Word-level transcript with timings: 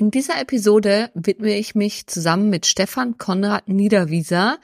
In 0.00 0.10
dieser 0.10 0.40
Episode 0.40 1.10
widme 1.12 1.54
ich 1.58 1.74
mich 1.74 2.06
zusammen 2.06 2.48
mit 2.48 2.64
Stefan 2.64 3.18
Konrad 3.18 3.68
Niederwieser 3.68 4.58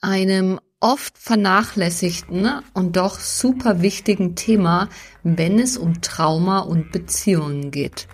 einem 0.00 0.60
oft 0.78 1.18
vernachlässigten 1.18 2.62
und 2.74 2.96
doch 2.96 3.18
super 3.18 3.82
wichtigen 3.82 4.36
Thema, 4.36 4.88
wenn 5.24 5.58
es 5.58 5.76
um 5.76 6.00
Trauma 6.00 6.60
und 6.60 6.92
Beziehungen 6.92 7.72
geht. 7.72 8.06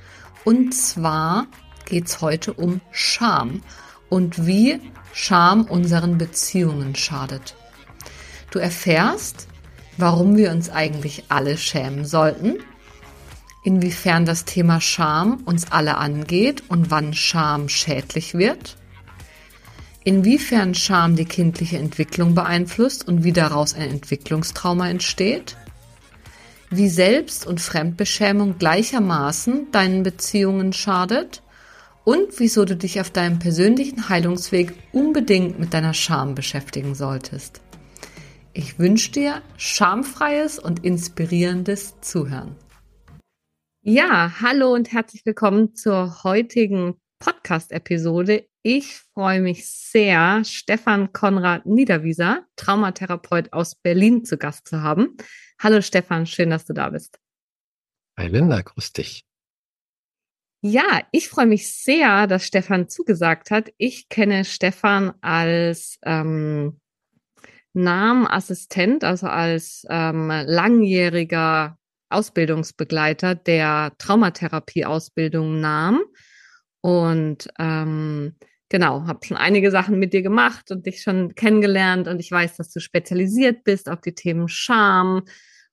Und 0.44 0.72
zwar 0.72 1.48
geht 1.84 2.06
es 2.06 2.22
heute 2.22 2.54
um 2.54 2.80
Scham 2.92 3.60
und 4.08 4.46
wie 4.46 4.80
Scham 5.12 5.66
unseren 5.66 6.16
Beziehungen 6.16 6.94
schadet. 6.94 7.56
Du 8.50 8.58
erfährst, 8.58 9.48
warum 9.98 10.38
wir 10.38 10.50
uns 10.50 10.70
eigentlich 10.70 11.24
alle 11.28 11.58
schämen 11.58 12.06
sollten 12.06 12.56
inwiefern 13.64 14.26
das 14.26 14.44
Thema 14.44 14.80
Scham 14.80 15.42
uns 15.46 15.72
alle 15.72 15.96
angeht 15.96 16.62
und 16.68 16.90
wann 16.90 17.14
Scham 17.14 17.68
schädlich 17.68 18.34
wird, 18.34 18.76
inwiefern 20.04 20.74
Scham 20.74 21.16
die 21.16 21.24
kindliche 21.24 21.78
Entwicklung 21.78 22.34
beeinflusst 22.34 23.08
und 23.08 23.24
wie 23.24 23.32
daraus 23.32 23.74
ein 23.74 23.90
Entwicklungstrauma 23.90 24.88
entsteht, 24.88 25.56
wie 26.70 26.88
Selbst- 26.88 27.46
und 27.46 27.60
Fremdbeschämung 27.60 28.58
gleichermaßen 28.58 29.72
deinen 29.72 30.02
Beziehungen 30.02 30.72
schadet 30.72 31.42
und 32.04 32.38
wieso 32.38 32.66
du 32.66 32.76
dich 32.76 33.00
auf 33.00 33.10
deinem 33.10 33.38
persönlichen 33.38 34.10
Heilungsweg 34.10 34.74
unbedingt 34.92 35.58
mit 35.58 35.72
deiner 35.72 35.94
Scham 35.94 36.34
beschäftigen 36.34 36.94
solltest. 36.94 37.62
Ich 38.52 38.78
wünsche 38.78 39.10
dir 39.10 39.42
schamfreies 39.56 40.58
und 40.58 40.84
inspirierendes 40.84 41.94
Zuhören. 42.02 42.56
Ja, 43.86 44.40
hallo 44.40 44.72
und 44.72 44.92
herzlich 44.92 45.26
willkommen 45.26 45.74
zur 45.74 46.24
heutigen 46.24 46.98
Podcast-Episode. 47.18 48.48
Ich 48.62 48.96
freue 49.12 49.42
mich 49.42 49.68
sehr, 49.68 50.42
Stefan 50.42 51.12
Konrad 51.12 51.66
Niederwieser, 51.66 52.46
Traumatherapeut 52.56 53.52
aus 53.52 53.74
Berlin, 53.74 54.24
zu 54.24 54.38
Gast 54.38 54.68
zu 54.68 54.80
haben. 54.80 55.18
Hallo 55.60 55.82
Stefan, 55.82 56.24
schön, 56.24 56.48
dass 56.48 56.64
du 56.64 56.72
da 56.72 56.88
bist. 56.88 57.18
Hi 58.18 58.28
Linda, 58.28 58.62
grüß 58.62 58.94
dich. 58.94 59.26
Ja, 60.62 61.02
ich 61.12 61.28
freue 61.28 61.44
mich 61.44 61.70
sehr, 61.70 62.26
dass 62.26 62.46
Stefan 62.46 62.88
zugesagt 62.88 63.50
hat. 63.50 63.70
Ich 63.76 64.08
kenne 64.08 64.46
Stefan 64.46 65.12
als 65.20 65.98
ähm, 66.06 66.80
Namenassistent, 67.74 69.04
also 69.04 69.26
als 69.26 69.84
ähm, 69.90 70.28
langjähriger 70.28 71.76
Ausbildungsbegleiter 72.14 73.34
der 73.34 73.92
Traumatherapie-Ausbildung 73.98 75.60
nahm. 75.60 76.02
Und 76.80 77.48
ähm, 77.58 78.36
genau, 78.68 79.06
habe 79.06 79.24
schon 79.24 79.36
einige 79.36 79.70
Sachen 79.70 79.98
mit 79.98 80.12
dir 80.12 80.22
gemacht 80.22 80.70
und 80.70 80.86
dich 80.86 81.02
schon 81.02 81.34
kennengelernt. 81.34 82.08
Und 82.08 82.20
ich 82.20 82.30
weiß, 82.30 82.56
dass 82.56 82.70
du 82.70 82.80
spezialisiert 82.80 83.64
bist 83.64 83.88
auf 83.88 84.00
die 84.00 84.14
Themen 84.14 84.48
Scham. 84.48 85.22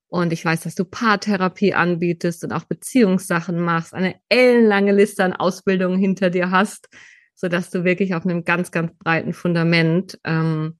Und 0.08 0.34
ich 0.34 0.44
weiß, 0.44 0.62
dass 0.62 0.76
du 0.76 0.84
Paartherapie 0.84 1.74
anbietest 1.74 2.44
und 2.44 2.52
auch 2.52 2.66
Beziehungssachen 2.66 3.60
machst, 3.60 3.94
eine 3.94 4.16
ellenlange 4.28 4.92
Liste 4.92 5.24
an 5.24 5.34
Ausbildungen 5.34 5.98
hinter 5.98 6.30
dir 6.30 6.52
hast, 6.52 6.90
sodass 7.34 7.70
du 7.70 7.86
wirklich 7.86 8.14
auf 8.14 8.26
einem 8.26 8.44
ganz, 8.44 8.72
ganz 8.72 8.92
breiten 8.98 9.34
Fundament 9.34 10.20
ähm, 10.26 10.78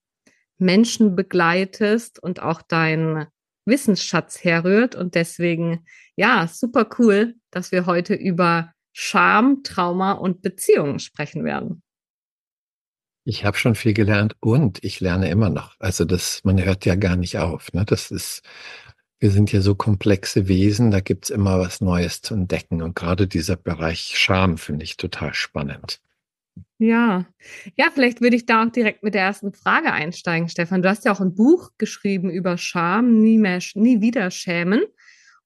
Menschen 0.58 1.16
begleitest 1.16 2.22
und 2.22 2.42
auch 2.42 2.62
dein 2.62 3.26
Wissensschatz 3.72 4.44
herrührt. 4.44 4.94
Und 4.94 5.16
deswegen, 5.16 5.86
ja, 6.16 6.48
super 6.48 6.88
cool, 7.00 7.34
dass 7.50 7.72
wir 7.72 7.88
heute 7.88 8.14
über 8.14 8.72
Scham, 8.94 9.64
Trauma 9.64 10.12
und 10.12 10.44
Beziehungen 10.44 11.00
sprechen 11.00 11.44
werden. 11.44 11.82
Ich 13.24 13.46
habe 13.46 13.58
schon 13.58 13.76
viel 13.76 13.94
gelernt 13.94 14.36
und 14.40 14.84
ich 14.84 15.00
lerne 15.00 15.30
immer 15.30 15.50
noch. 15.50 15.76
Also 15.80 16.06
das, 16.06 16.44
man 16.44 16.64
hört 16.64 16.86
ja 16.86 16.96
gar 16.96 17.16
nicht 17.16 17.38
auf. 17.38 17.72
Ne? 17.74 17.86
Das 17.86 18.12
ist, 18.12 18.44
wir 19.20 19.32
sind 19.32 19.52
ja 19.52 19.62
so 19.62 19.76
komplexe 19.76 20.48
Wesen, 20.48 20.92
da 20.92 21.00
gibt's 21.00 21.30
immer 21.30 21.60
was 21.60 21.82
Neues 21.82 22.22
zu 22.22 22.34
entdecken. 22.34 22.82
Und 22.82 22.96
gerade 22.96 23.28
dieser 23.28 23.56
Bereich 23.56 24.14
Scham 24.18 24.58
finde 24.58 24.84
ich 24.84 24.98
total 24.98 25.34
spannend. 25.34 26.02
Ja, 26.80 27.26
ja, 27.78 27.86
vielleicht 27.94 28.22
würde 28.22 28.36
ich 28.36 28.46
da 28.46 28.64
auch 28.64 28.72
direkt 28.72 29.04
mit 29.04 29.14
der 29.14 29.22
ersten 29.22 29.54
Frage 29.54 29.94
einsteigen, 29.94 30.50
Stefan. 30.50 30.82
Du 30.82 30.90
hast 30.90 31.06
ja 31.06 31.12
auch 31.12 31.22
ein 31.22 31.36
Buch 31.36 31.70
geschrieben 31.78 32.30
über 32.30 32.58
Scham, 32.58 33.20
nie 33.20 33.38
mehr, 33.38 33.60
nie 33.76 34.02
wieder 34.02 34.32
schämen. 34.32 34.82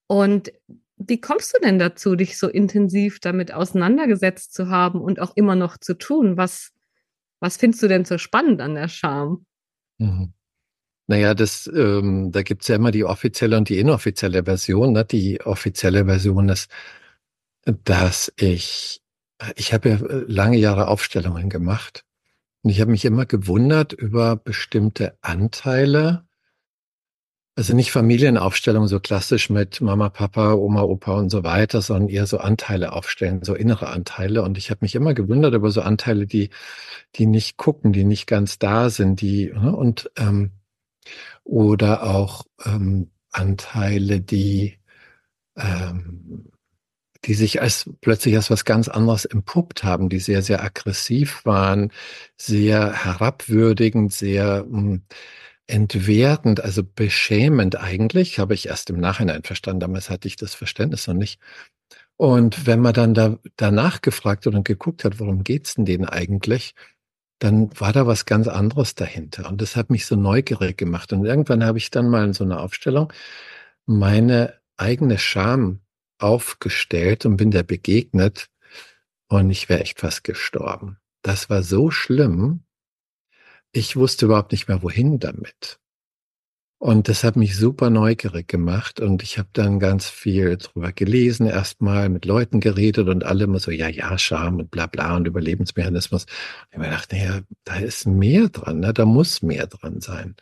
Und 0.07 0.51
wie 0.97 1.19
kommst 1.19 1.53
du 1.53 1.59
denn 1.61 1.77
dazu, 1.77 2.15
dich 2.15 2.37
so 2.37 2.47
intensiv 2.47 3.19
damit 3.19 3.53
auseinandergesetzt 3.53 4.53
zu 4.53 4.69
haben 4.69 5.01
und 5.01 5.19
auch 5.19 5.35
immer 5.35 5.55
noch 5.55 5.77
zu 5.77 5.95
tun? 5.95 6.37
Was, 6.37 6.71
was 7.39 7.57
findest 7.57 7.83
du 7.83 7.87
denn 7.87 8.05
so 8.05 8.17
spannend 8.17 8.61
an 8.61 8.75
der 8.75 8.87
Scham? 8.87 9.45
Mhm. 9.97 10.33
Naja, 11.07 11.35
das, 11.35 11.69
ähm, 11.75 12.31
da 12.31 12.41
gibt's 12.41 12.67
ja 12.67 12.77
immer 12.77 12.91
die 12.91 13.03
offizielle 13.03 13.57
und 13.57 13.69
die 13.69 13.77
inoffizielle 13.77 14.45
Version. 14.45 14.93
Ne? 14.93 15.05
Die 15.05 15.41
offizielle 15.41 16.05
Version 16.05 16.49
ist, 16.49 16.71
dass 17.65 18.33
ich 18.37 19.01
ich 19.55 19.73
habe 19.73 19.89
ja 19.89 19.95
äh, 19.95 20.25
lange 20.27 20.57
Jahre 20.57 20.87
Aufstellungen 20.87 21.49
gemacht 21.49 22.05
und 22.63 22.69
ich 22.69 22.81
habe 22.81 22.91
mich 22.91 23.05
immer 23.05 23.25
gewundert 23.25 23.93
über 23.93 24.35
bestimmte 24.35 25.17
Anteile, 25.21 26.25
also 27.57 27.73
nicht 27.73 27.91
Familienaufstellung 27.91 28.87
so 28.87 28.99
klassisch 28.99 29.49
mit 29.49 29.79
Mama, 29.79 30.09
Papa, 30.09 30.53
Oma, 30.53 30.81
Opa 30.81 31.17
und 31.17 31.29
so 31.29 31.43
weiter, 31.43 31.81
sondern 31.81 32.09
eher 32.09 32.27
so 32.27 32.39
Anteile 32.39 32.91
aufstellen, 32.91 33.43
so 33.43 33.55
innere 33.55 33.87
Anteile. 33.87 34.41
Und 34.41 34.57
ich 34.57 34.71
habe 34.71 34.79
mich 34.81 34.95
immer 34.95 35.13
gewundert 35.13 35.53
über 35.53 35.71
so 35.71 35.81
Anteile, 35.81 36.27
die, 36.27 36.49
die 37.15 37.25
nicht 37.27 37.55
gucken, 37.55 37.93
die 37.93 38.03
nicht 38.03 38.27
ganz 38.27 38.59
da 38.59 38.89
sind, 38.89 39.21
die 39.21 39.53
ne, 39.53 39.73
und 39.73 40.11
ähm, 40.17 40.51
oder 41.45 42.03
auch 42.03 42.45
ähm, 42.65 43.11
Anteile, 43.31 44.19
die 44.19 44.79
ähm, 45.55 46.51
die 47.25 47.33
sich 47.33 47.61
als 47.61 47.89
plötzlich 48.01 48.35
als 48.35 48.49
was 48.49 48.65
ganz 48.65 48.87
anderes 48.87 49.25
empuppt 49.25 49.83
haben, 49.83 50.09
die 50.09 50.19
sehr, 50.19 50.41
sehr 50.41 50.63
aggressiv 50.63 51.43
waren, 51.45 51.91
sehr 52.37 52.93
herabwürdigend, 52.93 54.13
sehr 54.13 54.65
hm, 54.69 55.03
entwertend, 55.67 56.61
also 56.61 56.83
beschämend 56.83 57.77
eigentlich, 57.77 58.37
habe 58.39 58.53
ich 58.53 58.67
erst 58.67 58.89
im 58.91 58.99
Nachhinein 58.99 59.43
verstanden. 59.43 59.79
Damals 59.79 60.09
hatte 60.09 60.27
ich 60.27 60.35
das 60.35 60.53
Verständnis 60.53 61.07
noch 61.07 61.15
nicht. 61.15 61.39
Und 62.17 62.67
wenn 62.67 62.79
man 62.79 62.93
dann 62.93 63.13
da, 63.13 63.37
danach 63.57 64.01
gefragt 64.01 64.47
und 64.47 64.63
geguckt 64.63 65.03
hat, 65.03 65.19
worum 65.19 65.43
geht's 65.43 65.75
denn 65.75 65.85
denen 65.85 66.05
eigentlich, 66.05 66.75
dann 67.39 67.69
war 67.79 67.91
da 67.91 68.07
was 68.07 68.25
ganz 68.25 68.47
anderes 68.47 68.95
dahinter. 68.95 69.49
Und 69.49 69.61
das 69.61 69.75
hat 69.75 69.89
mich 69.89 70.05
so 70.05 70.15
neugierig 70.15 70.77
gemacht. 70.77 71.11
Und 71.11 71.25
irgendwann 71.25 71.65
habe 71.65 71.77
ich 71.77 71.91
dann 71.91 72.09
mal 72.09 72.23
in 72.23 72.33
so 72.33 72.43
einer 72.43 72.61
Aufstellung 72.61 73.11
meine 73.85 74.53
eigene 74.77 75.17
Scham 75.17 75.81
aufgestellt 76.25 77.25
und 77.25 77.37
bin 77.37 77.51
der 77.51 77.63
begegnet 77.63 78.49
und 79.27 79.49
ich 79.49 79.69
wäre 79.69 79.81
echt 79.81 79.99
fast 79.99 80.23
gestorben. 80.23 80.97
Das 81.21 81.49
war 81.49 81.63
so 81.63 81.91
schlimm. 81.91 82.63
Ich 83.71 83.95
wusste 83.95 84.25
überhaupt 84.25 84.51
nicht 84.51 84.67
mehr, 84.67 84.83
wohin 84.83 85.19
damit. 85.19 85.79
Und 86.77 87.07
das 87.07 87.23
hat 87.23 87.35
mich 87.35 87.55
super 87.55 87.89
neugierig 87.89 88.47
gemacht 88.47 88.99
und 88.99 89.23
ich 89.23 89.37
habe 89.39 89.49
dann 89.53 89.79
ganz 89.79 90.09
viel 90.09 90.57
drüber 90.57 90.91
gelesen, 90.91 91.47
erstmal 91.47 92.09
mit 92.09 92.25
Leuten 92.25 92.59
geredet 92.59 93.07
und 93.07 93.23
alle 93.23 93.45
immer 93.45 93.59
so, 93.59 93.71
ja, 93.71 93.87
ja, 93.87 94.17
Scham 94.17 94.59
und 94.59 94.71
bla 94.71 94.85
bla 94.85 95.15
und 95.15 95.25
Überlebensmechanismus. 95.27 96.25
Und 96.25 96.29
ich 96.71 96.77
mir 96.77 96.85
gedacht, 96.85 97.11
naja, 97.11 97.41
da 97.63 97.77
ist 97.77 98.05
mehr 98.05 98.49
dran, 98.49 98.81
ne? 98.81 98.93
da 98.93 99.05
muss 99.05 99.41
mehr 99.41 99.67
dran 99.67 100.01
sein. 100.01 100.35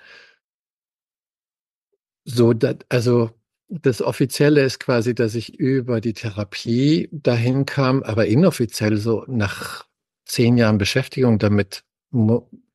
So, 2.25 2.53
dat, 2.53 2.85
also 2.89 3.31
das 3.81 4.01
Offizielle 4.01 4.61
ist 4.61 4.79
quasi, 4.79 5.15
dass 5.15 5.33
ich 5.35 5.59
über 5.59 5.99
die 5.99 6.13
Therapie 6.13 7.09
dahin 7.11 7.65
kam, 7.65 8.03
aber 8.03 8.27
inoffiziell 8.27 8.97
so 8.97 9.25
nach 9.27 9.85
zehn 10.25 10.57
Jahren 10.57 10.77
Beschäftigung 10.77 11.39
damit 11.39 11.83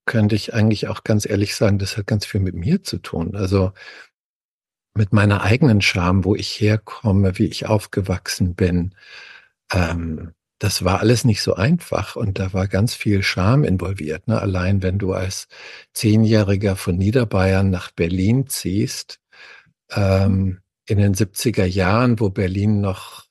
könnte 0.07 0.35
ich 0.35 0.55
eigentlich 0.55 0.89
auch 0.89 1.05
ganz 1.05 1.29
ehrlich 1.29 1.55
sagen, 1.55 1.79
das 1.79 1.97
hat 1.97 2.07
ganz 2.07 2.27
viel 2.27 2.41
mit 2.41 2.55
mir 2.55 2.83
zu 2.83 2.99
tun. 2.99 3.37
Also 3.37 3.73
mit 4.95 5.13
meiner 5.13 5.43
eigenen 5.43 5.81
Scham, 5.81 6.25
wo 6.25 6.35
ich 6.35 6.61
herkomme, 6.61 7.39
wie 7.39 7.47
ich 7.47 7.67
aufgewachsen 7.67 8.55
bin, 8.55 8.95
ähm, 9.73 10.33
das 10.59 10.85
war 10.85 10.99
alles 11.01 11.25
nicht 11.25 11.43
so 11.43 11.55
einfach 11.55 12.17
und 12.17 12.41
da 12.41 12.53
war 12.53 12.67
ganz 12.67 12.95
viel 12.95 13.23
Scham 13.23 13.63
involviert. 13.63 14.27
Ne? 14.27 14.41
Allein 14.41 14.83
wenn 14.83 14.99
du 14.99 15.13
als 15.13 15.47
Zehnjähriger 15.93 16.75
von 16.75 16.97
Niederbayern 16.97 17.71
nach 17.71 17.93
Berlin 17.93 18.49
ziehst, 18.49 19.21
ähm, 19.91 20.61
in 20.89 20.99
den 20.99 21.15
70er 21.15 21.65
Jahren, 21.65 22.19
wo 22.19 22.31
Berlin 22.31 22.81
noch 22.81 23.27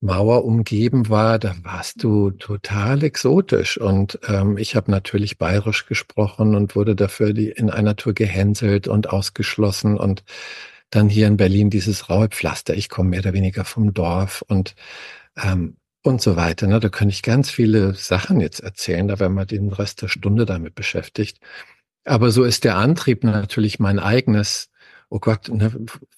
Mauer 0.00 0.44
umgeben 0.44 1.08
war, 1.08 1.38
da 1.40 1.56
warst 1.62 2.04
du 2.04 2.30
total 2.30 3.02
exotisch. 3.02 3.78
Und 3.78 4.18
ähm, 4.28 4.56
ich 4.56 4.76
habe 4.76 4.90
natürlich 4.90 5.38
bayerisch 5.38 5.86
gesprochen 5.86 6.54
und 6.54 6.76
wurde 6.76 6.94
dafür 6.94 7.32
die, 7.32 7.50
in 7.50 7.68
einer 7.68 7.96
Tour 7.96 8.14
gehänselt 8.14 8.86
und 8.86 9.10
ausgeschlossen. 9.10 9.98
Und 9.98 10.22
dann 10.90 11.08
hier 11.08 11.26
in 11.26 11.36
Berlin 11.36 11.68
dieses 11.68 12.08
raue 12.08 12.28
Pflaster. 12.28 12.74
Ich 12.74 12.88
komme 12.88 13.10
mehr 13.10 13.20
oder 13.20 13.32
weniger 13.32 13.64
vom 13.64 13.92
Dorf 13.92 14.42
und 14.46 14.74
ähm, 15.36 15.76
und 16.02 16.22
so 16.22 16.36
weiter. 16.36 16.66
Ne? 16.66 16.80
Da 16.80 16.88
könnte 16.88 17.12
ich 17.12 17.22
ganz 17.22 17.50
viele 17.50 17.94
Sachen 17.94 18.40
jetzt 18.40 18.60
erzählen, 18.60 19.08
da 19.08 19.18
werden 19.18 19.34
wir 19.34 19.46
den 19.46 19.68
Rest 19.72 20.00
der 20.02 20.08
Stunde 20.08 20.46
damit 20.46 20.74
beschäftigt. 20.74 21.38
Aber 22.04 22.30
so 22.30 22.44
ist 22.44 22.64
der 22.64 22.76
Antrieb 22.76 23.24
natürlich 23.24 23.78
mein 23.78 23.98
eigenes, 23.98 24.70
oh 25.10 25.18
Gott, 25.18 25.48
ne, 25.48 25.72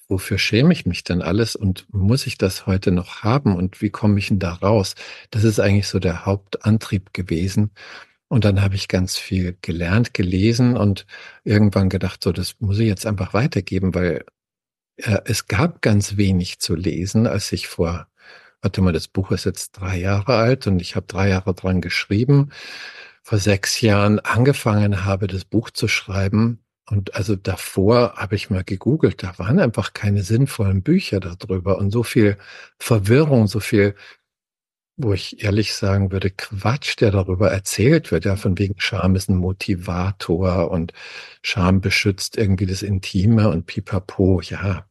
wofür 0.07 0.37
schäme 0.37 0.73
ich 0.73 0.85
mich 0.85 1.03
denn 1.03 1.21
alles 1.21 1.55
und 1.55 1.85
muss 1.93 2.27
ich 2.27 2.37
das 2.37 2.65
heute 2.65 2.91
noch 2.91 3.23
haben 3.23 3.55
und 3.55 3.81
wie 3.81 3.89
komme 3.89 4.19
ich 4.19 4.27
denn 4.29 4.39
da 4.39 4.53
raus? 4.53 4.95
Das 5.29 5.43
ist 5.43 5.59
eigentlich 5.59 5.87
so 5.87 5.99
der 5.99 6.25
Hauptantrieb 6.25 7.13
gewesen. 7.13 7.71
Und 8.27 8.45
dann 8.45 8.61
habe 8.61 8.75
ich 8.75 8.87
ganz 8.87 9.17
viel 9.17 9.57
gelernt, 9.61 10.13
gelesen 10.13 10.77
und 10.77 11.05
irgendwann 11.43 11.89
gedacht, 11.89 12.23
so, 12.23 12.31
das 12.31 12.55
muss 12.59 12.79
ich 12.79 12.87
jetzt 12.87 13.05
einfach 13.05 13.33
weitergeben, 13.33 13.93
weil 13.93 14.23
äh, 14.97 15.19
es 15.25 15.47
gab 15.47 15.81
ganz 15.81 16.17
wenig 16.17 16.59
zu 16.59 16.75
lesen, 16.75 17.27
als 17.27 17.51
ich 17.51 17.67
vor 17.67 18.07
warte 18.61 18.81
mal, 18.81 18.93
das 18.93 19.07
Buch 19.07 19.31
ist 19.31 19.45
jetzt 19.45 19.71
drei 19.73 19.97
Jahre 19.97 20.35
alt 20.35 20.67
und 20.67 20.81
ich 20.81 20.95
habe 20.95 21.07
drei 21.07 21.29
Jahre 21.29 21.53
dran 21.53 21.81
geschrieben. 21.81 22.51
Vor 23.23 23.37
sechs 23.37 23.81
Jahren 23.81 24.19
angefangen 24.19 25.05
habe, 25.05 25.27
das 25.27 25.45
Buch 25.45 25.69
zu 25.69 25.87
schreiben. 25.87 26.59
Und 26.91 27.15
also 27.15 27.35
davor 27.35 28.15
habe 28.17 28.35
ich 28.35 28.49
mal 28.49 28.63
gegoogelt, 28.63 29.23
da 29.23 29.37
waren 29.39 29.59
einfach 29.59 29.93
keine 29.93 30.23
sinnvollen 30.23 30.83
Bücher 30.83 31.19
darüber 31.19 31.77
und 31.77 31.91
so 31.91 32.03
viel 32.03 32.37
Verwirrung, 32.79 33.47
so 33.47 33.59
viel, 33.61 33.95
wo 34.97 35.13
ich 35.13 35.43
ehrlich 35.43 35.73
sagen 35.73 36.11
würde, 36.11 36.29
Quatsch, 36.31 36.99
der 36.99 37.11
darüber 37.11 37.51
erzählt 37.51 38.11
wird, 38.11 38.25
ja, 38.25 38.35
von 38.35 38.57
wegen 38.59 38.75
Scham 38.77 39.15
ist 39.15 39.29
ein 39.29 39.37
Motivator 39.37 40.69
und 40.71 40.93
Scham 41.43 41.81
beschützt 41.81 42.37
irgendwie 42.37 42.65
das 42.67 42.83
Intime 42.83 43.49
und 43.49 43.65
pipapo, 43.67 44.41
ja, 44.41 44.85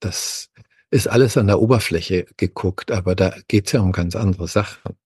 das, 0.00 0.50
ist 0.90 1.08
alles 1.08 1.36
an 1.36 1.48
der 1.48 1.60
Oberfläche 1.60 2.26
geguckt, 2.36 2.90
aber 2.90 3.14
da 3.14 3.34
geht 3.48 3.66
es 3.66 3.72
ja 3.72 3.80
um 3.80 3.92
ganz 3.92 4.16
andere 4.16 4.48
Sachen. 4.48 4.96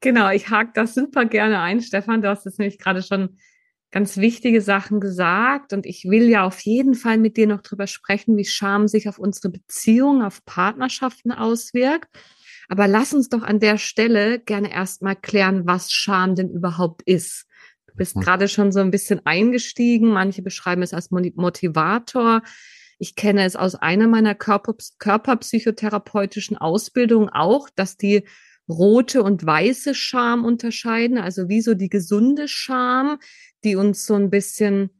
Genau, 0.00 0.30
ich 0.30 0.48
hake 0.50 0.72
das 0.74 0.94
super 0.94 1.24
gerne 1.24 1.60
ein, 1.60 1.80
Stefan. 1.80 2.22
Du 2.22 2.28
hast 2.28 2.44
jetzt 2.44 2.58
nämlich 2.58 2.78
gerade 2.78 3.02
schon 3.02 3.38
ganz 3.90 4.18
wichtige 4.18 4.60
Sachen 4.60 5.00
gesagt 5.00 5.72
und 5.72 5.86
ich 5.86 6.04
will 6.04 6.28
ja 6.28 6.44
auf 6.44 6.60
jeden 6.60 6.94
Fall 6.94 7.18
mit 7.18 7.36
dir 7.36 7.46
noch 7.46 7.62
drüber 7.62 7.86
sprechen, 7.86 8.36
wie 8.36 8.44
Scham 8.44 8.86
sich 8.86 9.08
auf 9.08 9.18
unsere 9.18 9.48
Beziehungen, 9.48 10.22
auf 10.22 10.44
Partnerschaften 10.44 11.32
auswirkt. 11.32 12.08
Aber 12.68 12.86
lass 12.86 13.14
uns 13.14 13.30
doch 13.30 13.42
an 13.42 13.60
der 13.60 13.78
Stelle 13.78 14.40
gerne 14.40 14.70
erstmal 14.70 15.16
klären, 15.16 15.66
was 15.66 15.90
Scham 15.90 16.34
denn 16.34 16.50
überhaupt 16.50 17.02
ist 17.02 17.48
bist 17.98 18.16
mhm. 18.16 18.20
gerade 18.20 18.48
schon 18.48 18.72
so 18.72 18.80
ein 18.80 18.90
bisschen 18.90 19.20
eingestiegen. 19.26 20.08
Manche 20.08 20.40
beschreiben 20.40 20.80
es 20.80 20.94
als 20.94 21.10
Motivator. 21.10 22.40
Ich 22.98 23.14
kenne 23.14 23.44
es 23.44 23.56
aus 23.56 23.74
einer 23.74 24.08
meiner 24.08 24.34
Körper, 24.34 24.74
körperpsychotherapeutischen 24.98 26.56
Ausbildungen 26.56 27.28
auch, 27.28 27.68
dass 27.74 27.98
die 27.98 28.24
rote 28.68 29.22
und 29.22 29.44
weiße 29.44 29.94
Scham 29.94 30.44
unterscheiden. 30.44 31.18
Also 31.18 31.48
wie 31.48 31.60
so 31.60 31.74
die 31.74 31.88
gesunde 31.88 32.48
Scham, 32.48 33.18
die 33.64 33.76
uns 33.76 34.06
so 34.06 34.14
ein 34.14 34.30
bisschen 34.30 34.90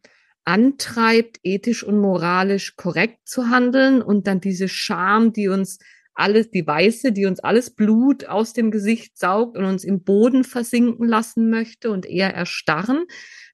antreibt, 0.44 1.40
ethisch 1.42 1.84
und 1.84 2.00
moralisch 2.00 2.76
korrekt 2.76 3.28
zu 3.28 3.50
handeln 3.50 4.00
und 4.00 4.26
dann 4.26 4.40
diese 4.40 4.68
Scham, 4.68 5.32
die 5.32 5.48
uns 5.48 5.78
alles, 6.14 6.50
die 6.50 6.66
Weiße, 6.66 7.12
die 7.12 7.26
uns 7.26 7.38
alles 7.40 7.70
Blut 7.70 8.26
aus 8.26 8.52
dem 8.52 8.70
Gesicht 8.70 9.16
saugt 9.18 9.56
und 9.56 9.64
uns 9.64 9.84
im 9.84 10.02
Boden 10.02 10.42
versinken 10.42 11.06
lassen 11.06 11.48
möchte 11.48 11.90
und 11.90 12.06
eher 12.06 12.34
erstarren. 12.34 13.04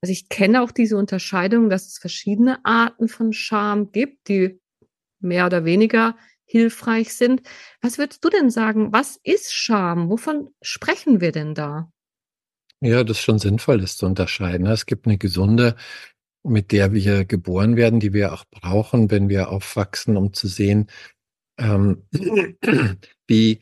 Also 0.01 0.13
ich 0.13 0.29
kenne 0.29 0.63
auch 0.63 0.71
diese 0.71 0.97
Unterscheidung, 0.97 1.69
dass 1.69 1.87
es 1.89 1.99
verschiedene 1.99 2.65
Arten 2.65 3.09
von 3.09 3.33
Scham 3.33 3.93
gibt, 3.93 4.29
die 4.29 4.61
mehr 5.21 5.47
oder 5.47 5.65
weniger 5.65 6.17
hilfreich 6.45 7.15
sind. 7.15 7.43
Was 7.81 7.99
würdest 7.99 8.25
du 8.25 8.31
denn 8.31 8.51
sagen? 8.51 8.93
Was 8.93 9.19
ist 9.23 9.53
Scham? 9.55 10.09
Wovon 10.11 10.51
sprechen 10.63 11.21
wir 11.21 11.33
denn 11.33 11.55
da? 11.55 11.91
Ja, 12.81 13.03
das 13.03 13.19
ist 13.19 13.25
schon 13.25 13.39
sinnvoll, 13.39 13.79
das 13.79 13.97
zu 13.97 14.07
unterscheiden. 14.07 14.67
Es 14.67 14.87
gibt 14.87 15.07
eine 15.07 15.17
gesunde, 15.17 15.77
mit 16.43 16.73
der 16.73 16.93
wir 16.93 17.25
geboren 17.25 17.77
werden, 17.77 18.01
die 18.01 18.13
wir 18.13 18.33
auch 18.33 18.45
brauchen, 18.51 19.11
wenn 19.11 19.29
wir 19.29 19.49
aufwachsen, 19.49 20.17
um 20.17 20.33
zu 20.35 20.49
sehen, 20.49 20.89
ähm, 21.59 22.03
wie, 23.27 23.61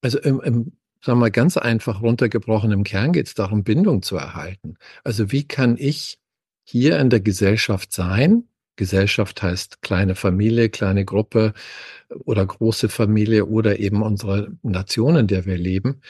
also 0.00 0.20
im, 0.20 0.40
im, 0.40 0.54
sagen 1.02 1.18
wir 1.18 1.22
mal, 1.22 1.30
ganz 1.30 1.56
einfach 1.56 2.02
runtergebrochen, 2.02 2.70
im 2.72 2.84
Kern 2.84 3.12
geht 3.12 3.26
es 3.26 3.34
darum, 3.34 3.64
Bindung 3.64 4.02
zu 4.02 4.16
erhalten. 4.16 4.76
Also 5.02 5.32
wie 5.32 5.48
kann 5.48 5.76
ich 5.76 6.18
hier 6.64 6.98
in 7.00 7.10
der 7.10 7.20
Gesellschaft 7.20 7.92
sein? 7.92 8.44
Gesellschaft 8.80 9.42
heißt 9.42 9.82
kleine 9.82 10.14
Familie, 10.14 10.70
kleine 10.70 11.04
Gruppe 11.04 11.52
oder 12.24 12.46
große 12.46 12.88
Familie 12.88 13.44
oder 13.44 13.78
eben 13.78 14.02
unsere 14.02 14.56
Nation, 14.62 15.16
in 15.16 15.26
der 15.26 15.44
wir 15.44 15.58
leben 15.58 16.00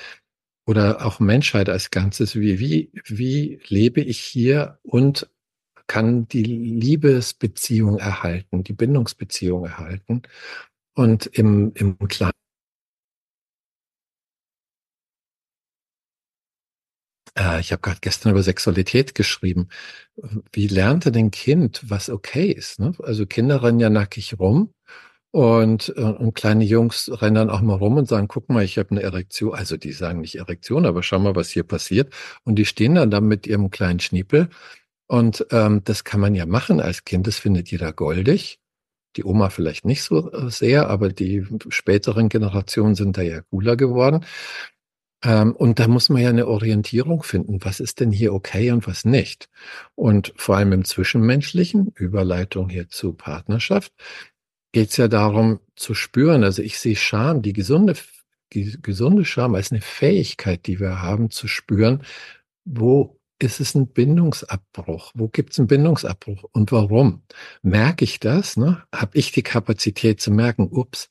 oder 0.67 1.05
auch 1.05 1.19
Menschheit 1.19 1.69
als 1.69 1.91
Ganzes. 1.91 2.37
Wie, 2.37 2.61
wie, 2.61 2.93
wie 3.07 3.61
lebe 3.67 4.01
ich 4.01 4.21
hier 4.21 4.79
und 4.83 5.29
kann 5.89 6.29
die 6.29 6.45
Liebesbeziehung 6.45 7.99
erhalten, 7.99 8.63
die 8.63 8.73
Bindungsbeziehung 8.73 9.65
erhalten 9.65 10.23
und 10.95 11.27
im, 11.27 11.73
im 11.75 11.99
Kleinen 12.07 12.40
äh, 17.41 17.61
ich 17.61 17.73
habe 17.73 17.83
gerade 17.83 18.01
gestern 18.01 18.33
über 18.33 18.43
Sexualität 18.43 19.15
geschrieben. 19.15 19.69
Wie 20.53 20.67
lernte 20.69 21.13
denn 21.13 21.31
Kind, 21.31 21.83
was 21.89 22.11
okay 22.11 22.51
ist? 22.53 22.79
Ne? 22.81 22.93
Also 23.03 23.27
Kinder 23.27 23.63
rennen 23.63 23.81
ja 23.81 23.91
nackig 23.91 24.39
rum 24.39 24.75
und, 25.33 25.95
äh, 25.97 26.03
und 26.03 26.35
kleine 26.35 26.65
Jungs 26.65 27.11
rennen 27.23 27.37
dann 27.37 27.51
auch 27.51 27.63
mal 27.63 27.77
rum 27.77 27.97
und 27.97 28.09
sagen, 28.09 28.29
guck 28.29 28.49
mal, 28.51 28.65
ich 28.65 28.79
habe 28.79 28.91
eine 28.93 29.03
Erektion. 29.03 29.55
Also 29.55 29.77
die 29.77 29.93
sagen 29.93 30.21
nicht 30.21 30.37
Erektion, 30.37 30.87
aber 30.87 31.03
schau 31.03 31.19
mal, 31.19 31.37
was 31.37 31.51
hier 31.51 31.65
passiert. 31.65 32.13
Und 32.45 32.57
die 32.57 32.67
stehen 32.67 32.97
dann 32.97 33.11
da 33.11 33.21
mit 33.21 33.47
ihrem 33.47 33.71
kleinen 33.71 34.01
Schniepel. 34.01 34.51
Und 35.09 35.47
ähm, 35.51 35.83
das 35.85 36.05
kann 36.05 36.21
man 36.21 36.35
ja 36.35 36.47
machen 36.47 36.81
als 36.81 37.05
Kind, 37.05 37.27
das 37.27 37.39
findet 37.39 37.71
jeder 37.71 37.93
goldig 37.93 38.61
die 39.17 39.25
Oma 39.25 39.51
vielleicht 39.51 39.85
nicht 39.85 40.03
so 40.03 40.31
äh, 40.33 40.51
sehr, 40.51 40.89
aber 40.89 41.09
die 41.11 41.47
späteren 41.69 42.29
Generationen 42.29 42.95
sind 42.95 43.17
da 43.17 43.23
ja 43.23 43.41
cooler 43.51 43.77
geworden. 43.77 44.25
Ähm, 45.23 45.55
und 45.55 45.79
da 45.79 45.89
muss 45.89 46.09
man 46.09 46.23
ja 46.23 46.31
eine 46.31 46.47
Orientierung 46.47 47.23
finden. 47.23 47.59
Was 47.63 47.81
ist 47.81 48.01
denn 48.01 48.11
hier 48.11 48.33
okay 48.33 48.71
und 48.71 48.87
was 48.87 49.05
nicht? 49.05 49.49
Und 49.95 50.33
vor 50.37 50.57
allem 50.57 50.73
im 50.73 50.85
Zwischenmenschlichen, 50.85 51.93
Überleitung 51.95 52.69
hier 52.69 52.89
zu 52.89 53.13
Partnerschaft, 53.13 53.93
geht 54.73 54.91
es 54.91 54.97
ja 54.97 55.09
darum 55.09 55.61
zu 55.77 55.95
spüren. 55.95 56.45
Also 56.45 56.63
ich 56.63 56.79
sehe 56.79 56.97
Scham, 56.97 57.43
die 57.43 57.53
gesunde, 57.53 57.95
die 58.53 58.79
gesunde 58.83 59.25
Scham 59.25 59.55
als 59.55 59.73
eine 59.73 59.81
Fähigkeit, 59.81 60.67
die 60.67 60.81
wir 60.81 61.03
haben 61.03 61.31
zu 61.31 61.49
spüren, 61.49 62.03
wo 62.65 63.21
ist 63.39 63.61
es 63.61 63.75
ein 63.75 63.89
Bindungsabbruch? 63.89 65.13
Wo 65.15 65.29
gibt 65.29 65.53
es 65.53 65.59
einen 65.59 65.69
Bindungsabbruch 65.69 66.45
und 66.53 66.73
warum? 66.73 67.23
Merke 67.63 68.05
ich 68.05 68.21
das? 68.21 68.57
Ne? 68.57 68.83
Habe 68.95 69.19
ich 69.19 69.33
die 69.33 69.43
Kapazität 69.43 70.21
zu 70.21 70.31
merken, 70.31 70.69
ups, 70.71 71.11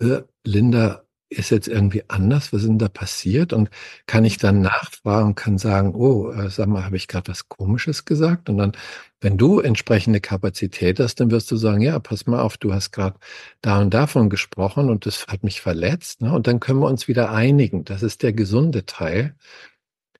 äh, 0.00 0.22
Linda 0.44 1.05
ist 1.28 1.50
jetzt 1.50 1.66
irgendwie 1.68 2.04
anders, 2.08 2.52
was 2.52 2.62
ist 2.62 2.68
denn 2.68 2.78
da 2.78 2.88
passiert? 2.88 3.52
Und 3.52 3.70
kann 4.06 4.24
ich 4.24 4.38
dann 4.38 4.60
nachfragen, 4.60 5.34
kann 5.34 5.58
sagen, 5.58 5.94
oh, 5.94 6.30
äh, 6.30 6.50
sag 6.50 6.68
mal, 6.68 6.84
habe 6.84 6.96
ich 6.96 7.08
gerade 7.08 7.28
was 7.28 7.48
Komisches 7.48 8.04
gesagt? 8.04 8.48
Und 8.48 8.58
dann, 8.58 8.72
wenn 9.20 9.36
du 9.36 9.60
entsprechende 9.60 10.20
Kapazität 10.20 11.00
hast, 11.00 11.16
dann 11.16 11.30
wirst 11.30 11.50
du 11.50 11.56
sagen, 11.56 11.80
ja, 11.80 11.98
pass 11.98 12.26
mal 12.26 12.40
auf, 12.40 12.58
du 12.58 12.72
hast 12.72 12.92
gerade 12.92 13.18
da 13.60 13.80
und 13.80 13.92
davon 13.92 14.30
gesprochen 14.30 14.88
und 14.88 15.06
das 15.06 15.26
hat 15.26 15.42
mich 15.42 15.60
verletzt. 15.60 16.22
Ne? 16.22 16.32
Und 16.32 16.46
dann 16.46 16.60
können 16.60 16.80
wir 16.80 16.88
uns 16.88 17.08
wieder 17.08 17.32
einigen. 17.32 17.84
Das 17.84 18.02
ist 18.02 18.22
der 18.22 18.32
gesunde 18.32 18.86
Teil. 18.86 19.34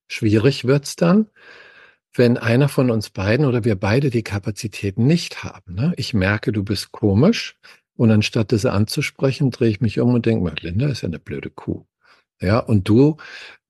Schwierig 0.09 0.65
wird's 0.65 0.97
dann, 0.97 1.27
wenn 2.15 2.39
einer 2.39 2.69
von 2.69 2.91
uns 2.91 3.11
beiden 3.11 3.47
oder 3.47 3.65
wir 3.65 3.77
beide 3.77 4.11
die 4.11 4.23
Kapazität 4.23 4.99
nicht 4.99 5.45
haben. 5.45 5.75
Ne? 5.75 5.93
Ich 5.97 6.15
merke, 6.15 6.53
du 6.53 6.65
bist 6.65 6.93
komisch 6.93 7.57
und 7.97 8.11
anstatt 8.11 8.53
das 8.53 8.67
anzusprechen, 8.67 9.51
drehe 9.51 9.71
ich 9.71 9.81
mich 9.81 10.01
um 10.01 10.15
und 10.15 10.27
denke, 10.27 10.53
Linda 10.61 10.89
ist 10.89 11.03
ja 11.03 11.09
eine 11.09 11.19
blöde 11.19 11.51
Kuh. 11.51 11.87
Ja, 12.41 12.59
und 12.59 12.89
du 12.89 13.17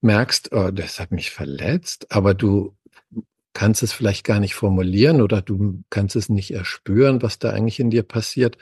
merkst, 0.01 0.53
oh, 0.53 0.71
das 0.71 1.01
hat 1.01 1.13
mich 1.13 1.31
verletzt, 1.31 2.07
aber 2.11 2.35
du 2.35 2.77
kannst 3.55 3.83
es 3.83 3.93
vielleicht 3.93 4.25
gar 4.25 4.41
nicht 4.41 4.55
formulieren 4.55 5.23
oder 5.23 5.43
du 5.43 5.83
kannst 5.91 6.17
es 6.17 6.29
nicht 6.29 6.53
erspüren, 6.53 7.23
was 7.23 7.39
da 7.39 7.51
eigentlich 7.51 7.81
in 7.81 7.91
dir 7.91 8.03
passiert. 8.03 8.59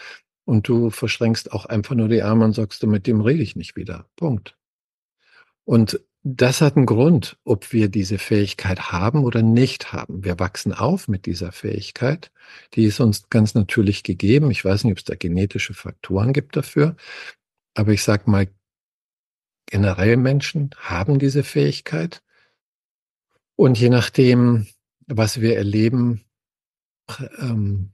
und 0.46 0.68
du 0.68 0.90
verschränkst 0.90 1.52
auch 1.52 1.66
einfach 1.66 1.94
nur 1.94 2.08
die 2.08 2.22
Arme 2.22 2.44
und 2.44 2.52
sagst, 2.54 2.82
mit 2.86 3.06
dem 3.06 3.20
rede 3.22 3.42
ich 3.42 3.56
nicht 3.56 3.76
wieder. 3.76 4.06
Punkt. 4.16 4.56
Und 5.64 6.00
das 6.26 6.62
hat 6.62 6.76
einen 6.76 6.86
Grund, 6.86 7.36
ob 7.44 7.74
wir 7.74 7.90
diese 7.90 8.16
Fähigkeit 8.16 8.90
haben 8.90 9.24
oder 9.24 9.42
nicht 9.42 9.92
haben. 9.92 10.24
Wir 10.24 10.38
wachsen 10.38 10.72
auf 10.72 11.06
mit 11.06 11.26
dieser 11.26 11.52
Fähigkeit. 11.52 12.32
Die 12.72 12.84
ist 12.84 12.98
uns 12.98 13.28
ganz 13.28 13.54
natürlich 13.54 14.02
gegeben. 14.04 14.50
Ich 14.50 14.64
weiß 14.64 14.84
nicht, 14.84 14.92
ob 14.92 14.98
es 14.98 15.04
da 15.04 15.16
genetische 15.16 15.74
Faktoren 15.74 16.32
gibt 16.32 16.56
dafür. 16.56 16.96
Aber 17.74 17.92
ich 17.92 18.02
sage 18.02 18.30
mal, 18.30 18.48
generell 19.66 20.16
Menschen 20.16 20.70
haben 20.78 21.18
diese 21.18 21.44
Fähigkeit. 21.44 22.22
Und 23.54 23.78
je 23.78 23.90
nachdem, 23.90 24.66
was 25.06 25.42
wir 25.42 25.58
erleben, 25.58 26.24
ähm, 27.38 27.92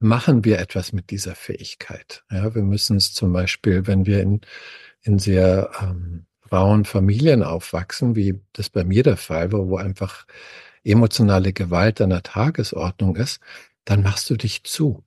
machen 0.00 0.44
wir 0.44 0.58
etwas 0.58 0.92
mit 0.92 1.10
dieser 1.10 1.36
Fähigkeit. 1.36 2.24
Ja, 2.32 2.52
wir 2.52 2.62
müssen 2.62 2.96
es 2.96 3.12
zum 3.12 3.32
Beispiel, 3.32 3.86
wenn 3.86 4.06
wir 4.06 4.22
in, 4.22 4.40
in 5.02 5.20
sehr 5.20 5.70
ähm, 5.80 6.26
rauen 6.52 6.84
Familien 6.84 7.42
aufwachsen, 7.42 8.16
wie 8.16 8.40
das 8.52 8.70
bei 8.70 8.84
mir 8.84 9.02
der 9.02 9.16
Fall 9.16 9.52
war, 9.52 9.68
wo 9.68 9.76
einfach 9.76 10.26
emotionale 10.84 11.52
Gewalt 11.52 12.00
an 12.00 12.10
der 12.10 12.22
Tagesordnung 12.22 13.16
ist, 13.16 13.40
dann 13.84 14.02
machst 14.02 14.30
du 14.30 14.36
dich 14.36 14.64
zu. 14.64 15.04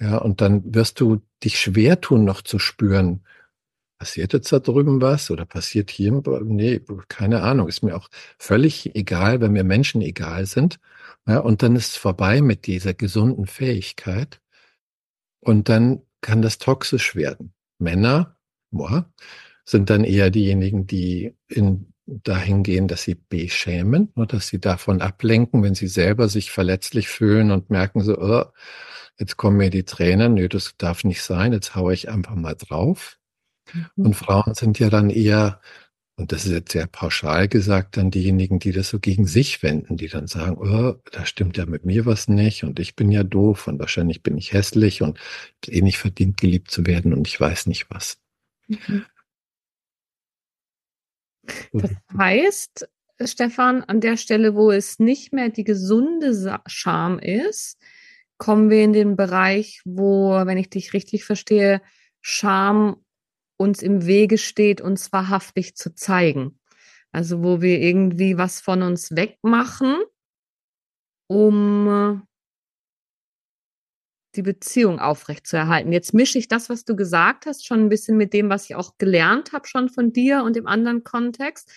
Ja, 0.00 0.18
und 0.18 0.40
dann 0.40 0.74
wirst 0.74 1.00
du 1.00 1.22
dich 1.44 1.60
schwer 1.60 2.00
tun, 2.00 2.24
noch 2.24 2.42
zu 2.42 2.58
spüren, 2.58 3.24
passiert 4.02 4.32
jetzt 4.32 4.52
da 4.52 4.58
drüben 4.58 5.00
was 5.00 5.30
oder 5.30 5.44
passiert 5.46 5.88
hier? 5.90 6.10
Nee, 6.42 6.80
keine 7.06 7.42
Ahnung. 7.42 7.68
Ist 7.68 7.84
mir 7.84 7.96
auch 7.96 8.08
völlig 8.36 8.96
egal, 8.96 9.40
wenn 9.40 9.52
mir 9.52 9.62
Menschen 9.62 10.02
egal 10.02 10.46
sind. 10.46 10.80
Ja, 11.24 11.38
und 11.38 11.62
dann 11.62 11.76
ist 11.76 11.90
es 11.90 11.96
vorbei 11.96 12.42
mit 12.42 12.66
dieser 12.66 12.94
gesunden 12.94 13.46
Fähigkeit. 13.46 14.40
Und 15.38 15.68
dann 15.68 16.02
kann 16.20 16.42
das 16.42 16.58
toxisch 16.58 17.14
werden. 17.14 17.54
Männer, 17.78 18.36
boah, 18.72 19.08
sind 19.64 19.90
dann 19.90 20.04
eher 20.04 20.30
diejenigen, 20.30 20.86
die 20.86 21.34
in, 21.48 21.92
dahin 22.06 22.62
gehen, 22.62 22.88
dass 22.88 23.02
sie 23.02 23.14
beschämen 23.14 24.12
oder 24.16 24.26
dass 24.26 24.48
sie 24.48 24.60
davon 24.60 25.00
ablenken, 25.00 25.62
wenn 25.62 25.74
sie 25.74 25.88
selber 25.88 26.28
sich 26.28 26.50
verletzlich 26.50 27.08
fühlen 27.08 27.50
und 27.50 27.70
merken 27.70 28.00
so, 28.00 28.18
oh, 28.18 28.44
jetzt 29.18 29.36
kommen 29.36 29.58
mir 29.58 29.70
die 29.70 29.84
Tränen, 29.84 30.34
nö, 30.34 30.48
das 30.48 30.76
darf 30.76 31.04
nicht 31.04 31.22
sein, 31.22 31.52
jetzt 31.52 31.74
haue 31.74 31.94
ich 31.94 32.08
einfach 32.08 32.34
mal 32.34 32.54
drauf. 32.54 33.18
Mhm. 33.72 34.06
Und 34.06 34.14
Frauen 34.14 34.54
sind 34.54 34.78
ja 34.78 34.90
dann 34.90 35.10
eher, 35.10 35.60
und 36.16 36.32
das 36.32 36.44
ist 36.44 36.52
jetzt 36.52 36.72
sehr 36.72 36.86
pauschal 36.86 37.48
gesagt, 37.48 37.96
dann 37.96 38.10
diejenigen, 38.10 38.58
die 38.58 38.72
das 38.72 38.88
so 38.88 38.98
gegen 38.98 39.26
sich 39.26 39.62
wenden, 39.62 39.96
die 39.96 40.08
dann 40.08 40.26
sagen, 40.26 40.58
oh, 40.58 40.94
da 41.10 41.24
stimmt 41.24 41.56
ja 41.56 41.66
mit 41.66 41.84
mir 41.84 42.04
was 42.04 42.28
nicht 42.28 42.64
und 42.64 42.80
ich 42.80 42.96
bin 42.96 43.10
ja 43.10 43.22
doof 43.22 43.68
und 43.68 43.78
wahrscheinlich 43.78 44.22
bin 44.22 44.36
ich 44.36 44.52
hässlich 44.52 45.02
und 45.02 45.18
eh 45.66 45.82
nicht 45.82 45.98
verdient, 45.98 46.38
geliebt 46.40 46.70
zu 46.70 46.86
werden 46.86 47.14
und 47.14 47.28
ich 47.28 47.40
weiß 47.40 47.66
nicht 47.66 47.86
was. 47.90 48.18
Mhm. 48.68 49.04
Das 51.72 51.90
heißt, 52.16 52.88
Stefan, 53.24 53.82
an 53.84 54.00
der 54.00 54.16
Stelle, 54.16 54.54
wo 54.54 54.70
es 54.70 54.98
nicht 54.98 55.32
mehr 55.32 55.48
die 55.48 55.64
gesunde 55.64 56.60
Scham 56.66 57.18
ist, 57.18 57.78
kommen 58.38 58.70
wir 58.70 58.82
in 58.82 58.92
den 58.92 59.16
Bereich, 59.16 59.80
wo, 59.84 60.30
wenn 60.32 60.58
ich 60.58 60.70
dich 60.70 60.92
richtig 60.92 61.24
verstehe, 61.24 61.80
Scham 62.20 63.04
uns 63.56 63.82
im 63.82 64.06
Wege 64.06 64.38
steht, 64.38 64.80
uns 64.80 65.12
wahrhaftig 65.12 65.76
zu 65.76 65.94
zeigen. 65.94 66.58
Also 67.12 67.42
wo 67.42 67.60
wir 67.60 67.80
irgendwie 67.80 68.38
was 68.38 68.60
von 68.60 68.82
uns 68.82 69.14
wegmachen, 69.14 69.96
um 71.28 72.26
die 74.36 74.42
Beziehung 74.42 74.98
aufrechtzuerhalten. 74.98 75.92
Jetzt 75.92 76.14
mische 76.14 76.38
ich 76.38 76.48
das, 76.48 76.68
was 76.68 76.84
du 76.84 76.96
gesagt 76.96 77.46
hast, 77.46 77.66
schon 77.66 77.80
ein 77.80 77.88
bisschen 77.88 78.16
mit 78.16 78.32
dem, 78.32 78.48
was 78.48 78.64
ich 78.64 78.74
auch 78.74 78.96
gelernt 78.98 79.52
habe 79.52 79.66
schon 79.66 79.88
von 79.88 80.12
dir 80.12 80.42
und 80.42 80.56
im 80.56 80.66
anderen 80.66 81.04
Kontext. 81.04 81.70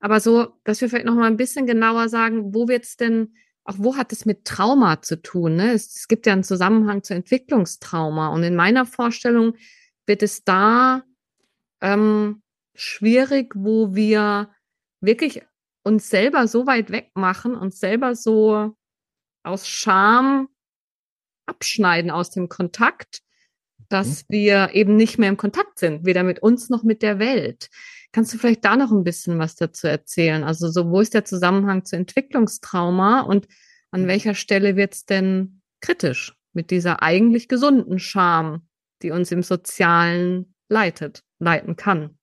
Aber 0.00 0.20
so, 0.20 0.54
dass 0.64 0.80
wir 0.80 0.88
vielleicht 0.88 1.06
noch 1.06 1.14
mal 1.14 1.26
ein 1.26 1.36
bisschen 1.36 1.66
genauer 1.66 2.08
sagen, 2.08 2.54
wo 2.54 2.68
wird's 2.68 2.96
denn, 2.96 3.34
auch 3.64 3.76
wo 3.78 3.96
hat 3.96 4.12
es 4.12 4.24
mit 4.24 4.46
Trauma 4.46 5.02
zu 5.02 5.20
tun? 5.20 5.56
Ne? 5.56 5.72
Es, 5.72 5.94
es 5.94 6.08
gibt 6.08 6.26
ja 6.26 6.32
einen 6.32 6.42
Zusammenhang 6.42 7.02
zu 7.02 7.14
Entwicklungstrauma. 7.14 8.28
Und 8.28 8.42
in 8.42 8.56
meiner 8.56 8.86
Vorstellung 8.86 9.54
wird 10.06 10.22
es 10.22 10.42
da 10.42 11.04
ähm, 11.82 12.42
schwierig, 12.74 13.52
wo 13.54 13.94
wir 13.94 14.50
wirklich 15.02 15.42
uns 15.82 16.08
selber 16.08 16.48
so 16.48 16.66
weit 16.66 16.90
wegmachen, 16.90 17.54
uns 17.54 17.78
selber 17.78 18.14
so 18.14 18.74
aus 19.42 19.68
Scham 19.68 20.48
abschneiden 21.50 22.10
aus 22.10 22.30
dem 22.30 22.48
Kontakt, 22.48 23.20
dass 23.88 24.22
mhm. 24.22 24.24
wir 24.28 24.70
eben 24.72 24.96
nicht 24.96 25.18
mehr 25.18 25.28
im 25.28 25.36
Kontakt 25.36 25.78
sind, 25.78 26.06
weder 26.06 26.22
mit 26.22 26.42
uns 26.42 26.70
noch 26.70 26.82
mit 26.82 27.02
der 27.02 27.18
Welt. 27.18 27.68
Kannst 28.12 28.32
du 28.32 28.38
vielleicht 28.38 28.64
da 28.64 28.76
noch 28.76 28.90
ein 28.90 29.04
bisschen 29.04 29.38
was 29.38 29.56
dazu 29.56 29.86
erzählen? 29.86 30.42
Also 30.42 30.68
so, 30.68 30.90
wo 30.90 31.00
ist 31.00 31.14
der 31.14 31.24
Zusammenhang 31.24 31.84
zu 31.84 31.96
Entwicklungstrauma 31.96 33.20
und 33.20 33.46
an 33.90 34.06
welcher 34.06 34.34
Stelle 34.34 34.76
wird 34.76 34.94
es 34.94 35.04
denn 35.04 35.60
kritisch 35.80 36.34
mit 36.52 36.70
dieser 36.70 37.02
eigentlich 37.02 37.48
gesunden 37.48 37.98
Scham, 37.98 38.66
die 39.02 39.10
uns 39.10 39.30
im 39.32 39.42
Sozialen 39.42 40.54
leitet, 40.68 41.22
leiten 41.38 41.76
kann? 41.76 42.18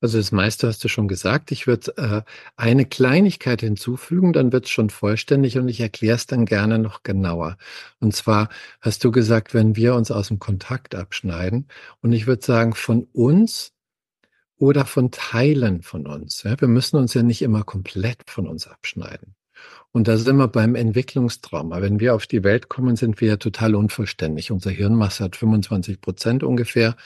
Also 0.00 0.18
das 0.18 0.30
meiste 0.30 0.68
hast 0.68 0.84
du 0.84 0.88
schon 0.88 1.08
gesagt. 1.08 1.50
Ich 1.50 1.66
würde 1.66 1.96
äh, 1.96 2.22
eine 2.56 2.86
Kleinigkeit 2.86 3.60
hinzufügen, 3.62 4.32
dann 4.32 4.52
wird 4.52 4.66
es 4.66 4.70
schon 4.70 4.90
vollständig 4.90 5.58
und 5.58 5.68
ich 5.68 5.80
erkläre 5.80 6.16
es 6.16 6.26
dann 6.26 6.46
gerne 6.46 6.78
noch 6.78 7.02
genauer. 7.02 7.56
Und 7.98 8.14
zwar 8.14 8.48
hast 8.80 9.02
du 9.02 9.10
gesagt, 9.10 9.54
wenn 9.54 9.74
wir 9.74 9.94
uns 9.94 10.10
aus 10.10 10.28
dem 10.28 10.38
Kontakt 10.38 10.94
abschneiden 10.94 11.66
und 12.00 12.12
ich 12.12 12.26
würde 12.28 12.44
sagen, 12.44 12.74
von 12.74 13.08
uns 13.12 13.72
oder 14.56 14.84
von 14.84 15.10
Teilen 15.10 15.82
von 15.82 16.06
uns. 16.06 16.42
Ja? 16.42 16.60
Wir 16.60 16.68
müssen 16.68 16.96
uns 16.96 17.14
ja 17.14 17.22
nicht 17.22 17.42
immer 17.42 17.64
komplett 17.64 18.22
von 18.26 18.46
uns 18.46 18.66
abschneiden. 18.66 19.34
Und 19.90 20.06
da 20.06 20.16
sind 20.16 20.36
wir 20.36 20.48
beim 20.48 20.74
Entwicklungstrauma. 20.74 21.80
Wenn 21.80 21.98
wir 21.98 22.14
auf 22.14 22.26
die 22.26 22.44
Welt 22.44 22.68
kommen, 22.68 22.96
sind 22.96 23.20
wir 23.20 23.28
ja 23.28 23.36
total 23.36 23.74
unvollständig. 23.74 24.50
Unser 24.50 24.70
Hirnmasse 24.70 25.24
hat 25.24 25.36
25 25.36 26.00
Prozent 26.00 26.44
ungefähr. 26.44 26.96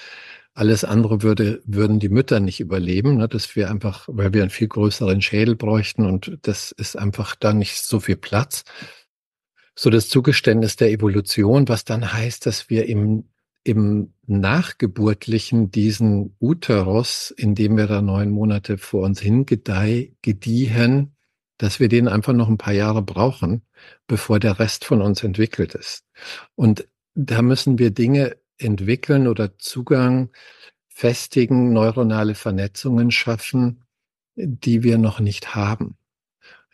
Alles 0.55 0.85
andere 0.85 1.23
würde, 1.23 1.63
würden 1.65 1.99
die 1.99 2.11
Mütter 2.11 2.39
nicht 2.39 2.61
überleben, 2.61 3.17
ne, 3.17 3.29
dass 3.29 3.57
wir 3.57 3.71
einfach, 3.71 4.07
weil 4.11 4.35
wir 4.35 4.43
einen 4.43 4.51
viel 4.51 4.69
größeren 4.69 5.23
Schädel 5.23 5.57
bräuchten 5.57 6.05
und 6.05 6.39
das 6.43 6.73
ist 6.73 6.97
einfach 6.97 7.35
da 7.37 7.55
nicht 7.55 7.83
so 7.83 8.01
viel 8.01 8.17
Platz. 8.17 8.65
So 9.75 9.89
das 9.89 10.11
Zugeständnis 10.11 10.77
der 10.77 10.91
Evolution, 10.91 11.69
was 11.69 11.85
dann 11.85 12.13
heißt, 12.13 12.45
dass 12.45 12.69
wir 12.69 12.87
im, 12.87 13.31
im 13.65 14.13
Nachgeburtlichen 14.27 15.71
diesen 15.71 16.37
Uterus, 16.39 17.31
in 17.31 17.55
dem 17.55 17.79
wir 17.79 17.87
da 17.87 18.03
neun 18.03 18.31
Monate 18.31 18.77
vor 18.77 19.05
uns 19.05 19.21
hingedeih, 19.21 20.13
gediehen, 20.21 21.17
dass 21.57 21.81
wir 21.81 21.89
den 21.89 22.09
einfach 22.09 22.35
noch 22.35 22.49
ein 22.49 22.59
paar 22.59 22.75
Jahre 22.75 23.03
brauchen, 23.03 23.63
bevor 24.07 24.39
der 24.41 24.59
Rest 24.59 24.85
von 24.85 25.01
uns 25.01 25.23
entwickelt 25.23 25.75
ist. 25.75 26.05
Und 26.55 26.89
da 27.15 27.41
müssen 27.41 27.79
wir 27.79 27.91
Dinge 27.91 28.37
entwickeln 28.65 29.27
oder 29.27 29.59
Zugang 29.59 30.31
festigen, 30.89 31.73
neuronale 31.73 32.35
Vernetzungen 32.35 33.11
schaffen, 33.11 33.85
die 34.35 34.83
wir 34.83 34.99
noch 34.99 35.21
nicht 35.21 35.55
haben. 35.55 35.97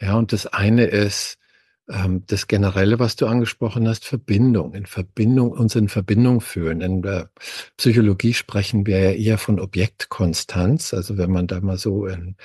Ja, 0.00 0.14
und 0.14 0.32
das 0.32 0.46
eine 0.46 0.84
ist 0.84 1.38
ähm, 1.88 2.24
das 2.26 2.46
Generelle, 2.46 2.98
was 2.98 3.16
du 3.16 3.26
angesprochen 3.26 3.88
hast, 3.88 4.04
Verbindung, 4.04 4.74
in 4.74 4.86
Verbindung, 4.86 5.52
uns 5.52 5.74
in 5.74 5.88
Verbindung 5.88 6.40
fühlen. 6.40 6.80
In 6.80 7.02
der 7.02 7.30
Psychologie 7.76 8.34
sprechen 8.34 8.86
wir 8.86 8.98
ja 8.98 9.10
eher 9.12 9.38
von 9.38 9.58
Objektkonstanz. 9.58 10.94
Also 10.94 11.16
wenn 11.18 11.30
man 11.30 11.46
da 11.46 11.60
mal 11.60 11.78
so 11.78 12.06
in, 12.06 12.36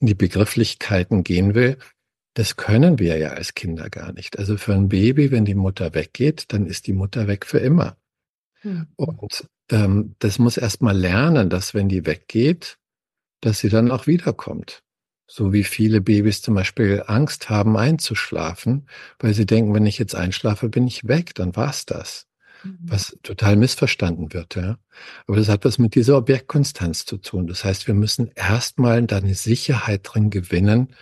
in 0.00 0.06
die 0.06 0.14
Begrifflichkeiten 0.14 1.24
gehen 1.24 1.54
will, 1.54 1.78
das 2.34 2.56
können 2.56 2.98
wir 2.98 3.16
ja 3.18 3.30
als 3.30 3.54
Kinder 3.54 3.90
gar 3.90 4.12
nicht. 4.12 4.38
Also 4.38 4.56
für 4.56 4.74
ein 4.74 4.88
Baby, 4.88 5.30
wenn 5.30 5.44
die 5.44 5.54
Mutter 5.54 5.94
weggeht, 5.94 6.52
dann 6.52 6.66
ist 6.66 6.86
die 6.86 6.92
Mutter 6.92 7.26
weg 7.26 7.46
für 7.46 7.58
immer. 7.58 7.96
Mhm. 8.62 8.88
Und 8.96 9.48
ähm, 9.70 10.14
das 10.18 10.38
muss 10.38 10.56
erst 10.56 10.82
mal 10.82 10.96
lernen, 10.96 11.50
dass 11.50 11.74
wenn 11.74 11.88
die 11.88 12.06
weggeht, 12.06 12.78
dass 13.40 13.60
sie 13.60 13.68
dann 13.68 13.90
auch 13.90 14.06
wiederkommt. 14.06 14.82
So 15.30 15.52
wie 15.52 15.64
viele 15.64 16.00
Babys 16.00 16.40
zum 16.40 16.54
Beispiel 16.54 17.04
Angst 17.06 17.50
haben, 17.50 17.76
einzuschlafen, 17.76 18.88
weil 19.18 19.34
sie 19.34 19.44
denken, 19.44 19.74
wenn 19.74 19.84
ich 19.84 19.98
jetzt 19.98 20.14
einschlafe, 20.14 20.70
bin 20.70 20.86
ich 20.86 21.06
weg, 21.06 21.34
dann 21.34 21.54
war's 21.54 21.84
das. 21.84 22.26
Mhm. 22.64 22.78
Was 22.82 23.18
total 23.22 23.56
missverstanden 23.56 24.32
wird, 24.32 24.56
ja. 24.56 24.78
Aber 25.26 25.36
das 25.36 25.48
hat 25.48 25.64
was 25.64 25.78
mit 25.78 25.94
dieser 25.94 26.16
Objektkonstanz 26.16 27.04
zu 27.04 27.18
tun. 27.18 27.46
Das 27.46 27.64
heißt, 27.64 27.86
wir 27.86 27.94
müssen 27.94 28.30
erstmal 28.34 29.02
da 29.04 29.18
eine 29.18 29.34
Sicherheit 29.34 30.00
drin 30.04 30.30
gewinnen, 30.30 30.94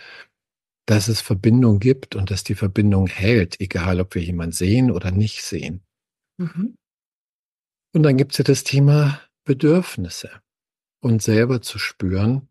dass 0.85 1.07
es 1.07 1.21
Verbindung 1.21 1.79
gibt 1.79 2.15
und 2.15 2.29
dass 2.29 2.43
die 2.43 2.55
Verbindung 2.55 3.07
hält, 3.07 3.59
egal 3.59 3.99
ob 3.99 4.13
wir 4.15 4.21
jemanden 4.21 4.53
sehen 4.53 4.91
oder 4.91 5.11
nicht 5.11 5.43
sehen. 5.43 5.81
Mhm. 6.37 6.75
Und 7.97 8.03
dann 8.03 8.15
gibt 8.15 8.33
es 8.33 8.37
ja 8.37 8.43
das 8.43 8.63
Thema 8.63 9.19
Bedürfnisse. 9.43 10.29
Und 10.99 11.23
selber 11.23 11.63
zu 11.63 11.79
spüren, 11.79 12.47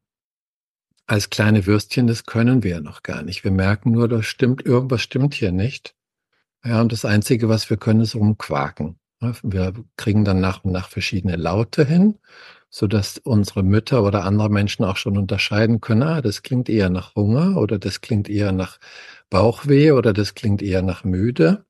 als 1.07 1.31
kleine 1.31 1.67
Würstchen, 1.67 2.09
das 2.09 2.27
können 2.27 2.65
wir 2.65 2.73
ja 2.73 2.81
noch 2.81 3.05
gar 3.05 3.23
nicht. 3.23 3.45
Wir 3.45 3.53
merken 3.53 3.93
nur, 3.93 4.09
da 4.09 4.25
stimmt, 4.25 4.67
irgendwas 4.67 5.03
stimmt 5.03 5.35
hier 5.35 5.53
nicht. 5.53 5.95
Ja, 6.65 6.81
und 6.81 6.91
das 6.91 7.05
Einzige, 7.05 7.49
was 7.49 7.71
wir 7.71 7.77
können, 7.77 8.01
ist 8.01 8.17
rumquaken. 8.17 8.99
Wir 9.45 9.73
kriegen 9.97 10.25
dann 10.25 10.41
nach 10.41 10.65
und 10.65 10.73
nach 10.73 10.89
verschiedene 10.89 11.37
Laute 11.37 11.85
hin, 11.85 12.19
so 12.69 12.89
dass 12.89 13.19
unsere 13.19 13.63
Mütter 13.63 14.03
oder 14.03 14.25
andere 14.25 14.51
Menschen 14.51 14.85
auch 14.85 14.97
schon 14.97 15.17
unterscheiden 15.17 15.81
können, 15.81 16.03
ah, 16.03 16.23
das 16.23 16.43
klingt 16.43 16.69
eher 16.69 16.91
nach 16.91 17.15
Hunger 17.15 17.57
oder 17.57 17.79
das 17.79 18.01
klingt 18.01 18.29
eher 18.29 18.51
nach 18.51 18.81
Bauchweh 19.31 19.93
oder 19.93 20.13
das 20.13 20.35
klingt 20.35 20.61
eher 20.61 20.83
nach 20.83 21.05
müde. 21.05 21.65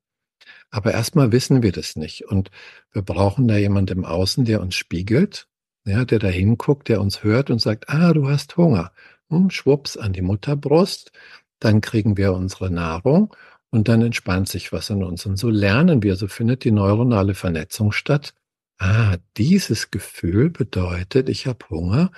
Aber 0.71 0.93
erstmal 0.93 1.33
wissen 1.33 1.63
wir 1.63 1.73
das 1.73 1.97
nicht. 1.97 2.27
Und 2.27 2.51
wir 2.93 3.03
brauchen 3.03 3.49
da 3.49 3.57
jemanden 3.57 3.99
im 3.99 4.05
Außen, 4.05 4.45
der 4.45 4.61
uns 4.61 4.75
spiegelt, 4.75 5.49
ja, 5.85 6.05
der 6.05 6.19
da 6.19 6.29
hinguckt, 6.29 6.89
der 6.89 7.01
uns 7.01 7.23
hört 7.23 7.51
und 7.51 7.61
sagt, 7.61 7.89
ah, 7.89 8.13
du 8.13 8.29
hast 8.29 8.57
Hunger. 8.57 8.93
Hm, 9.31 9.51
schwupps 9.51 9.97
an 9.97 10.13
die 10.13 10.23
Mutterbrust. 10.23 11.13
Dann 11.61 11.81
kriegen 11.81 12.17
wir 12.17 12.33
unsere 12.35 12.71
Nahrung 12.71 13.35
und 13.71 13.89
dann 13.89 14.03
entspannt 14.03 14.49
sich 14.49 14.73
was 14.73 14.91
in 14.91 15.03
uns. 15.03 15.27
Und 15.27 15.37
so 15.37 15.51
lernen 15.51 16.03
wir, 16.03 16.17
so 16.17 16.29
findet 16.29 16.65
die 16.65 16.71
neuronale 16.71 17.35
Vernetzung 17.35 17.93
statt. 17.93 18.35
Ah, 18.79 19.17
dieses 19.37 19.91
Gefühl 19.91 20.51
bedeutet, 20.51 21.29
ich 21.29 21.47
habe 21.47 21.67
Hunger, 21.71 22.11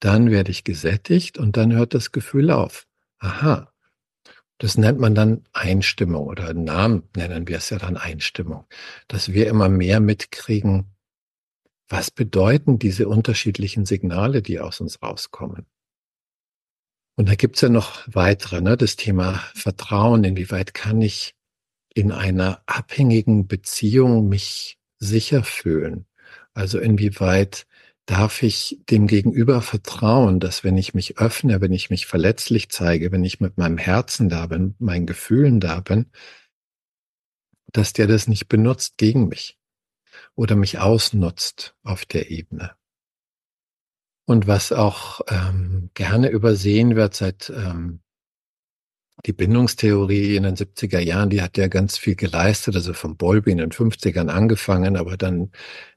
dann 0.00 0.30
werde 0.30 0.50
ich 0.50 0.64
gesättigt 0.64 1.38
und 1.38 1.56
dann 1.56 1.72
hört 1.72 1.94
das 1.94 2.12
Gefühl 2.12 2.50
auf. 2.50 2.86
Aha, 3.18 3.72
das 4.58 4.78
nennt 4.78 4.98
man 4.98 5.14
dann 5.14 5.44
Einstimmung 5.52 6.26
oder 6.26 6.54
Namen 6.54 7.02
nennen 7.14 7.46
wir 7.46 7.58
es 7.58 7.70
ja 7.70 7.78
dann 7.78 7.96
Einstimmung, 7.96 8.64
dass 9.08 9.32
wir 9.32 9.48
immer 9.48 9.68
mehr 9.68 10.00
mitkriegen, 10.00 10.86
was 11.88 12.10
bedeuten 12.10 12.78
diese 12.78 13.08
unterschiedlichen 13.08 13.84
Signale, 13.84 14.42
die 14.42 14.58
aus 14.58 14.80
uns 14.80 15.02
rauskommen. 15.02 15.66
Und 17.16 17.28
da 17.28 17.34
gibt's 17.34 17.60
ja 17.60 17.68
noch 17.68 18.06
weitere, 18.06 18.60
ne? 18.60 18.76
das 18.76 18.96
Thema 18.96 19.42
Vertrauen, 19.54 20.24
inwieweit 20.24 20.74
kann 20.74 21.00
ich 21.00 21.34
in 21.94 22.12
einer 22.12 22.62
abhängigen 22.66 23.46
Beziehung 23.46 24.28
mich 24.28 24.78
sicher 24.98 25.42
fühlen? 25.42 26.06
Also 26.52 26.78
inwieweit 26.78 27.66
darf 28.06 28.42
ich 28.44 28.80
dem 28.88 29.08
Gegenüber 29.08 29.60
vertrauen, 29.60 30.38
dass 30.38 30.62
wenn 30.62 30.76
ich 30.76 30.94
mich 30.94 31.18
öffne, 31.18 31.60
wenn 31.60 31.72
ich 31.72 31.90
mich 31.90 32.06
verletzlich 32.06 32.70
zeige, 32.70 33.10
wenn 33.10 33.24
ich 33.24 33.40
mit 33.40 33.58
meinem 33.58 33.78
Herzen 33.78 34.28
da 34.28 34.46
bin, 34.46 34.76
meinen 34.78 35.06
Gefühlen 35.06 35.58
da 35.58 35.80
bin, 35.80 36.06
dass 37.72 37.92
der 37.92 38.06
das 38.06 38.28
nicht 38.28 38.48
benutzt 38.48 38.96
gegen 38.96 39.28
mich 39.28 39.58
oder 40.36 40.54
mich 40.54 40.78
ausnutzt 40.78 41.76
auf 41.82 42.06
der 42.06 42.30
Ebene. 42.30 42.76
Und 44.24 44.46
was 44.46 44.72
auch 44.72 45.20
ähm, 45.28 45.90
gerne 45.94 46.30
übersehen 46.30 46.96
wird 46.96 47.14
seit 47.14 47.50
ähm, 47.50 48.00
die 49.26 49.32
Bindungstheorie 49.32 50.36
in 50.36 50.44
den 50.44 50.54
70er 50.54 51.00
Jahren, 51.00 51.30
die 51.30 51.42
hat 51.42 51.58
ja 51.58 51.66
ganz 51.66 51.98
viel 51.98 52.14
geleistet, 52.14 52.76
also 52.76 52.92
von 52.92 53.16
Bowlby 53.16 53.50
in 53.50 53.58
den 53.58 53.70
50ern 53.70 54.28
angefangen, 54.28 54.96
aber 54.96 55.16
dann 55.16 55.50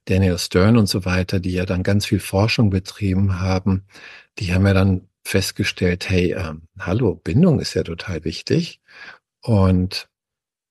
Daniel 0.05 0.37
Stern 0.39 0.77
und 0.77 0.87
so 0.87 1.05
weiter, 1.05 1.39
die 1.39 1.53
ja 1.53 1.65
dann 1.65 1.83
ganz 1.83 2.07
viel 2.07 2.19
Forschung 2.19 2.71
betrieben 2.71 3.39
haben, 3.39 3.85
die 4.39 4.53
haben 4.53 4.65
ja 4.65 4.73
dann 4.73 5.07
festgestellt, 5.23 6.09
hey, 6.09 6.33
ähm, 6.33 6.63
hallo, 6.79 7.15
Bindung 7.15 7.59
ist 7.59 7.75
ja 7.75 7.83
total 7.83 8.23
wichtig 8.23 8.81
und 9.41 10.09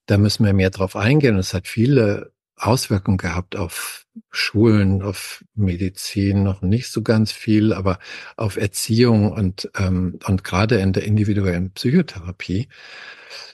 da 0.07 0.17
müssen 0.17 0.45
wir 0.45 0.53
mehr 0.53 0.71
drauf 0.71 0.95
eingehen. 0.95 1.35
Und 1.35 1.41
es 1.41 1.53
hat 1.53 1.67
viele 1.67 2.33
Auswirkungen 2.59 3.17
gehabt 3.17 3.55
auf 3.55 4.05
Schulen, 4.31 5.01
auf 5.01 5.43
Medizin, 5.55 6.43
noch 6.43 6.61
nicht 6.61 6.91
so 6.91 7.01
ganz 7.01 7.31
viel, 7.31 7.73
aber 7.73 7.99
auf 8.35 8.57
Erziehung 8.57 9.31
und, 9.31 9.69
ähm, 9.77 10.19
und 10.25 10.43
gerade 10.43 10.77
in 10.77 10.93
der 10.93 11.03
individuellen 11.03 11.71
Psychotherapie 11.71 12.67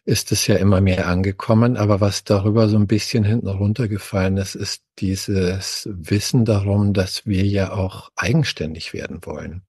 ist 0.05 0.31
es 0.31 0.45
ja 0.47 0.55
immer 0.55 0.81
mehr 0.81 1.07
angekommen. 1.07 1.77
Aber 1.77 1.99
was 1.99 2.23
darüber 2.23 2.69
so 2.69 2.77
ein 2.77 2.87
bisschen 2.87 3.23
hinten 3.23 3.47
runtergefallen 3.47 4.37
ist, 4.37 4.55
ist 4.55 4.83
dieses 4.99 5.89
Wissen 5.91 6.45
darum, 6.45 6.93
dass 6.93 7.25
wir 7.25 7.45
ja 7.45 7.71
auch 7.71 8.11
eigenständig 8.15 8.93
werden 8.93 9.25
wollen. 9.25 9.63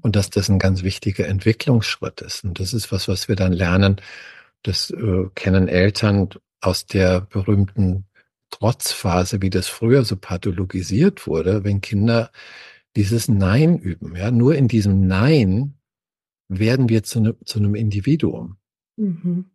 Und 0.00 0.14
dass 0.14 0.30
das 0.30 0.48
ein 0.48 0.60
ganz 0.60 0.84
wichtiger 0.84 1.26
Entwicklungsschritt 1.26 2.20
ist. 2.20 2.44
Und 2.44 2.60
das 2.60 2.72
ist 2.72 2.92
was, 2.92 3.08
was 3.08 3.28
wir 3.28 3.34
dann 3.34 3.52
lernen. 3.52 3.96
Das 4.62 4.90
äh, 4.90 5.24
kennen 5.34 5.66
Eltern 5.66 6.28
aus 6.60 6.86
der 6.86 7.22
berühmten 7.22 8.04
Trotzphase, 8.52 9.42
wie 9.42 9.50
das 9.50 9.66
früher 9.66 10.04
so 10.04 10.16
pathologisiert 10.16 11.26
wurde, 11.26 11.64
wenn 11.64 11.80
Kinder 11.80 12.30
dieses 12.94 13.28
Nein 13.28 13.78
üben. 13.78 14.14
Ja, 14.14 14.30
nur 14.30 14.54
in 14.54 14.68
diesem 14.68 15.06
Nein 15.06 15.74
werden 16.48 16.88
wir 16.88 17.02
zu, 17.02 17.20
ne, 17.20 17.36
zu 17.44 17.58
einem 17.58 17.74
Individuum. 17.74 18.56
Mhm. 18.96 19.46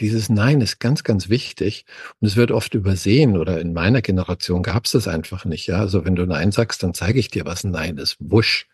Dieses 0.00 0.30
Nein 0.30 0.60
ist 0.60 0.78
ganz, 0.78 1.02
ganz 1.02 1.28
wichtig 1.28 1.84
und 2.20 2.28
es 2.28 2.36
wird 2.36 2.50
oft 2.50 2.74
übersehen 2.74 3.36
oder 3.36 3.60
in 3.60 3.74
meiner 3.74 4.00
Generation 4.00 4.62
gab 4.62 4.86
es 4.86 4.92
das 4.92 5.08
einfach 5.08 5.44
nicht. 5.44 5.66
Ja, 5.66 5.80
also 5.80 6.04
wenn 6.04 6.16
du 6.16 6.24
Nein 6.24 6.52
sagst, 6.52 6.82
dann 6.82 6.94
zeige 6.94 7.18
ich 7.18 7.28
dir, 7.28 7.44
was 7.44 7.64
Nein 7.64 7.98
ist. 7.98 8.16
Wusch. 8.18 8.66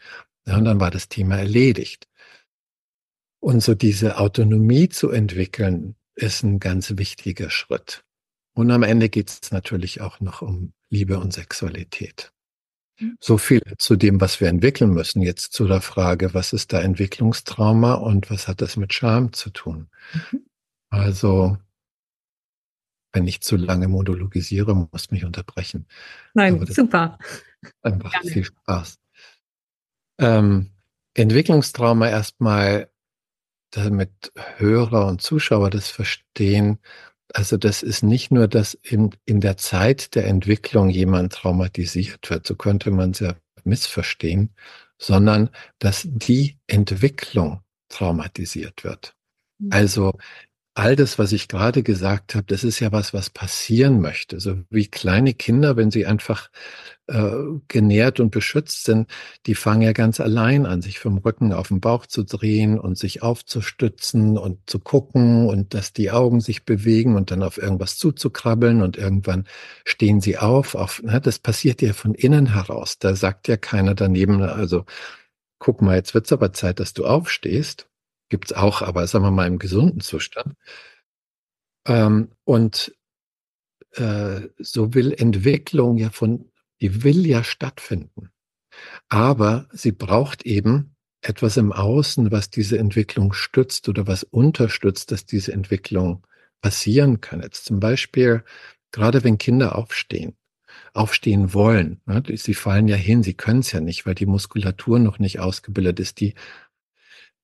Ja, 0.46 0.56
und 0.56 0.64
dann 0.64 0.80
war 0.80 0.90
das 0.90 1.08
Thema 1.08 1.36
erledigt. 1.36 2.06
Und 3.40 3.62
so 3.62 3.74
diese 3.74 4.18
Autonomie 4.18 4.88
zu 4.88 5.10
entwickeln, 5.10 5.96
ist 6.14 6.42
ein 6.42 6.60
ganz 6.60 6.96
wichtiger 6.96 7.50
Schritt. 7.50 8.04
Und 8.54 8.70
am 8.70 8.82
Ende 8.82 9.08
geht 9.08 9.30
es 9.30 9.52
natürlich 9.52 10.00
auch 10.00 10.20
noch 10.20 10.42
um 10.42 10.72
Liebe 10.88 11.18
und 11.18 11.32
Sexualität. 11.32 12.32
Mhm. 12.98 13.16
So 13.20 13.38
viel 13.38 13.62
zu 13.78 13.96
dem, 13.96 14.20
was 14.20 14.40
wir 14.40 14.48
entwickeln 14.48 14.90
müssen. 14.90 15.22
Jetzt 15.22 15.52
zu 15.52 15.66
der 15.66 15.80
Frage, 15.80 16.34
was 16.34 16.52
ist 16.52 16.72
da 16.72 16.80
Entwicklungstrauma 16.80 17.94
und 17.94 18.30
was 18.30 18.48
hat 18.48 18.60
das 18.60 18.76
mit 18.76 18.92
Scham 18.92 19.32
zu 19.32 19.50
tun? 19.50 19.88
Mhm. 20.12 20.44
Also, 20.90 21.56
wenn 23.12 23.26
ich 23.26 23.40
zu 23.40 23.56
lange 23.56 23.88
monologisiere, 23.88 24.74
muss 24.74 25.10
mich 25.10 25.24
unterbrechen. 25.24 25.86
Nein, 26.34 26.64
super. 26.66 27.18
Einfach 27.82 28.12
Gerne. 28.12 28.30
viel 28.30 28.44
Spaß. 28.44 28.98
Ähm, 30.18 30.70
Entwicklungstrauma 31.14 32.08
erstmal, 32.08 32.90
damit 33.70 34.32
Hörer 34.56 35.06
und 35.06 35.22
Zuschauer 35.22 35.70
das 35.70 35.88
verstehen, 35.88 36.78
also 37.34 37.56
das 37.56 37.82
ist 37.82 38.02
nicht 38.02 38.30
nur, 38.30 38.48
dass 38.48 38.74
in, 38.74 39.10
in 39.24 39.40
der 39.40 39.56
Zeit 39.56 40.14
der 40.14 40.26
Entwicklung 40.26 40.88
jemand 40.88 41.32
traumatisiert 41.32 42.30
wird, 42.30 42.46
so 42.46 42.54
könnte 42.54 42.90
man 42.90 43.10
es 43.10 43.20
ja 43.20 43.34
missverstehen, 43.64 44.54
sondern 44.98 45.50
dass 45.78 46.06
die 46.06 46.58
Entwicklung 46.66 47.62
traumatisiert 47.88 48.84
wird. 48.84 49.14
Mhm. 49.58 49.68
Also 49.72 50.12
all 50.74 50.94
das, 50.96 51.18
was 51.18 51.32
ich 51.32 51.48
gerade 51.48 51.82
gesagt 51.82 52.34
habe, 52.34 52.46
das 52.46 52.64
ist 52.64 52.80
ja 52.80 52.92
was, 52.92 53.12
was 53.12 53.28
passieren 53.30 54.00
möchte. 54.00 54.38
So 54.40 54.58
wie 54.70 54.86
kleine 54.86 55.34
Kinder, 55.34 55.76
wenn 55.76 55.90
sie 55.90 56.06
einfach 56.06 56.48
äh, 57.08 57.32
genährt 57.68 58.20
und 58.20 58.30
beschützt 58.30 58.84
sind, 58.84 59.10
die 59.46 59.56
fangen 59.56 59.82
ja 59.82 59.92
ganz 59.92 60.20
allein 60.20 60.66
an, 60.66 60.80
sich 60.80 61.00
vom 61.00 61.18
Rücken 61.18 61.52
auf 61.52 61.68
den 61.68 61.80
Bauch 61.80 62.06
zu 62.06 62.22
drehen 62.22 62.78
und 62.78 62.96
sich 62.96 63.22
aufzustützen 63.22 64.38
und 64.38 64.58
zu 64.70 64.78
gucken 64.78 65.48
und 65.48 65.74
dass 65.74 65.92
die 65.92 66.12
Augen 66.12 66.40
sich 66.40 66.64
bewegen 66.64 67.16
und 67.16 67.30
dann 67.32 67.42
auf 67.42 67.58
irgendwas 67.58 67.98
zuzukrabbeln 67.98 68.80
und 68.82 68.96
irgendwann 68.96 69.46
stehen 69.84 70.20
sie 70.20 70.38
auf. 70.38 70.76
auf 70.76 71.02
na, 71.04 71.18
das 71.20 71.40
passiert 71.40 71.82
ja 71.82 71.92
von 71.94 72.14
innen 72.14 72.54
heraus. 72.54 72.98
Da 72.98 73.16
sagt 73.16 73.48
ja 73.48 73.56
keiner 73.56 73.94
daneben, 73.96 74.40
also 74.42 74.84
guck 75.58 75.82
mal, 75.82 75.96
jetzt 75.96 76.14
wird's 76.14 76.32
aber 76.32 76.52
Zeit, 76.52 76.80
dass 76.80 76.94
du 76.94 77.06
aufstehst 77.06 77.89
Gibt's 78.30 78.52
auch, 78.52 78.80
aber 78.80 79.06
sagen 79.06 79.24
wir 79.24 79.30
mal 79.30 79.46
im 79.46 79.58
gesunden 79.58 80.00
Zustand. 80.00 80.54
Ähm, 81.86 82.30
und 82.44 82.94
äh, 83.92 84.42
so 84.58 84.94
will 84.94 85.12
Entwicklung 85.12 85.98
ja 85.98 86.10
von, 86.10 86.50
die 86.80 87.02
will 87.02 87.26
ja 87.26 87.44
stattfinden. 87.44 88.30
Aber 89.08 89.68
sie 89.72 89.92
braucht 89.92 90.46
eben 90.46 90.94
etwas 91.22 91.56
im 91.56 91.72
Außen, 91.72 92.30
was 92.30 92.50
diese 92.50 92.78
Entwicklung 92.78 93.32
stützt 93.32 93.88
oder 93.88 94.06
was 94.06 94.22
unterstützt, 94.22 95.10
dass 95.10 95.26
diese 95.26 95.52
Entwicklung 95.52 96.26
passieren 96.60 97.20
kann. 97.20 97.42
Jetzt 97.42 97.64
zum 97.64 97.80
Beispiel, 97.80 98.44
gerade 98.92 99.24
wenn 99.24 99.38
Kinder 99.38 99.76
aufstehen, 99.76 100.36
aufstehen 100.94 101.52
wollen, 101.52 102.00
ne, 102.06 102.22
sie 102.36 102.54
fallen 102.54 102.88
ja 102.88 102.96
hin, 102.96 103.22
sie 103.22 103.34
können 103.34 103.60
es 103.60 103.72
ja 103.72 103.80
nicht, 103.80 104.06
weil 104.06 104.14
die 104.14 104.26
Muskulatur 104.26 104.98
noch 104.98 105.18
nicht 105.18 105.40
ausgebildet 105.40 106.00
ist, 106.00 106.20
die 106.20 106.34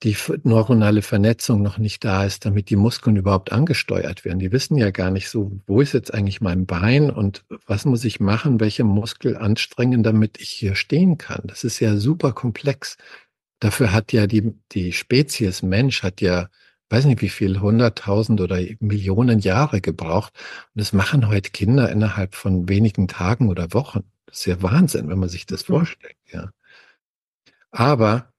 die 0.02 0.16
neuronale 0.42 1.00
Vernetzung 1.00 1.62
noch 1.62 1.78
nicht 1.78 2.04
da 2.04 2.24
ist, 2.24 2.44
damit 2.44 2.68
die 2.68 2.76
Muskeln 2.76 3.16
überhaupt 3.16 3.50
angesteuert 3.50 4.24
werden. 4.24 4.38
Die 4.38 4.52
wissen 4.52 4.76
ja 4.76 4.90
gar 4.90 5.10
nicht 5.10 5.30
so, 5.30 5.58
wo 5.66 5.80
ist 5.80 5.94
jetzt 5.94 6.12
eigentlich 6.12 6.42
mein 6.42 6.66
Bein 6.66 7.10
und 7.10 7.44
was 7.66 7.86
muss 7.86 8.04
ich 8.04 8.20
machen, 8.20 8.60
welche 8.60 8.84
Muskel 8.84 9.36
anstrengen, 9.36 10.02
damit 10.02 10.38
ich 10.38 10.50
hier 10.50 10.74
stehen 10.74 11.16
kann. 11.16 11.42
Das 11.44 11.64
ist 11.64 11.80
ja 11.80 11.96
super 11.96 12.32
komplex. 12.32 12.98
Dafür 13.58 13.92
hat 13.92 14.12
ja 14.12 14.26
die, 14.26 14.54
die 14.72 14.92
Spezies 14.92 15.62
Mensch 15.62 16.02
hat 16.02 16.20
ja, 16.20 16.48
weiß 16.90 17.06
nicht 17.06 17.22
wie 17.22 17.30
viel, 17.30 17.60
hunderttausend 17.60 18.42
oder 18.42 18.60
Millionen 18.80 19.38
Jahre 19.40 19.80
gebraucht. 19.80 20.34
Und 20.74 20.80
das 20.80 20.92
machen 20.92 21.28
heute 21.28 21.50
Kinder 21.50 21.90
innerhalb 21.90 22.34
von 22.34 22.68
wenigen 22.68 23.08
Tagen 23.08 23.48
oder 23.48 23.72
Wochen. 23.72 24.04
Das 24.26 24.40
ist 24.40 24.46
ja 24.46 24.62
Wahnsinn, 24.62 25.08
wenn 25.08 25.18
man 25.18 25.30
sich 25.30 25.46
das 25.46 25.62
vorstellt, 25.62 26.16
ja. 26.30 26.50
Aber 27.70 28.32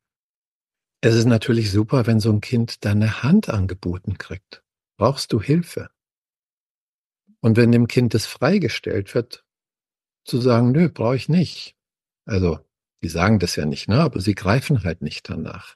es 1.02 1.16
ist 1.16 1.26
natürlich 1.26 1.72
super, 1.72 2.08
wenn 2.08 2.20
so 2.20 2.32
ein 2.32 2.42
Kind 2.42 2.86
deine 2.86 3.24
Hand 3.24 3.50
angeboten 3.50 4.18
kriegt. 4.18 4.64
Brauchst 4.98 5.32
du 5.32 5.42
Hilfe? 5.42 5.90
Und 7.40 7.56
wenn 7.56 7.72
dem 7.72 7.88
Kind 7.88 8.14
das 8.14 8.26
freigestellt 8.26 9.14
wird, 9.14 9.46
zu 10.24 10.42
sagen, 10.42 10.72
nö, 10.72 10.90
brauche 10.90 11.16
ich 11.16 11.30
nicht. 11.30 11.76
Also, 12.26 12.60
die 13.04 13.10
sagen 13.10 13.40
das 13.40 13.56
ja 13.56 13.66
nicht, 13.66 13.88
ne? 13.88 14.02
aber 14.02 14.20
sie 14.20 14.36
greifen 14.36 14.84
halt 14.84 15.02
nicht 15.02 15.30
danach. 15.30 15.76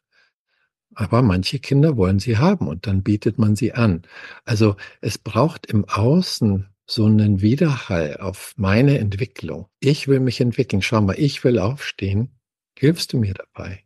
Aber 0.93 1.21
manche 1.21 1.59
Kinder 1.59 1.95
wollen 1.95 2.19
sie 2.19 2.37
haben 2.37 2.67
und 2.67 2.87
dann 2.87 3.03
bietet 3.03 3.37
man 3.37 3.55
sie 3.55 3.73
an. 3.73 4.01
Also 4.43 4.75
es 4.99 5.17
braucht 5.17 5.65
im 5.67 5.85
Außen 5.87 6.67
so 6.85 7.05
einen 7.05 7.41
Widerhall 7.41 8.17
auf 8.17 8.53
meine 8.57 8.97
Entwicklung. 8.97 9.67
Ich 9.79 10.09
will 10.09 10.19
mich 10.19 10.41
entwickeln. 10.41 10.81
Schau 10.81 10.99
mal, 10.99 11.17
ich 11.17 11.43
will 11.45 11.59
aufstehen. 11.59 12.37
Hilfst 12.77 13.13
du 13.13 13.19
mir 13.19 13.33
dabei? 13.33 13.85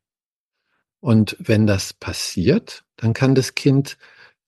Und 1.06 1.38
wenn 1.38 1.68
das 1.68 1.94
passiert, 1.94 2.84
dann 2.96 3.14
kann 3.14 3.36
das 3.36 3.54
Kind 3.54 4.00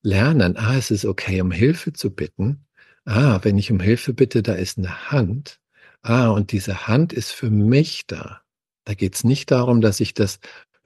lernen, 0.01 0.57
ah, 0.57 0.75
es 0.75 0.89
ist 0.89 1.05
okay, 1.05 1.39
um 1.39 1.51
Hilfe 1.51 1.93
zu 1.93 2.09
bitten. 2.09 2.65
Ah, 3.05 3.37
wenn 3.43 3.59
ich 3.59 3.71
um 3.71 3.79
Hilfe 3.79 4.11
bitte, 4.11 4.41
da 4.41 4.53
ist 4.53 4.79
eine 4.79 5.11
Hand. 5.11 5.59
Ah, 6.01 6.29
und 6.29 6.51
diese 6.51 6.87
Hand 6.87 7.13
ist 7.13 7.31
für 7.31 7.51
mich 7.51 8.07
da. 8.07 8.41
Da 8.85 8.95
geht 8.95 9.13
es 9.13 9.23
nicht 9.23 9.51
darum, 9.51 9.81
dass 9.81 9.99
ich 9.99 10.15
das 10.15 10.39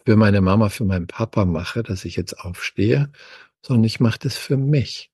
für 0.05 0.17
meine 0.17 0.41
Mama, 0.41 0.67
für 0.67 0.83
meinen 0.83 1.07
Papa 1.07 1.45
mache, 1.45 1.83
dass 1.83 2.03
ich 2.03 2.17
jetzt 2.17 2.37
aufstehe, 2.37 3.09
sondern 3.65 3.85
ich 3.85 4.01
mache 4.01 4.19
das 4.19 4.35
für 4.35 4.57
mich. 4.57 5.09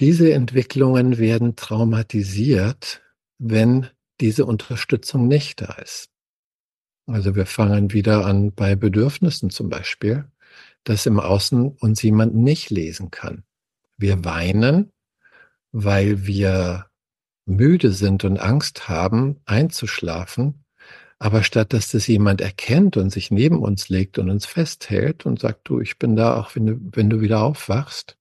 Diese 0.00 0.32
Entwicklungen 0.32 1.18
werden 1.18 1.54
traumatisiert, 1.54 3.00
wenn 3.38 3.86
diese 4.20 4.44
Unterstützung 4.44 5.28
nicht 5.28 5.60
da 5.60 5.74
ist. 5.74 6.10
Also 7.10 7.34
wir 7.34 7.46
fangen 7.46 7.92
wieder 7.92 8.24
an 8.24 8.52
bei 8.52 8.76
Bedürfnissen 8.76 9.50
zum 9.50 9.68
Beispiel, 9.68 10.26
dass 10.84 11.06
im 11.06 11.18
Außen 11.18 11.68
uns 11.68 12.02
jemand 12.02 12.36
nicht 12.36 12.70
lesen 12.70 13.10
kann. 13.10 13.42
Wir 13.96 14.24
weinen, 14.24 14.92
weil 15.72 16.24
wir 16.26 16.86
müde 17.46 17.90
sind 17.90 18.22
und 18.22 18.38
Angst 18.38 18.88
haben, 18.88 19.40
einzuschlafen, 19.44 20.64
aber 21.18 21.42
statt 21.42 21.72
dass 21.72 21.90
das 21.90 22.06
jemand 22.06 22.40
erkennt 22.40 22.96
und 22.96 23.10
sich 23.10 23.32
neben 23.32 23.58
uns 23.58 23.88
legt 23.88 24.18
und 24.18 24.30
uns 24.30 24.46
festhält 24.46 25.26
und 25.26 25.40
sagt, 25.40 25.68
du, 25.68 25.80
ich 25.80 25.98
bin 25.98 26.14
da, 26.14 26.36
auch 26.36 26.54
wenn 26.54 26.66
du, 26.66 26.80
wenn 26.92 27.10
du 27.10 27.20
wieder 27.20 27.42
aufwachst, 27.42 28.16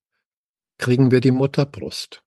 kriegen 0.79 1.11
wir 1.11 1.21
die 1.21 1.31
Mutterbrust. 1.31 2.23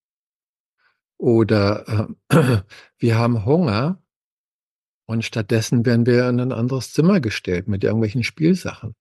Oder 1.18 2.08
äh, 2.30 2.62
wir 2.98 3.18
haben 3.18 3.44
Hunger 3.44 4.01
und 5.06 5.24
stattdessen 5.24 5.84
werden 5.84 6.06
wir 6.06 6.28
in 6.28 6.40
ein 6.40 6.52
anderes 6.52 6.92
Zimmer 6.92 7.20
gestellt 7.20 7.68
mit 7.68 7.84
irgendwelchen 7.84 8.24
Spielsachen 8.24 8.94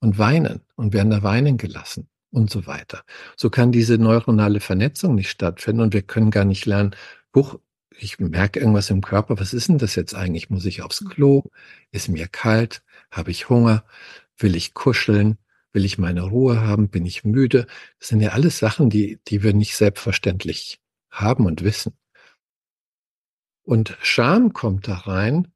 und 0.00 0.18
weinen 0.18 0.62
und 0.76 0.92
werden 0.92 1.10
da 1.10 1.22
weinen 1.22 1.56
gelassen 1.56 2.08
und 2.30 2.50
so 2.50 2.66
weiter. 2.66 3.02
So 3.36 3.50
kann 3.50 3.72
diese 3.72 3.98
neuronale 3.98 4.60
Vernetzung 4.60 5.14
nicht 5.14 5.30
stattfinden 5.30 5.82
und 5.82 5.94
wir 5.94 6.02
können 6.02 6.30
gar 6.30 6.44
nicht 6.44 6.66
lernen, 6.66 6.96
huch, 7.34 7.58
ich 7.98 8.18
merke 8.18 8.58
irgendwas 8.58 8.90
im 8.90 9.00
Körper, 9.02 9.38
was 9.38 9.54
ist 9.54 9.68
denn 9.68 9.78
das 9.78 9.94
jetzt 9.94 10.14
eigentlich? 10.14 10.50
Muss 10.50 10.64
ich 10.64 10.82
aufs 10.82 11.04
Klo? 11.04 11.44
Ist 11.90 12.08
mir 12.08 12.26
kalt? 12.26 12.82
Habe 13.10 13.30
ich 13.30 13.48
Hunger? 13.48 13.84
Will 14.38 14.56
ich 14.56 14.74
kuscheln? 14.74 15.38
Will 15.72 15.84
ich 15.84 15.98
meine 15.98 16.22
Ruhe 16.22 16.60
haben? 16.60 16.88
Bin 16.88 17.06
ich 17.06 17.24
müde? 17.24 17.66
Das 17.98 18.08
sind 18.08 18.20
ja 18.20 18.30
alles 18.30 18.58
Sachen, 18.58 18.90
die, 18.90 19.20
die 19.28 19.42
wir 19.42 19.54
nicht 19.54 19.76
selbstverständlich 19.76 20.80
haben 21.10 21.46
und 21.46 21.62
wissen. 21.62 21.92
Und 23.64 23.96
Scham 24.02 24.52
kommt 24.52 24.88
da 24.88 24.94
rein, 24.94 25.52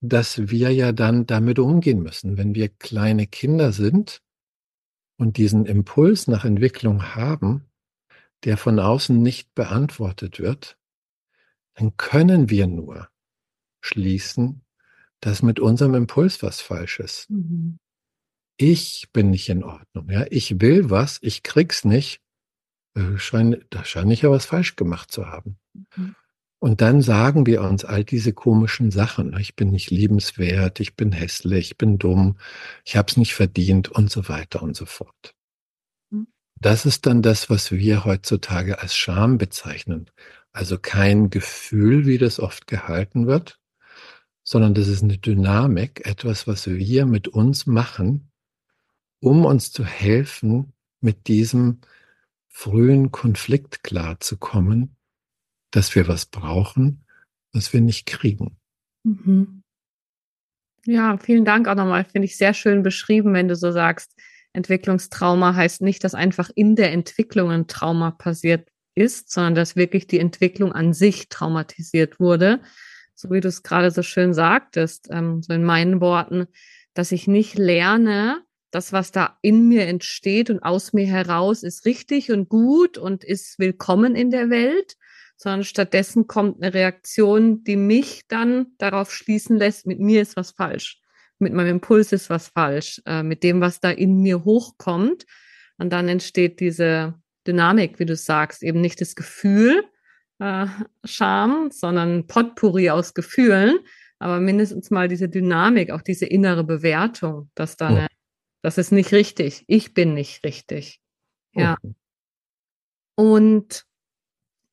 dass 0.00 0.50
wir 0.50 0.72
ja 0.72 0.92
dann 0.92 1.26
damit 1.26 1.58
umgehen 1.58 2.02
müssen. 2.02 2.36
Wenn 2.36 2.54
wir 2.54 2.68
kleine 2.68 3.26
Kinder 3.26 3.72
sind 3.72 4.22
und 5.16 5.36
diesen 5.38 5.66
Impuls 5.66 6.26
nach 6.26 6.44
Entwicklung 6.44 7.14
haben, 7.14 7.64
der 8.44 8.56
von 8.56 8.78
außen 8.78 9.20
nicht 9.20 9.54
beantwortet 9.54 10.38
wird, 10.38 10.78
dann 11.74 11.96
können 11.96 12.50
wir 12.50 12.66
nur 12.66 13.08
schließen, 13.80 14.62
dass 15.20 15.42
mit 15.42 15.60
unserem 15.60 15.94
Impuls 15.94 16.42
was 16.42 16.60
falsch 16.60 17.00
ist. 17.00 17.30
Mhm. 17.30 17.78
Ich 18.58 19.08
bin 19.12 19.30
nicht 19.30 19.48
in 19.48 19.64
Ordnung. 19.64 20.10
Ja? 20.10 20.26
Ich 20.30 20.60
will 20.60 20.90
was, 20.90 21.18
ich 21.22 21.42
krieg's 21.42 21.84
nicht. 21.84 22.20
Äh, 22.94 23.18
schein, 23.18 23.64
da 23.70 23.84
scheine 23.84 24.14
ich 24.14 24.22
ja 24.22 24.30
was 24.30 24.46
falsch 24.46 24.76
gemacht 24.76 25.10
zu 25.10 25.26
haben. 25.26 25.58
Mhm. 25.96 26.14
Und 26.66 26.80
dann 26.80 27.00
sagen 27.00 27.46
wir 27.46 27.62
uns 27.62 27.84
all 27.84 28.02
diese 28.02 28.32
komischen 28.32 28.90
Sachen. 28.90 29.38
Ich 29.38 29.54
bin 29.54 29.70
nicht 29.70 29.92
liebenswert, 29.92 30.80
ich 30.80 30.96
bin 30.96 31.12
hässlich, 31.12 31.70
ich 31.70 31.78
bin 31.78 31.96
dumm, 31.96 32.38
ich 32.84 32.96
habe 32.96 33.06
es 33.08 33.16
nicht 33.16 33.34
verdient 33.34 33.88
und 33.88 34.10
so 34.10 34.28
weiter 34.28 34.64
und 34.64 34.74
so 34.74 34.84
fort. 34.84 35.36
Mhm. 36.10 36.26
Das 36.56 36.84
ist 36.84 37.06
dann 37.06 37.22
das, 37.22 37.48
was 37.50 37.70
wir 37.70 38.04
heutzutage 38.04 38.80
als 38.80 38.96
Scham 38.96 39.38
bezeichnen. 39.38 40.10
Also 40.50 40.76
kein 40.76 41.30
Gefühl, 41.30 42.04
wie 42.04 42.18
das 42.18 42.40
oft 42.40 42.66
gehalten 42.66 43.28
wird, 43.28 43.60
sondern 44.42 44.74
das 44.74 44.88
ist 44.88 45.04
eine 45.04 45.18
Dynamik, 45.18 46.04
etwas, 46.04 46.48
was 46.48 46.66
wir 46.66 47.06
mit 47.06 47.28
uns 47.28 47.66
machen, 47.66 48.32
um 49.20 49.44
uns 49.44 49.70
zu 49.70 49.84
helfen, 49.84 50.72
mit 51.00 51.28
diesem 51.28 51.80
frühen 52.48 53.12
Konflikt 53.12 53.84
klarzukommen, 53.84 54.95
dass 55.76 55.94
wir 55.94 56.08
was 56.08 56.24
brauchen, 56.24 57.04
was 57.52 57.74
wir 57.74 57.82
nicht 57.82 58.06
kriegen. 58.06 58.56
Mhm. 59.04 59.62
Ja, 60.86 61.18
vielen 61.18 61.44
Dank 61.44 61.68
auch 61.68 61.74
nochmal. 61.74 62.06
Finde 62.06 62.24
ich 62.24 62.38
sehr 62.38 62.54
schön 62.54 62.82
beschrieben, 62.82 63.34
wenn 63.34 63.48
du 63.48 63.56
so 63.56 63.70
sagst, 63.72 64.14
Entwicklungstrauma 64.54 65.54
heißt 65.54 65.82
nicht, 65.82 66.02
dass 66.02 66.14
einfach 66.14 66.48
in 66.54 66.76
der 66.76 66.92
Entwicklung 66.92 67.50
ein 67.50 67.66
Trauma 67.66 68.10
passiert 68.10 68.70
ist, 68.94 69.30
sondern 69.30 69.54
dass 69.54 69.76
wirklich 69.76 70.06
die 70.06 70.18
Entwicklung 70.18 70.72
an 70.72 70.94
sich 70.94 71.28
traumatisiert 71.28 72.18
wurde. 72.18 72.60
So 73.14 73.30
wie 73.30 73.40
du 73.40 73.48
es 73.48 73.62
gerade 73.62 73.90
so 73.90 74.02
schön 74.02 74.32
sagtest, 74.32 75.08
ähm, 75.10 75.42
so 75.42 75.52
in 75.52 75.64
meinen 75.64 76.00
Worten, 76.00 76.46
dass 76.94 77.12
ich 77.12 77.28
nicht 77.28 77.58
lerne, 77.58 78.42
das, 78.70 78.94
was 78.94 79.12
da 79.12 79.38
in 79.42 79.68
mir 79.68 79.86
entsteht 79.86 80.48
und 80.48 80.60
aus 80.60 80.94
mir 80.94 81.06
heraus, 81.06 81.62
ist 81.62 81.84
richtig 81.84 82.32
und 82.32 82.48
gut 82.48 82.96
und 82.96 83.24
ist 83.24 83.58
willkommen 83.58 84.14
in 84.14 84.30
der 84.30 84.48
Welt, 84.48 84.96
sondern 85.36 85.64
stattdessen 85.64 86.26
kommt 86.26 86.62
eine 86.62 86.74
Reaktion, 86.74 87.62
die 87.64 87.76
mich 87.76 88.22
dann 88.28 88.68
darauf 88.78 89.12
schließen 89.12 89.56
lässt, 89.56 89.86
mit 89.86 90.00
mir 90.00 90.22
ist 90.22 90.36
was 90.36 90.52
falsch, 90.52 91.00
mit 91.38 91.52
meinem 91.52 91.76
Impuls 91.76 92.12
ist 92.12 92.30
was 92.30 92.48
falsch, 92.48 93.02
äh, 93.06 93.22
mit 93.22 93.42
dem, 93.42 93.60
was 93.60 93.80
da 93.80 93.90
in 93.90 94.22
mir 94.22 94.44
hochkommt. 94.44 95.26
Und 95.78 95.90
dann 95.92 96.08
entsteht 96.08 96.60
diese 96.60 97.14
Dynamik, 97.46 97.98
wie 97.98 98.06
du 98.06 98.16
sagst, 98.16 98.62
eben 98.62 98.80
nicht 98.80 99.00
das 99.00 99.14
Gefühl 99.14 99.84
äh, 100.38 100.66
Scham, 101.04 101.70
sondern 101.70 102.26
Potpourri 102.26 102.90
aus 102.90 103.14
Gefühlen, 103.14 103.78
aber 104.18 104.40
mindestens 104.40 104.90
mal 104.90 105.08
diese 105.08 105.28
Dynamik, 105.28 105.90
auch 105.90 106.02
diese 106.02 106.26
innere 106.26 106.64
Bewertung, 106.64 107.50
dass 107.54 107.76
da 107.76 107.88
eine, 107.88 108.06
das 108.62 108.78
ist 108.78 108.92
nicht 108.92 109.12
richtig, 109.12 109.64
ich 109.66 109.94
bin 109.94 110.14
nicht 110.14 110.44
richtig. 110.44 111.00
Ja. 111.52 111.76
Okay. 111.82 111.94
Und 113.14 113.86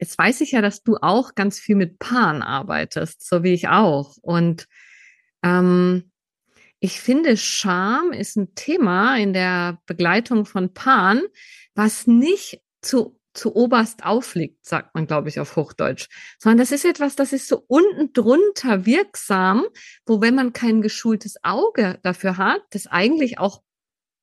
jetzt 0.03 0.17
weiß 0.17 0.41
ich 0.41 0.51
ja, 0.51 0.61
dass 0.61 0.83
du 0.83 0.97
auch 0.97 1.33
ganz 1.33 1.59
viel 1.59 1.77
mit 1.77 1.97
Paaren 1.97 2.41
arbeitest, 2.41 3.25
so 3.25 3.41
wie 3.41 3.53
ich 3.53 3.69
auch. 3.69 4.17
Und 4.21 4.67
ähm, 5.43 6.11
ich 6.79 6.99
finde, 6.99 7.37
Scham 7.37 8.11
ist 8.11 8.35
ein 8.35 8.53
Thema 8.53 9.17
in 9.17 9.31
der 9.31 9.79
Begleitung 9.85 10.45
von 10.45 10.73
Paaren, 10.73 11.23
was 11.73 12.05
nicht 12.05 12.61
zu, 12.81 13.17
zu 13.33 13.55
oberst 13.55 14.05
aufliegt, 14.05 14.65
sagt 14.65 14.93
man, 14.93 15.07
glaube 15.07 15.29
ich, 15.29 15.39
auf 15.39 15.55
Hochdeutsch, 15.55 16.09
sondern 16.37 16.57
das 16.57 16.73
ist 16.73 16.83
etwas, 16.83 17.15
das 17.15 17.31
ist 17.31 17.47
so 17.47 17.63
unten 17.67 18.11
drunter 18.11 18.85
wirksam, 18.85 19.63
wo 20.05 20.19
wenn 20.19 20.35
man 20.35 20.51
kein 20.51 20.81
geschultes 20.81 21.37
Auge 21.43 21.97
dafür 22.03 22.35
hat, 22.35 22.61
das 22.71 22.87
eigentlich 22.87 23.39
auch 23.39 23.61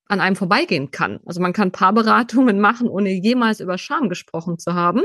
an 0.09 0.21
einem 0.21 0.37
vorbeigehen 0.37 0.91
kann. 0.91 1.21
Also 1.25 1.41
man 1.41 1.55
kann 1.55 1.73
Paarberatungen 1.73 2.61
machen, 2.69 2.89
ohne 2.89 3.11
jemals 3.11 3.61
über 3.61 3.79
Scham 3.79 4.11
gesprochen 4.11 4.59
zu 4.59 4.75
haben. 4.75 5.05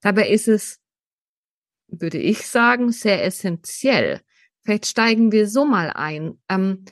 Dabei 0.00 0.28
ist 0.28 0.48
es, 0.48 0.80
würde 1.88 2.18
ich 2.18 2.46
sagen, 2.46 2.92
sehr 2.92 3.24
essentiell. 3.24 4.20
Vielleicht 4.62 4.86
steigen 4.86 5.32
wir 5.32 5.48
so 5.48 5.64
mal 5.64 5.90
ein. 5.90 6.40
Ähm, 6.48 6.84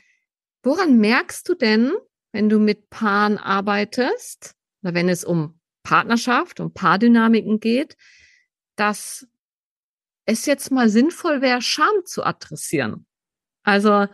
woran 0.62 0.98
merkst 0.98 1.48
du 1.48 1.54
denn, 1.54 1.92
wenn 2.32 2.48
du 2.48 2.58
mit 2.58 2.90
Paaren 2.90 3.38
arbeitest, 3.38 4.54
oder 4.82 4.94
wenn 4.94 5.08
es 5.08 5.24
um 5.24 5.58
Partnerschaft 5.82 6.60
und 6.60 6.74
Paardynamiken 6.74 7.60
geht, 7.60 7.96
dass 8.76 9.26
es 10.26 10.44
jetzt 10.44 10.70
mal 10.70 10.90
sinnvoll 10.90 11.40
wäre, 11.40 11.62
Scham 11.62 12.04
zu 12.04 12.22
adressieren. 12.22 13.06
Also 13.62 14.06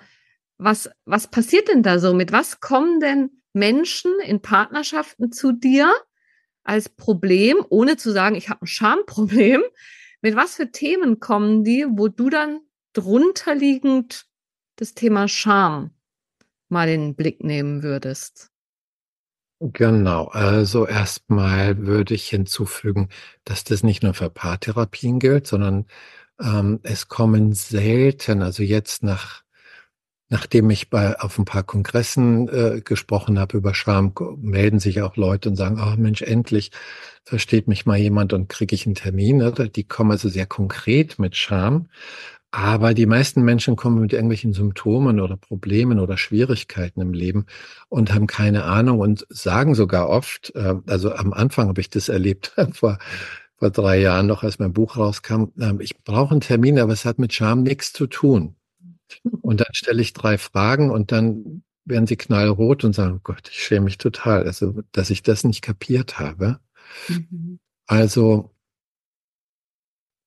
was, 0.57 0.89
was 1.05 1.29
passiert 1.29 1.69
denn 1.69 1.83
da 1.83 1.99
so? 1.99 2.15
Mit 2.15 2.31
was 2.31 2.61
kommen 2.61 3.01
denn 3.01 3.43
Menschen 3.53 4.13
in 4.21 4.41
Partnerschaften 4.41 5.33
zu 5.33 5.53
dir 5.53 5.93
als 6.65 6.89
Problem, 6.89 7.65
ohne 7.69 7.97
zu 7.97 8.13
sagen, 8.13 8.35
ich 8.37 8.49
habe 8.49 8.63
ein 8.63 8.67
Schamproblem? 8.67 9.63
Mit 10.23 10.37
was 10.37 10.57
für 10.57 10.71
Themen 10.73 11.21
kommen 11.21 11.65
die, 11.65 11.87
wo 11.89 12.09
du 12.09 12.31
dann 12.31 12.61
drunterliegend 12.95 14.27
das 14.77 14.95
Thema 14.95 15.29
Scham 15.29 15.91
mal 16.69 16.89
in 16.89 17.01
den 17.03 17.15
Blick 17.17 17.45
nehmen 17.45 17.83
würdest? 17.83 18.51
Genau, 19.61 20.27
also 20.27 20.87
erstmal 20.87 21.87
würde 21.87 22.15
ich 22.15 22.29
hinzufügen, 22.29 23.09
dass 23.45 23.65
das 23.65 23.83
nicht 23.83 24.03
nur 24.03 24.13
für 24.15 24.29
Paartherapien 24.31 25.19
gilt, 25.19 25.47
sondern 25.47 25.87
Ähm, 26.41 26.81
es 26.85 27.09
kommen 27.09 27.55
selten, 27.55 28.43
also 28.43 28.63
jetzt 28.65 29.05
nach 29.05 29.44
Nachdem 30.31 30.71
ich 30.71 30.89
bei, 30.89 31.19
auf 31.21 31.39
ein 31.39 31.45
paar 31.45 31.63
Kongressen 31.63 32.49
äh, 32.49 32.81
gesprochen 32.81 33.39
habe 33.39 33.59
über 33.59 33.75
Scham, 33.75 34.13
melden 34.39 34.79
sich 34.79 35.03
auch 35.03 35.17
Leute 35.17 35.51
und 35.51 35.57
sagen, 35.57 35.79
oh 35.81 36.01
Mensch, 36.01 36.23
endlich 36.23 36.71
versteht 37.25 37.69
mich 37.69 37.85
mal 37.87 37.99
jemand 37.99 38.33
und 38.33 38.49
kriege 38.49 38.75
ich 38.75 38.87
einen 38.87 38.95
Termin. 38.95 39.43
Oder? 39.43 39.69
Die 39.69 39.85
kommen 39.85 40.13
also 40.13 40.29
sehr 40.29 40.47
konkret 40.47 41.19
mit 41.19 41.37
Scham. 41.37 41.89
Aber 42.55 42.95
die 42.95 43.07
meisten 43.07 43.43
Menschen 43.43 43.75
kommen 43.75 44.01
mit 44.01 44.13
irgendwelchen 44.13 44.53
Symptomen 44.53 45.19
oder 45.19 45.37
Problemen 45.37 45.99
oder 45.99 46.17
Schwierigkeiten 46.17 47.01
im 47.01 47.13
Leben 47.13 47.47
und 47.89 48.15
haben 48.15 48.29
keine 48.29 48.63
Ahnung 48.63 49.01
und 49.01 49.27
sagen 49.29 49.75
sogar 49.75 50.09
oft, 50.09 50.53
äh, 50.55 50.77
also 50.87 51.13
am 51.13 51.33
Anfang 51.33 51.67
habe 51.67 51.81
ich 51.81 51.91
das 51.91 52.09
erlebt, 52.09 52.55
vor, 52.73 52.99
vor 53.57 53.71
drei 53.71 54.01
Jahren 54.01 54.29
noch, 54.29 54.45
als 54.45 54.61
mein 54.61 54.73
Buch 54.73 54.97
rauskam, 54.97 55.47
äh, 55.59 55.73
ich 55.81 56.05
brauche 56.05 56.31
einen 56.31 56.41
Termin, 56.43 56.79
aber 56.79 56.93
es 56.93 57.05
hat 57.05 57.19
mit 57.19 57.33
Scham 57.33 57.65
nichts 57.65 57.93
zu 57.93 58.07
tun. 58.07 58.55
Und 59.43 59.61
dann 59.61 59.73
stelle 59.75 60.03
ich 60.03 60.13
drei 60.13 60.39
Fragen 60.39 60.91
und 60.91 61.13
dann 61.13 61.63
werden 61.85 62.07
sie 62.07 62.17
knallrot 62.17 62.85
und 62.85 62.95
sagen, 62.95 63.17
oh 63.19 63.21
Gott, 63.23 63.49
ich 63.51 63.63
schäme 63.63 63.85
mich 63.85 63.99
total, 63.99 64.45
also 64.45 64.83
dass 64.93 65.11
ich 65.11 65.23
das 65.23 65.45
nicht 65.45 65.63
kapiert 65.63 66.19
habe. 66.19 66.61
Mhm. 67.09 67.59
Also 67.87 68.55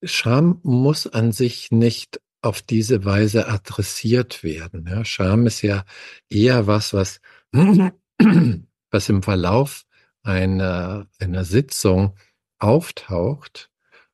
Scham 0.04 0.60
muss 0.64 1.08
an 1.08 1.32
sich 1.32 1.72
nicht 1.72 2.22
auf 2.42 2.62
diese 2.62 3.04
Weise 3.04 3.48
adressiert 3.48 4.44
werden. 4.44 4.86
Ja, 4.88 5.04
Scham 5.04 5.48
ist 5.48 5.64
ja 5.64 5.86
eher 6.30 6.68
was, 6.68 6.94
was, 6.94 7.20
was 8.92 9.10
im 9.10 9.24
Verlauf 9.24 9.86
einer, 10.24 11.08
einer 11.20 11.46
Sitzung 11.46 12.16
auftaucht 12.60 13.72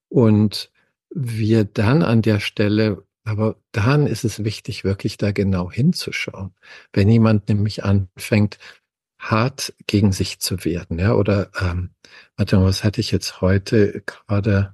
und 0.09 0.71
wir 1.09 1.65
dann 1.65 2.01
an 2.01 2.21
der 2.21 2.39
Stelle 2.39 3.05
aber 3.23 3.57
dann 3.71 4.07
ist 4.07 4.23
es 4.25 4.43
wichtig, 4.43 4.83
wirklich 4.83 5.17
da 5.17 5.31
genau 5.31 5.71
hinzuschauen. 5.71 6.53
Wenn 6.91 7.09
jemand 7.09 7.49
nämlich 7.49 7.83
anfängt, 7.83 8.57
hart 9.19 9.73
gegen 9.87 10.11
sich 10.11 10.39
zu 10.39 10.65
werden, 10.65 10.99
ja, 10.99 11.13
oder 11.13 11.49
ähm, 11.59 11.91
warte 12.35 12.57
mal, 12.57 12.65
was 12.65 12.83
hatte 12.83 13.01
ich 13.01 13.11
jetzt 13.11 13.41
heute 13.41 14.03
gerade, 14.05 14.73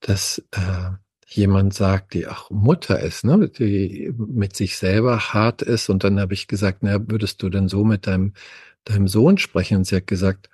dass 0.00 0.38
äh, 0.52 0.90
jemand 1.26 1.74
sagt, 1.74 2.14
die 2.14 2.26
auch 2.26 2.50
Mutter 2.50 3.00
ist, 3.00 3.24
ne, 3.24 3.48
die 3.48 4.12
mit 4.16 4.56
sich 4.56 4.78
selber 4.78 5.18
hart 5.34 5.62
ist, 5.62 5.90
und 5.90 6.04
dann 6.04 6.20
habe 6.20 6.34
ich 6.34 6.48
gesagt, 6.48 6.78
na, 6.82 6.98
würdest 7.08 7.42
du 7.42 7.50
denn 7.50 7.68
so 7.68 7.84
mit 7.84 8.06
deinem 8.06 8.32
deinem 8.84 9.08
Sohn 9.08 9.38
sprechen? 9.38 9.78
Und 9.78 9.84
sie 9.86 9.96
hat 9.96 10.06
gesagt, 10.06 10.50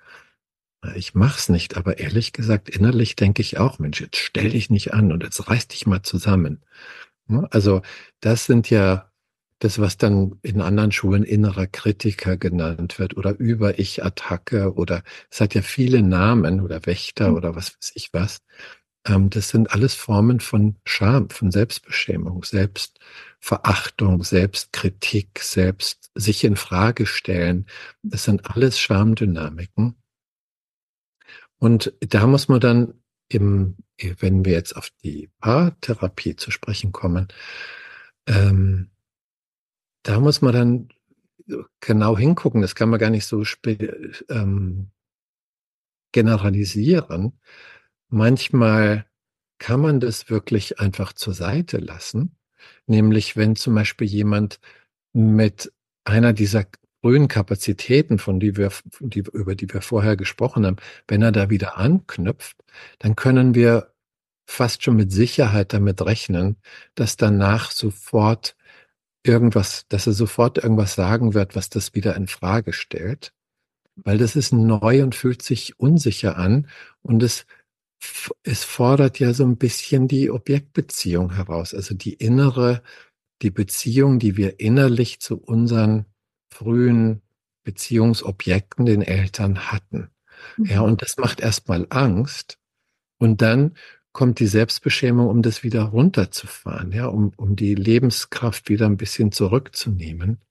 ich 0.95 1.13
mach's 1.13 1.49
nicht, 1.49 1.77
aber 1.77 1.99
ehrlich 1.99 2.33
gesagt, 2.33 2.69
innerlich 2.69 3.15
denke 3.15 3.41
ich 3.41 3.57
auch, 3.57 3.79
Mensch, 3.79 4.01
jetzt 4.01 4.17
stell 4.17 4.49
dich 4.49 4.69
nicht 4.69 4.93
an 4.93 5.11
und 5.11 5.23
jetzt 5.23 5.49
reiß 5.49 5.67
dich 5.67 5.85
mal 5.85 6.01
zusammen. 6.01 6.63
Also 7.51 7.81
das 8.19 8.45
sind 8.45 8.69
ja 8.69 9.11
das, 9.59 9.79
was 9.79 9.97
dann 9.97 10.39
in 10.41 10.59
anderen 10.59 10.91
Schulen 10.91 11.23
innerer 11.23 11.67
Kritiker 11.67 12.35
genannt 12.35 12.97
wird 12.97 13.15
oder 13.15 13.37
Über-Ich-Attacke 13.37 14.73
oder 14.73 15.03
es 15.29 15.39
hat 15.39 15.53
ja 15.53 15.61
viele 15.61 16.01
Namen 16.01 16.61
oder 16.61 16.85
Wächter 16.87 17.29
mhm. 17.29 17.35
oder 17.35 17.55
was 17.55 17.75
weiß 17.75 17.91
ich 17.95 18.09
was. 18.11 18.41
Ähm, 19.05 19.29
das 19.29 19.49
sind 19.49 19.71
alles 19.71 19.93
Formen 19.93 20.39
von 20.39 20.77
Scham, 20.85 21.29
von 21.29 21.51
Selbstbeschämung, 21.51 22.43
Selbstverachtung, 22.43 24.23
Selbstkritik, 24.23 25.39
selbst 25.39 26.11
sich 26.15 26.43
in 26.43 26.55
Frage 26.55 27.05
stellen. 27.05 27.67
Das 28.01 28.23
sind 28.23 28.47
alles 28.47 28.79
Schamdynamiken. 28.79 29.95
Und 31.61 31.93
da 31.99 32.25
muss 32.25 32.47
man 32.47 32.59
dann 32.59 32.95
im, 33.27 33.77
wenn 33.99 34.45
wir 34.45 34.53
jetzt 34.53 34.75
auf 34.75 34.89
die 35.03 35.29
Paartherapie 35.39 36.35
zu 36.35 36.49
sprechen 36.49 36.91
kommen, 36.91 37.27
ähm, 38.25 38.89
da 40.01 40.19
muss 40.19 40.41
man 40.41 40.53
dann 40.53 40.89
genau 41.79 42.17
hingucken. 42.17 42.63
Das 42.63 42.73
kann 42.73 42.89
man 42.89 42.99
gar 42.99 43.11
nicht 43.11 43.27
so 43.27 43.43
ähm, 44.29 44.89
generalisieren. 46.11 47.39
Manchmal 48.09 49.05
kann 49.59 49.81
man 49.81 49.99
das 49.99 50.31
wirklich 50.31 50.79
einfach 50.79 51.13
zur 51.13 51.35
Seite 51.35 51.77
lassen. 51.77 52.35
Nämlich 52.87 53.37
wenn 53.37 53.55
zum 53.55 53.75
Beispiel 53.75 54.07
jemand 54.07 54.59
mit 55.13 55.71
einer 56.05 56.33
dieser 56.33 56.65
frühen 57.01 57.27
Kapazitäten, 57.27 58.19
von 58.19 58.39
die 58.39 58.57
wir, 58.57 58.71
die, 58.99 59.19
über 59.33 59.55
die 59.55 59.71
wir 59.71 59.81
vorher 59.81 60.15
gesprochen 60.15 60.65
haben, 60.65 60.77
wenn 61.07 61.21
er 61.21 61.31
da 61.31 61.49
wieder 61.49 61.77
anknüpft, 61.77 62.57
dann 62.99 63.15
können 63.15 63.55
wir 63.55 63.93
fast 64.45 64.83
schon 64.83 64.97
mit 64.97 65.11
Sicherheit 65.11 65.73
damit 65.73 66.01
rechnen, 66.01 66.57
dass 66.95 67.17
danach 67.17 67.71
sofort 67.71 68.55
irgendwas, 69.23 69.85
dass 69.89 70.07
er 70.07 70.13
sofort 70.13 70.57
irgendwas 70.57 70.95
sagen 70.95 71.33
wird, 71.33 71.55
was 71.55 71.69
das 71.69 71.95
wieder 71.95 72.15
in 72.15 72.27
Frage 72.27 72.73
stellt, 72.73 73.33
weil 73.95 74.17
das 74.17 74.35
ist 74.35 74.53
neu 74.53 75.03
und 75.03 75.15
fühlt 75.15 75.41
sich 75.41 75.79
unsicher 75.79 76.37
an 76.37 76.67
und 77.01 77.23
es 77.23 77.45
es 78.43 78.63
fordert 78.63 79.19
ja 79.19 79.33
so 79.33 79.43
ein 79.43 79.57
bisschen 79.57 80.07
die 80.07 80.31
Objektbeziehung 80.31 81.35
heraus, 81.35 81.73
also 81.73 81.93
die 81.93 82.13
innere, 82.13 82.81
die 83.41 83.51
Beziehung, 83.51 84.19
die 84.19 84.37
wir 84.37 84.59
innerlich 84.59 85.19
zu 85.19 85.37
unseren 85.37 86.05
frühen 86.53 87.21
Beziehungsobjekten, 87.63 88.85
den 88.85 89.01
Eltern 89.01 89.71
hatten. 89.71 90.09
Mhm. 90.57 90.65
Ja, 90.65 90.81
und 90.81 91.01
das 91.01 91.17
macht 91.17 91.39
erstmal 91.39 91.87
Angst. 91.89 92.57
Und 93.17 93.41
dann 93.41 93.75
kommt 94.13 94.39
die 94.39 94.47
Selbstbeschämung, 94.47 95.27
um 95.27 95.41
das 95.41 95.63
wieder 95.63 95.83
runterzufahren, 95.83 96.91
ja, 96.91 97.05
um, 97.05 97.33
um 97.37 97.55
die 97.55 97.75
Lebenskraft 97.75 98.69
wieder 98.69 98.85
ein 98.87 98.97
bisschen 98.97 99.31
zurückzunehmen. 99.31 100.41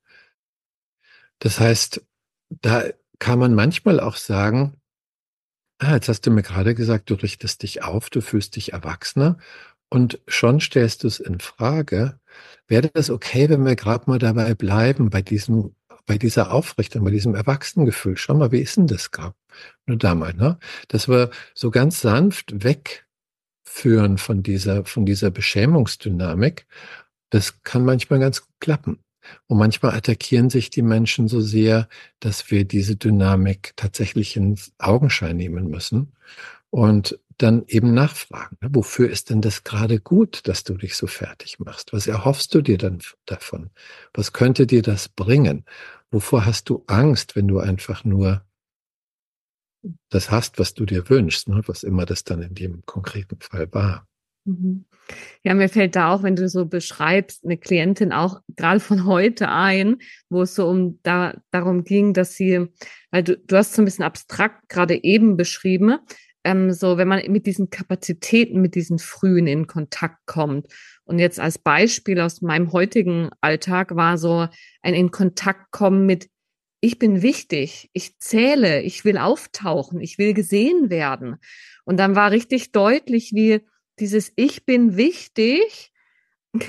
Das 1.40 1.60
heißt, 1.60 2.02
da 2.48 2.84
kann 3.18 3.38
man 3.38 3.54
manchmal 3.54 4.00
auch 4.00 4.16
sagen, 4.16 4.80
ah, 5.78 5.94
jetzt 5.94 6.08
hast 6.08 6.26
du 6.26 6.30
mir 6.30 6.42
gerade 6.42 6.74
gesagt, 6.74 7.10
du 7.10 7.14
richtest 7.14 7.62
dich 7.62 7.82
auf, 7.82 8.08
du 8.10 8.20
fühlst 8.20 8.56
dich 8.56 8.72
erwachsener 8.72 9.38
und 9.90 10.20
schon 10.26 10.60
stellst 10.60 11.02
du 11.02 11.08
es 11.08 11.20
in 11.20 11.40
Frage. 11.40 12.18
Wäre 12.66 12.88
das 12.92 13.10
okay, 13.10 13.48
wenn 13.48 13.64
wir 13.64 13.76
gerade 13.76 14.08
mal 14.08 14.18
dabei 14.18 14.54
bleiben, 14.54 15.10
bei 15.10 15.22
diesem 15.22 15.74
bei 16.10 16.18
dieser 16.18 16.50
Aufrichtung, 16.50 17.04
bei 17.04 17.12
diesem 17.12 17.36
Erwachsenengefühl, 17.36 18.16
schau 18.16 18.34
mal, 18.34 18.50
wie 18.50 18.58
ist 18.58 18.76
denn 18.76 18.88
das 18.88 19.12
gerade? 19.12 19.36
Nur 19.86 19.96
damals, 19.96 20.36
ne? 20.36 20.58
Dass 20.88 21.08
wir 21.08 21.30
so 21.54 21.70
ganz 21.70 22.00
sanft 22.00 22.64
wegführen 22.64 24.18
von 24.18 24.42
dieser, 24.42 24.84
von 24.84 25.06
dieser 25.06 25.30
Beschämungsdynamik. 25.30 26.66
Das 27.30 27.62
kann 27.62 27.84
manchmal 27.84 28.18
ganz 28.18 28.40
gut 28.40 28.56
klappen. 28.58 28.98
Und 29.46 29.58
manchmal 29.58 29.94
attackieren 29.94 30.50
sich 30.50 30.70
die 30.70 30.82
Menschen 30.82 31.28
so 31.28 31.40
sehr, 31.40 31.88
dass 32.18 32.50
wir 32.50 32.64
diese 32.64 32.96
Dynamik 32.96 33.74
tatsächlich 33.76 34.36
ins 34.36 34.72
Augenschein 34.78 35.36
nehmen 35.36 35.70
müssen. 35.70 36.10
Und 36.70 37.20
dann 37.42 37.64
eben 37.66 37.94
nachfragen, 37.94 38.56
ne? 38.60 38.68
wofür 38.72 39.10
ist 39.10 39.30
denn 39.30 39.40
das 39.40 39.64
gerade 39.64 39.98
gut, 40.00 40.46
dass 40.46 40.64
du 40.64 40.74
dich 40.74 40.94
so 40.96 41.06
fertig 41.06 41.58
machst? 41.58 41.92
Was 41.92 42.06
erhoffst 42.06 42.54
du 42.54 42.60
dir 42.60 42.78
dann 42.78 43.00
davon? 43.26 43.70
Was 44.12 44.32
könnte 44.32 44.66
dir 44.66 44.82
das 44.82 45.08
bringen? 45.08 45.64
Wovor 46.10 46.44
hast 46.44 46.68
du 46.68 46.84
Angst, 46.86 47.36
wenn 47.36 47.48
du 47.48 47.58
einfach 47.58 48.04
nur 48.04 48.44
das 50.10 50.30
hast, 50.30 50.58
was 50.58 50.74
du 50.74 50.84
dir 50.84 51.08
wünschst, 51.08 51.48
ne? 51.48 51.62
was 51.66 51.82
immer 51.82 52.04
das 52.04 52.24
dann 52.24 52.42
in 52.42 52.54
dem 52.54 52.82
konkreten 52.84 53.38
Fall 53.40 53.72
war? 53.72 54.06
Mhm. 54.44 54.84
Ja, 55.42 55.54
mir 55.54 55.68
fällt 55.68 55.96
da 55.96 56.12
auch, 56.12 56.22
wenn 56.22 56.36
du 56.36 56.48
so 56.48 56.66
beschreibst, 56.66 57.44
eine 57.44 57.56
Klientin 57.56 58.12
auch 58.12 58.40
gerade 58.56 58.80
von 58.80 59.06
heute 59.06 59.48
ein, 59.48 59.96
wo 60.28 60.42
es 60.42 60.54
so 60.54 60.68
um 60.68 61.00
da 61.02 61.34
darum 61.50 61.84
ging, 61.84 62.12
dass 62.12 62.34
sie, 62.34 62.68
weil 63.10 63.24
du, 63.24 63.36
du 63.38 63.56
hast 63.56 63.74
so 63.74 63.82
ein 63.82 63.86
bisschen 63.86 64.04
abstrakt 64.04 64.68
gerade 64.68 65.02
eben 65.02 65.36
beschrieben, 65.36 65.98
ähm, 66.44 66.72
so, 66.72 66.96
wenn 66.96 67.08
man 67.08 67.22
mit 67.30 67.46
diesen 67.46 67.70
Kapazitäten, 67.70 68.60
mit 68.60 68.74
diesen 68.74 68.98
Frühen 68.98 69.46
in 69.46 69.66
Kontakt 69.66 70.26
kommt. 70.26 70.66
Und 71.04 71.18
jetzt 71.18 71.40
als 71.40 71.58
Beispiel 71.58 72.20
aus 72.20 72.40
meinem 72.40 72.72
heutigen 72.72 73.30
Alltag 73.40 73.96
war 73.96 74.16
so 74.16 74.48
ein 74.82 74.94
in 74.94 75.10
Kontakt 75.10 75.70
kommen 75.70 76.06
mit, 76.06 76.30
ich 76.80 76.98
bin 76.98 77.20
wichtig, 77.20 77.90
ich 77.92 78.18
zähle, 78.18 78.80
ich 78.82 79.04
will 79.04 79.18
auftauchen, 79.18 80.00
ich 80.00 80.16
will 80.16 80.32
gesehen 80.32 80.88
werden. 80.88 81.36
Und 81.84 81.98
dann 81.98 82.14
war 82.14 82.30
richtig 82.30 82.72
deutlich, 82.72 83.32
wie 83.34 83.60
dieses 83.98 84.32
Ich 84.36 84.64
bin 84.64 84.96
wichtig 84.96 85.92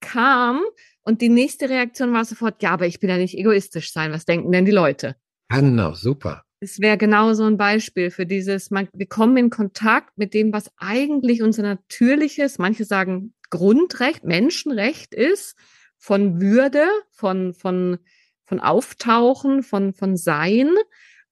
kam 0.00 0.60
und 1.02 1.20
die 1.20 1.28
nächste 1.28 1.68
Reaktion 1.68 2.12
war 2.12 2.24
sofort, 2.24 2.62
ja, 2.62 2.70
aber 2.70 2.86
ich 2.86 2.98
bin 2.98 3.10
ja 3.10 3.16
nicht 3.16 3.38
egoistisch 3.38 3.92
sein. 3.92 4.10
Was 4.10 4.24
denken 4.24 4.50
denn 4.50 4.64
die 4.64 4.72
Leute? 4.72 5.14
Genau, 5.50 5.94
super 5.94 6.44
es 6.60 6.80
wäre 6.80 6.98
genau 6.98 7.32
so 7.34 7.44
ein 7.44 7.56
Beispiel 7.56 8.10
für 8.10 8.26
dieses, 8.26 8.70
man, 8.70 8.88
wir 8.92 9.06
kommen 9.06 9.36
in 9.36 9.50
Kontakt 9.50 10.18
mit 10.18 10.34
dem, 10.34 10.52
was 10.52 10.70
eigentlich 10.78 11.42
unser 11.42 11.62
natürliches, 11.62 12.58
manche 12.58 12.84
sagen 12.84 13.34
Grundrecht, 13.50 14.24
Menschenrecht 14.24 15.14
ist, 15.14 15.56
von 15.96 16.40
Würde, 16.40 16.84
von, 17.10 17.54
von, 17.54 17.98
von 18.44 18.60
Auftauchen, 18.60 19.62
von, 19.62 19.92
von 19.94 20.16
Sein. 20.16 20.70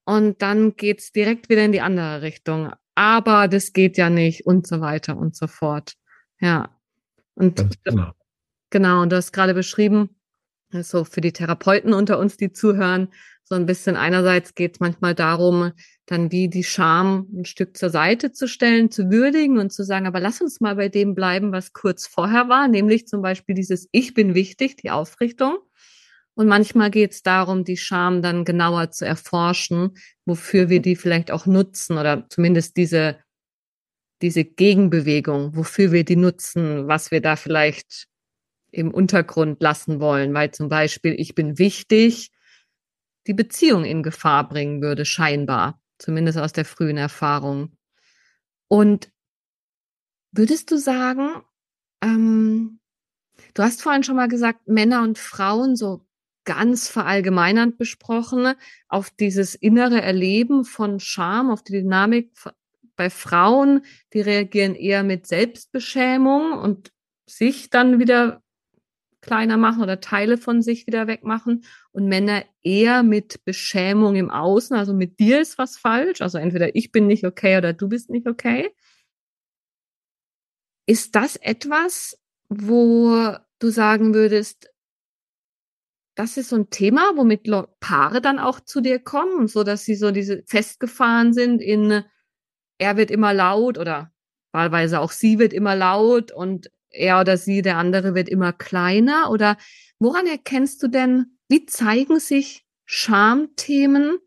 Und 0.04 0.42
dann 0.42 0.76
geht's 0.76 1.12
direkt 1.12 1.48
wieder 1.48 1.64
in 1.64 1.72
die 1.72 1.80
andere 1.80 2.22
Richtung. 2.22 2.72
Aber 2.94 3.48
das 3.48 3.72
geht 3.72 3.98
ja 3.98 4.10
nicht 4.10 4.46
und 4.46 4.66
so 4.66 4.80
weiter 4.80 5.16
und 5.16 5.36
so 5.36 5.46
fort. 5.46 5.94
Ja. 6.40 6.70
Und 7.34 7.78
genau. 7.84 8.12
genau, 8.70 9.02
und 9.02 9.12
du 9.12 9.16
hast 9.16 9.32
gerade 9.32 9.54
beschrieben, 9.54 10.15
so 10.82 11.04
für 11.04 11.20
die 11.20 11.32
Therapeuten 11.32 11.92
unter 11.92 12.18
uns, 12.18 12.36
die 12.36 12.52
zuhören, 12.52 13.08
so 13.48 13.54
ein 13.54 13.66
bisschen 13.66 13.94
einerseits 13.94 14.56
geht 14.56 14.74
es 14.74 14.80
manchmal 14.80 15.14
darum, 15.14 15.72
dann 16.06 16.32
wie 16.32 16.48
die 16.48 16.64
Scham 16.64 17.28
ein 17.32 17.44
Stück 17.44 17.76
zur 17.76 17.90
Seite 17.90 18.32
zu 18.32 18.48
stellen, 18.48 18.90
zu 18.90 19.08
würdigen 19.08 19.58
und 19.58 19.72
zu 19.72 19.84
sagen, 19.84 20.06
aber 20.06 20.18
lass 20.18 20.40
uns 20.40 20.60
mal 20.60 20.74
bei 20.74 20.88
dem 20.88 21.14
bleiben, 21.14 21.52
was 21.52 21.72
kurz 21.72 22.08
vorher 22.08 22.48
war, 22.48 22.66
nämlich 22.66 23.06
zum 23.06 23.22
Beispiel 23.22 23.54
dieses 23.54 23.88
Ich 23.92 24.14
bin 24.14 24.34
wichtig, 24.34 24.76
die 24.76 24.90
Aufrichtung. 24.90 25.58
Und 26.34 26.48
manchmal 26.48 26.90
geht 26.90 27.12
es 27.12 27.22
darum, 27.22 27.64
die 27.64 27.76
Scham 27.76 28.20
dann 28.20 28.44
genauer 28.44 28.90
zu 28.90 29.06
erforschen, 29.06 29.92
wofür 30.24 30.68
wir 30.68 30.82
die 30.82 30.96
vielleicht 30.96 31.30
auch 31.30 31.46
nutzen 31.46 31.98
oder 31.98 32.26
zumindest 32.28 32.76
diese, 32.76 33.18
diese 34.22 34.44
Gegenbewegung, 34.44 35.56
wofür 35.56 35.92
wir 35.92 36.04
die 36.04 36.16
nutzen, 36.16 36.88
was 36.88 37.12
wir 37.12 37.20
da 37.20 37.36
vielleicht 37.36 38.08
im 38.76 38.92
Untergrund 38.92 39.62
lassen 39.62 40.00
wollen, 40.00 40.34
weil 40.34 40.50
zum 40.50 40.68
Beispiel 40.68 41.14
ich 41.18 41.34
bin 41.34 41.58
wichtig, 41.58 42.30
die 43.26 43.32
Beziehung 43.32 43.86
in 43.86 44.02
Gefahr 44.02 44.46
bringen 44.46 44.82
würde, 44.82 45.06
scheinbar, 45.06 45.80
zumindest 45.98 46.36
aus 46.36 46.52
der 46.52 46.66
frühen 46.66 46.98
Erfahrung. 46.98 47.74
Und 48.68 49.10
würdest 50.30 50.70
du 50.70 50.76
sagen, 50.76 51.42
ähm, 52.02 52.80
du 53.54 53.62
hast 53.62 53.80
vorhin 53.80 54.02
schon 54.02 54.16
mal 54.16 54.28
gesagt, 54.28 54.68
Männer 54.68 55.02
und 55.02 55.18
Frauen 55.18 55.74
so 55.74 56.06
ganz 56.44 56.88
verallgemeinernd 56.88 57.78
besprochen, 57.78 58.54
auf 58.88 59.08
dieses 59.08 59.54
innere 59.54 60.02
Erleben 60.02 60.64
von 60.66 61.00
Scham, 61.00 61.50
auf 61.50 61.64
die 61.64 61.72
Dynamik 61.72 62.30
bei 62.94 63.08
Frauen, 63.08 63.86
die 64.12 64.20
reagieren 64.20 64.74
eher 64.74 65.02
mit 65.02 65.26
Selbstbeschämung 65.26 66.52
und 66.52 66.92
sich 67.26 67.70
dann 67.70 67.98
wieder 67.98 68.42
kleiner 69.26 69.56
machen 69.56 69.82
oder 69.82 70.00
Teile 70.00 70.38
von 70.38 70.62
sich 70.62 70.86
wieder 70.86 71.06
wegmachen 71.06 71.64
und 71.92 72.06
Männer 72.06 72.44
eher 72.62 73.02
mit 73.02 73.44
Beschämung 73.44 74.16
im 74.16 74.30
Außen, 74.30 74.76
also 74.76 74.94
mit 74.94 75.18
dir 75.18 75.40
ist 75.40 75.58
was 75.58 75.76
falsch, 75.76 76.22
also 76.22 76.38
entweder 76.38 76.74
ich 76.74 76.92
bin 76.92 77.06
nicht 77.06 77.24
okay 77.24 77.58
oder 77.58 77.72
du 77.72 77.88
bist 77.88 78.08
nicht 78.08 78.26
okay. 78.26 78.70
Ist 80.88 81.16
das 81.16 81.36
etwas, 81.36 82.18
wo 82.48 83.34
du 83.58 83.68
sagen 83.68 84.14
würdest, 84.14 84.70
das 86.14 86.36
ist 86.38 86.48
so 86.48 86.56
ein 86.56 86.70
Thema, 86.70 87.12
womit 87.16 87.50
Paare 87.80 88.22
dann 88.22 88.38
auch 88.38 88.60
zu 88.60 88.80
dir 88.80 88.98
kommen, 88.98 89.48
so 89.48 89.64
dass 89.64 89.84
sie 89.84 89.96
so 89.96 90.12
diese 90.12 90.42
festgefahren 90.46 91.34
sind 91.34 91.60
in 91.60 92.04
er 92.78 92.96
wird 92.96 93.10
immer 93.10 93.32
laut 93.34 93.78
oder 93.78 94.12
wahlweise 94.52 95.00
auch 95.00 95.12
sie 95.12 95.38
wird 95.38 95.52
immer 95.52 95.74
laut 95.74 96.30
und 96.32 96.70
er 96.96 97.20
oder 97.20 97.36
sie, 97.36 97.62
der 97.62 97.76
andere 97.76 98.14
wird 98.14 98.28
immer 98.28 98.52
kleiner? 98.52 99.30
Oder 99.30 99.56
woran 99.98 100.26
erkennst 100.26 100.82
du 100.82 100.88
denn, 100.88 101.38
wie 101.48 101.66
zeigen 101.66 102.18
sich 102.20 102.66
Schamthemen 102.84 104.18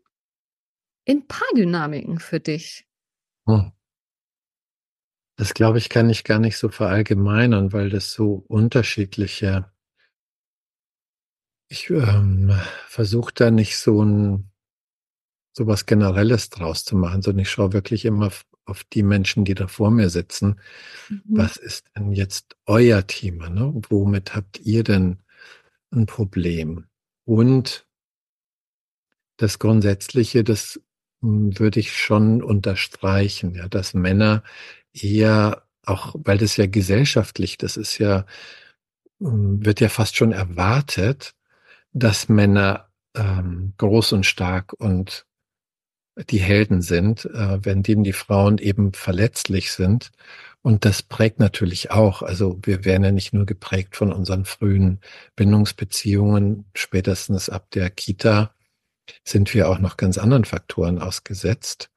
in 1.04 1.26
Paardynamiken 1.26 2.18
für 2.18 2.40
dich? 2.40 2.86
Hm. 3.46 3.72
Das 5.36 5.54
glaube 5.54 5.78
ich, 5.78 5.88
kann 5.88 6.10
ich 6.10 6.24
gar 6.24 6.38
nicht 6.38 6.58
so 6.58 6.68
verallgemeinern, 6.68 7.72
weil 7.72 7.88
das 7.88 8.12
so 8.12 8.44
unterschiedliche. 8.48 9.72
Ich 11.68 11.88
ähm, 11.88 12.52
versuche 12.86 13.32
da 13.34 13.50
nicht 13.50 13.78
so 13.78 14.04
ein 14.04 14.50
so 15.52 15.66
was 15.66 15.86
Generelles 15.86 16.50
draus 16.50 16.84
zu 16.84 16.96
machen, 16.96 17.22
sondern 17.22 17.42
ich 17.42 17.50
schaue 17.50 17.72
wirklich 17.72 18.04
immer 18.04 18.30
auf 18.70 18.84
die 18.84 19.02
Menschen, 19.02 19.44
die 19.44 19.54
da 19.54 19.66
vor 19.66 19.90
mir 19.90 20.10
sitzen. 20.10 20.60
Mhm. 21.08 21.22
Was 21.26 21.56
ist 21.56 21.86
denn 21.96 22.12
jetzt 22.12 22.56
euer 22.66 23.06
Thema? 23.06 23.50
Ne? 23.50 23.72
Womit 23.88 24.34
habt 24.34 24.60
ihr 24.60 24.84
denn 24.84 25.18
ein 25.90 26.06
Problem? 26.06 26.86
Und 27.24 27.86
das 29.36 29.58
Grundsätzliche, 29.58 30.44
das 30.44 30.80
hm, 31.22 31.58
würde 31.58 31.80
ich 31.80 31.96
schon 31.96 32.42
unterstreichen, 32.42 33.54
ja, 33.54 33.68
dass 33.68 33.94
Männer 33.94 34.42
eher 34.92 35.66
auch, 35.84 36.14
weil 36.18 36.38
das 36.38 36.56
ja 36.56 36.66
gesellschaftlich, 36.66 37.58
das 37.58 37.76
ist 37.76 37.98
ja, 37.98 38.26
hm, 39.20 39.64
wird 39.64 39.80
ja 39.80 39.88
fast 39.88 40.16
schon 40.16 40.32
erwartet, 40.32 41.34
dass 41.92 42.28
Männer 42.28 42.90
ähm, 43.14 43.74
groß 43.78 44.12
und 44.12 44.26
stark 44.26 44.72
und 44.74 45.26
die 46.16 46.40
Helden 46.40 46.82
sind, 46.82 47.24
äh, 47.26 47.64
wenn 47.64 47.82
denen 47.82 48.04
die 48.04 48.12
Frauen 48.12 48.58
eben 48.58 48.92
verletzlich 48.92 49.72
sind. 49.72 50.10
Und 50.62 50.84
das 50.84 51.02
prägt 51.02 51.38
natürlich 51.38 51.90
auch. 51.90 52.22
Also 52.22 52.58
wir 52.62 52.84
werden 52.84 53.04
ja 53.04 53.12
nicht 53.12 53.32
nur 53.32 53.46
geprägt 53.46 53.96
von 53.96 54.12
unseren 54.12 54.44
frühen 54.44 55.00
Bindungsbeziehungen, 55.36 56.66
spätestens 56.74 57.48
ab 57.48 57.70
der 57.70 57.90
Kita 57.90 58.54
sind 59.24 59.54
wir 59.54 59.68
auch 59.68 59.78
noch 59.78 59.96
ganz 59.96 60.18
anderen 60.18 60.44
Faktoren 60.44 60.98
ausgesetzt, 61.00 61.90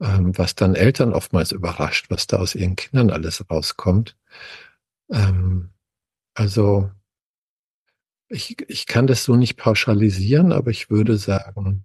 ähm, 0.00 0.36
was 0.36 0.54
dann 0.54 0.74
Eltern 0.74 1.12
oftmals 1.12 1.52
überrascht, 1.52 2.06
was 2.10 2.26
da 2.26 2.38
aus 2.38 2.54
ihren 2.54 2.76
Kindern 2.76 3.10
alles 3.10 3.44
rauskommt. 3.50 4.16
Ähm, 5.10 5.70
also 6.34 6.90
ich, 8.28 8.56
ich 8.68 8.86
kann 8.86 9.06
das 9.06 9.24
so 9.24 9.36
nicht 9.36 9.56
pauschalisieren, 9.56 10.52
aber 10.52 10.70
ich 10.70 10.88
würde 10.90 11.16
sagen, 11.16 11.84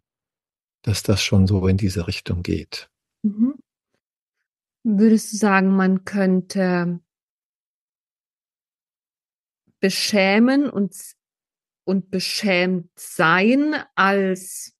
dass 0.85 1.01
das 1.01 1.23
schon 1.23 1.47
so 1.47 1.67
in 1.67 1.77
diese 1.77 2.07
Richtung 2.07 2.43
geht. 2.43 2.89
Mhm. 3.23 3.55
Würdest 4.83 5.33
du 5.33 5.37
sagen, 5.37 5.75
man 5.75 6.05
könnte 6.05 6.99
beschämen 9.79 10.69
und, 10.69 10.95
und 11.85 12.11
beschämt 12.11 12.91
sein 12.95 13.75
als 13.95 14.73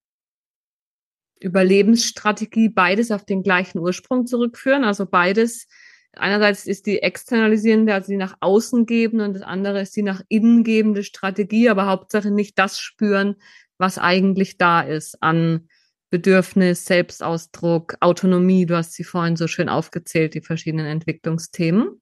Überlebensstrategie 1.40 2.70
beides 2.70 3.10
auf 3.10 3.26
den 3.26 3.42
gleichen 3.42 3.80
Ursprung 3.80 4.28
zurückführen? 4.28 4.84
Also 4.84 5.08
beides, 5.08 5.68
einerseits 6.14 6.68
ist 6.68 6.86
die 6.86 7.02
externalisierende, 7.02 7.96
also 7.96 8.12
die 8.12 8.18
nach 8.18 8.38
außen 8.42 8.86
gebende 8.86 9.26
und 9.26 9.34
das 9.34 9.42
andere 9.42 9.82
ist 9.82 9.96
die 9.96 10.04
nach 10.04 10.22
innen 10.30 10.64
gebende 10.64 11.04
Strategie, 11.04 11.68
aber 11.68 11.88
Hauptsache 11.88 12.30
nicht 12.30 12.60
das 12.60 12.80
spüren, 12.80 13.38
was 13.80 13.98
eigentlich 13.98 14.60
da 14.60 14.82
ist 14.82 15.24
an 15.24 15.68
Bedürfnis, 16.16 16.86
Selbstausdruck, 16.86 17.98
Autonomie. 18.00 18.66
Du 18.66 18.78
hast 18.78 18.94
sie 18.94 19.04
vorhin 19.04 19.36
so 19.36 19.48
schön 19.48 19.68
aufgezählt, 19.68 20.34
die 20.34 20.40
verschiedenen 20.40 20.86
Entwicklungsthemen. 20.86 22.00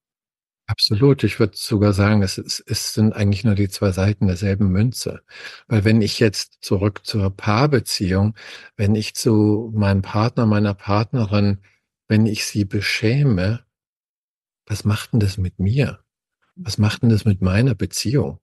Absolut. 0.67 1.23
Ich 1.23 1.39
würde 1.39 1.58
sogar 1.58 1.93
sagen, 1.93 2.21
es, 2.21 2.38
ist, 2.38 2.63
es 2.67 2.93
sind 2.93 3.13
eigentlich 3.13 3.43
nur 3.43 3.56
die 3.56 3.69
zwei 3.69 3.91
Seiten 3.91 4.28
derselben 4.28 4.67
Münze. 4.67 5.23
Weil 5.67 5.84
wenn 5.84 6.04
ich 6.04 6.19
jetzt 6.19 6.60
zurück 6.62 7.02
zur 7.04 7.36
Paarbeziehung, 7.36 8.36
wenn 8.78 8.93
ich 8.93 9.15
zu 9.15 9.71
meinem 9.73 10.04
Partner, 10.04 10.45
meiner 10.45 10.76
Partnerin, 10.76 11.58
wenn 12.08 12.28
ich 12.28 12.45
sie 12.45 12.65
beschäme, 12.65 13.65
was 14.67 14.86
macht 14.86 15.13
denn 15.13 15.21
das 15.21 15.39
mit 15.39 15.58
mir? 15.58 16.02
Was 16.56 16.78
macht 16.78 17.02
denn 17.02 17.10
das 17.10 17.26
mit 17.26 17.41
meiner 17.41 17.73
Beziehung? 17.73 18.38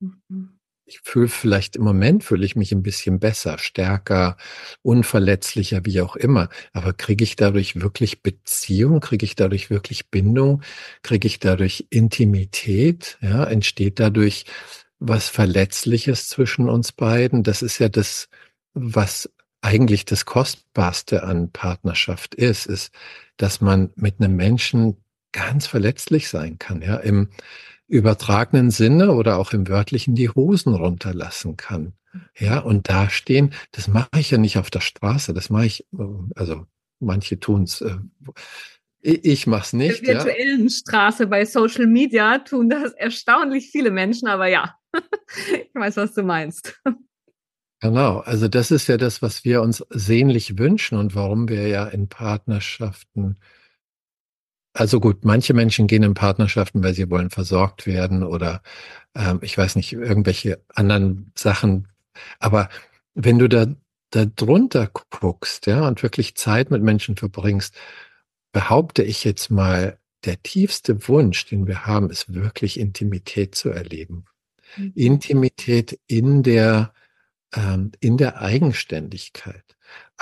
Mhm 0.00 0.59
ich 0.90 1.00
fühle 1.04 1.28
vielleicht 1.28 1.76
im 1.76 1.84
Moment 1.84 2.24
fühle 2.24 2.44
ich 2.44 2.56
mich 2.56 2.72
ein 2.72 2.82
bisschen 2.82 3.20
besser, 3.20 3.58
stärker, 3.58 4.36
unverletzlicher, 4.82 5.82
wie 5.84 6.00
auch 6.00 6.16
immer. 6.16 6.48
Aber 6.72 6.92
kriege 6.92 7.22
ich 7.22 7.36
dadurch 7.36 7.80
wirklich 7.80 8.22
Beziehung? 8.22 8.98
Kriege 8.98 9.24
ich 9.24 9.36
dadurch 9.36 9.70
wirklich 9.70 10.10
Bindung? 10.10 10.62
Kriege 11.02 11.28
ich 11.28 11.38
dadurch 11.38 11.86
Intimität? 11.90 13.18
Ja, 13.20 13.44
entsteht 13.44 14.00
dadurch 14.00 14.46
was 14.98 15.28
Verletzliches 15.28 16.28
zwischen 16.28 16.68
uns 16.68 16.90
beiden? 16.90 17.44
Das 17.44 17.62
ist 17.62 17.78
ja 17.78 17.88
das, 17.88 18.28
was 18.74 19.30
eigentlich 19.60 20.04
das 20.06 20.24
Kostbarste 20.24 21.22
an 21.22 21.52
Partnerschaft 21.52 22.34
ist, 22.34 22.66
ist, 22.66 22.92
dass 23.36 23.60
man 23.60 23.90
mit 23.94 24.16
einem 24.18 24.34
Menschen 24.34 24.96
ganz 25.32 25.68
verletzlich 25.68 26.28
sein 26.28 26.58
kann, 26.58 26.82
ja, 26.82 26.96
im, 26.96 27.28
übertragenen 27.90 28.70
Sinne 28.70 29.12
oder 29.12 29.38
auch 29.38 29.52
im 29.52 29.68
wörtlichen 29.68 30.14
die 30.14 30.28
Hosen 30.28 30.74
runterlassen 30.74 31.56
kann. 31.56 31.92
Ja, 32.38 32.60
und 32.60 32.88
da 32.88 33.10
stehen, 33.10 33.52
das 33.72 33.88
mache 33.88 34.08
ich 34.18 34.30
ja 34.30 34.38
nicht 34.38 34.58
auf 34.58 34.70
der 34.70 34.80
Straße, 34.80 35.34
das 35.34 35.50
mache 35.50 35.66
ich, 35.66 35.86
äh, 35.92 36.04
also 36.34 36.66
manche 36.98 37.38
tun's. 37.38 37.80
Äh, 37.80 37.98
ich 39.02 39.46
mach's 39.46 39.72
nicht. 39.72 40.00
In 40.00 40.06
der 40.06 40.14
virtuellen 40.16 40.64
ja. 40.64 40.70
Straße 40.70 41.26
bei 41.26 41.44
Social 41.44 41.86
Media 41.86 42.38
tun 42.38 42.68
das 42.68 42.92
erstaunlich 42.92 43.70
viele 43.70 43.90
Menschen, 43.90 44.28
aber 44.28 44.46
ja, 44.46 44.74
ich 45.52 45.74
weiß, 45.74 45.96
was 45.96 46.14
du 46.14 46.22
meinst. 46.22 46.80
Genau, 47.80 48.18
also 48.18 48.46
das 48.46 48.70
ist 48.70 48.88
ja 48.88 48.98
das, 48.98 49.22
was 49.22 49.44
wir 49.44 49.62
uns 49.62 49.84
sehnlich 49.88 50.58
wünschen 50.58 50.98
und 50.98 51.14
warum 51.14 51.48
wir 51.48 51.66
ja 51.66 51.86
in 51.86 52.08
Partnerschaften 52.08 53.38
also 54.72 55.00
gut, 55.00 55.24
manche 55.24 55.54
Menschen 55.54 55.86
gehen 55.86 56.02
in 56.02 56.14
Partnerschaften, 56.14 56.82
weil 56.82 56.94
sie 56.94 57.10
wollen 57.10 57.30
versorgt 57.30 57.86
werden 57.86 58.22
oder 58.22 58.62
ähm, 59.14 59.40
ich 59.42 59.56
weiß 59.58 59.76
nicht, 59.76 59.92
irgendwelche 59.92 60.62
anderen 60.74 61.32
Sachen. 61.36 61.88
Aber 62.38 62.68
wenn 63.14 63.38
du 63.38 63.48
da, 63.48 63.66
da 64.10 64.24
drunter 64.26 64.90
guckst, 65.10 65.66
ja, 65.66 65.86
und 65.86 66.02
wirklich 66.02 66.36
Zeit 66.36 66.70
mit 66.70 66.82
Menschen 66.82 67.16
verbringst, 67.16 67.74
behaupte 68.52 69.02
ich 69.02 69.24
jetzt 69.24 69.50
mal, 69.50 69.98
der 70.24 70.42
tiefste 70.42 71.08
Wunsch, 71.08 71.46
den 71.46 71.66
wir 71.66 71.86
haben, 71.86 72.10
ist 72.10 72.34
wirklich 72.34 72.78
Intimität 72.78 73.54
zu 73.54 73.70
erleben. 73.70 74.26
Mhm. 74.76 74.92
Intimität 74.94 75.98
in 76.06 76.42
der, 76.42 76.92
ähm, 77.54 77.92
in 78.00 78.18
der 78.18 78.40
Eigenständigkeit. 78.40 79.64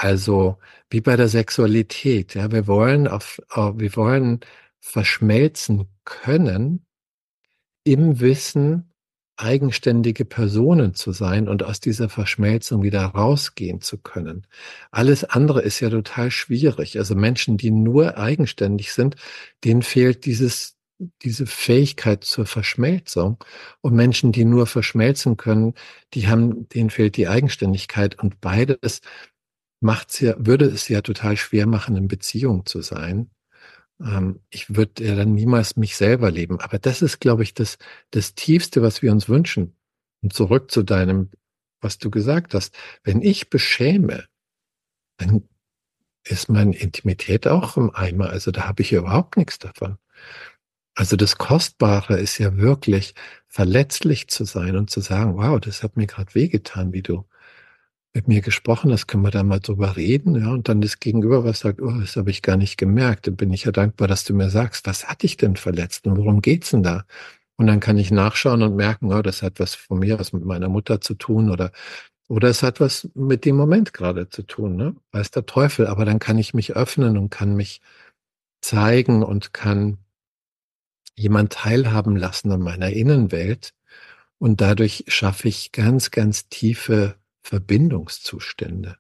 Also 0.00 0.58
wie 0.90 1.00
bei 1.00 1.16
der 1.16 1.26
Sexualität. 1.26 2.34
Ja, 2.34 2.52
wir 2.52 2.68
wollen 2.68 3.08
auf, 3.08 3.40
wir 3.50 3.96
wollen 3.96 4.38
verschmelzen 4.78 5.88
können 6.04 6.86
im 7.82 8.20
Wissen, 8.20 8.92
eigenständige 9.36 10.24
Personen 10.24 10.94
zu 10.94 11.10
sein 11.10 11.48
und 11.48 11.64
aus 11.64 11.80
dieser 11.80 12.08
Verschmelzung 12.08 12.84
wieder 12.84 13.02
rausgehen 13.06 13.80
zu 13.80 13.98
können. 13.98 14.46
Alles 14.92 15.24
andere 15.24 15.62
ist 15.62 15.80
ja 15.80 15.90
total 15.90 16.30
schwierig. 16.30 16.96
Also 16.96 17.16
Menschen, 17.16 17.56
die 17.56 17.72
nur 17.72 18.18
eigenständig 18.18 18.92
sind, 18.92 19.16
denen 19.64 19.82
fehlt 19.82 20.26
dieses, 20.26 20.76
diese 21.22 21.46
Fähigkeit 21.46 22.22
zur 22.22 22.46
Verschmelzung. 22.46 23.42
Und 23.80 23.94
Menschen, 23.94 24.30
die 24.30 24.44
nur 24.44 24.68
verschmelzen 24.68 25.36
können, 25.36 25.74
die 26.14 26.28
haben, 26.28 26.68
denen 26.68 26.90
fehlt 26.90 27.16
die 27.16 27.26
Eigenständigkeit. 27.26 28.16
Und 28.20 28.40
beides 28.40 29.00
macht's 29.80 30.20
ja, 30.20 30.34
würde 30.38 30.66
es 30.66 30.88
ja 30.88 31.00
total 31.02 31.36
schwer 31.36 31.66
machen, 31.66 31.96
in 31.96 32.08
Beziehung 32.08 32.66
zu 32.66 32.82
sein 32.82 33.30
ähm, 34.00 34.40
ich 34.50 34.74
würde 34.74 35.04
ja 35.04 35.14
dann 35.16 35.34
niemals 35.34 35.76
mich 35.76 35.96
selber 35.96 36.30
leben. 36.30 36.60
Aber 36.60 36.78
das 36.78 37.02
ist, 37.02 37.20
glaube 37.20 37.42
ich, 37.42 37.54
das, 37.54 37.78
das 38.10 38.34
Tiefste, 38.34 38.82
was 38.82 39.02
wir 39.02 39.12
uns 39.12 39.28
wünschen. 39.28 39.76
Und 40.22 40.32
zurück 40.32 40.70
zu 40.70 40.82
deinem, 40.82 41.30
was 41.80 41.98
du 41.98 42.10
gesagt 42.10 42.54
hast. 42.54 42.76
Wenn 43.04 43.22
ich 43.22 43.50
beschäme, 43.50 44.26
dann 45.18 45.48
ist 46.24 46.48
meine 46.48 46.76
Intimität 46.76 47.46
auch 47.46 47.76
im 47.76 47.94
Eimer. 47.94 48.30
Also 48.30 48.50
da 48.50 48.68
habe 48.68 48.82
ich 48.82 48.92
überhaupt 48.92 49.36
nichts 49.36 49.58
davon. 49.58 49.98
Also 50.94 51.16
das 51.16 51.38
Kostbare 51.38 52.18
ist 52.18 52.38
ja 52.38 52.56
wirklich 52.56 53.14
verletzlich 53.46 54.28
zu 54.28 54.44
sein 54.44 54.76
und 54.76 54.90
zu 54.90 55.00
sagen, 55.00 55.36
wow, 55.36 55.60
das 55.60 55.82
hat 55.82 55.96
mir 55.96 56.06
gerade 56.06 56.34
wehgetan, 56.34 56.92
wie 56.92 57.02
du 57.02 57.24
mit 58.18 58.26
mir 58.26 58.40
gesprochen 58.40 58.90
hast, 58.90 59.06
können 59.06 59.22
wir 59.22 59.30
da 59.30 59.44
mal 59.44 59.60
drüber 59.60 59.96
reden, 59.96 60.34
ja, 60.34 60.50
und 60.50 60.68
dann 60.68 60.80
das 60.80 60.98
Gegenüber 60.98 61.44
was 61.44 61.60
sagt, 61.60 61.80
oh, 61.80 61.92
das 62.00 62.16
habe 62.16 62.30
ich 62.30 62.42
gar 62.42 62.56
nicht 62.56 62.76
gemerkt, 62.76 63.28
dann 63.28 63.36
bin 63.36 63.52
ich 63.52 63.64
ja 63.64 63.70
dankbar, 63.70 64.08
dass 64.08 64.24
du 64.24 64.34
mir 64.34 64.50
sagst, 64.50 64.86
was 64.88 65.08
hat 65.08 65.22
dich 65.22 65.36
denn 65.36 65.54
verletzt 65.54 66.04
und 66.06 66.16
worum 66.16 66.42
geht's 66.42 66.70
denn 66.70 66.82
da? 66.82 67.04
Und 67.56 67.68
dann 67.68 67.78
kann 67.78 67.96
ich 67.96 68.10
nachschauen 68.10 68.62
und 68.62 68.74
merken, 68.74 69.12
oh, 69.12 69.22
das 69.22 69.42
hat 69.42 69.60
was 69.60 69.76
von 69.76 70.00
mir, 70.00 70.18
was 70.18 70.32
mit 70.32 70.44
meiner 70.44 70.68
Mutter 70.68 71.00
zu 71.00 71.14
tun 71.14 71.48
oder 71.50 71.70
oder 72.28 72.48
es 72.48 72.62
hat 72.62 72.80
was 72.80 73.08
mit 73.14 73.44
dem 73.46 73.56
Moment 73.56 73.94
gerade 73.94 74.28
zu 74.28 74.42
tun, 74.42 74.76
ne? 74.76 74.96
Weiß 75.12 75.30
der 75.30 75.46
Teufel, 75.46 75.86
aber 75.86 76.04
dann 76.04 76.18
kann 76.18 76.38
ich 76.38 76.54
mich 76.54 76.76
öffnen 76.76 77.16
und 77.18 77.30
kann 77.30 77.54
mich 77.56 77.80
zeigen 78.62 79.22
und 79.22 79.54
kann 79.54 79.98
jemand 81.16 81.52
teilhaben 81.54 82.16
lassen 82.16 82.52
an 82.52 82.60
meiner 82.62 82.90
Innenwelt. 82.90 83.74
Und 84.38 84.60
dadurch 84.60 85.04
schaffe 85.08 85.48
ich 85.48 85.72
ganz, 85.72 86.10
ganz 86.10 86.48
tiefe 86.48 87.16
Verbindungszustände. 87.48 88.98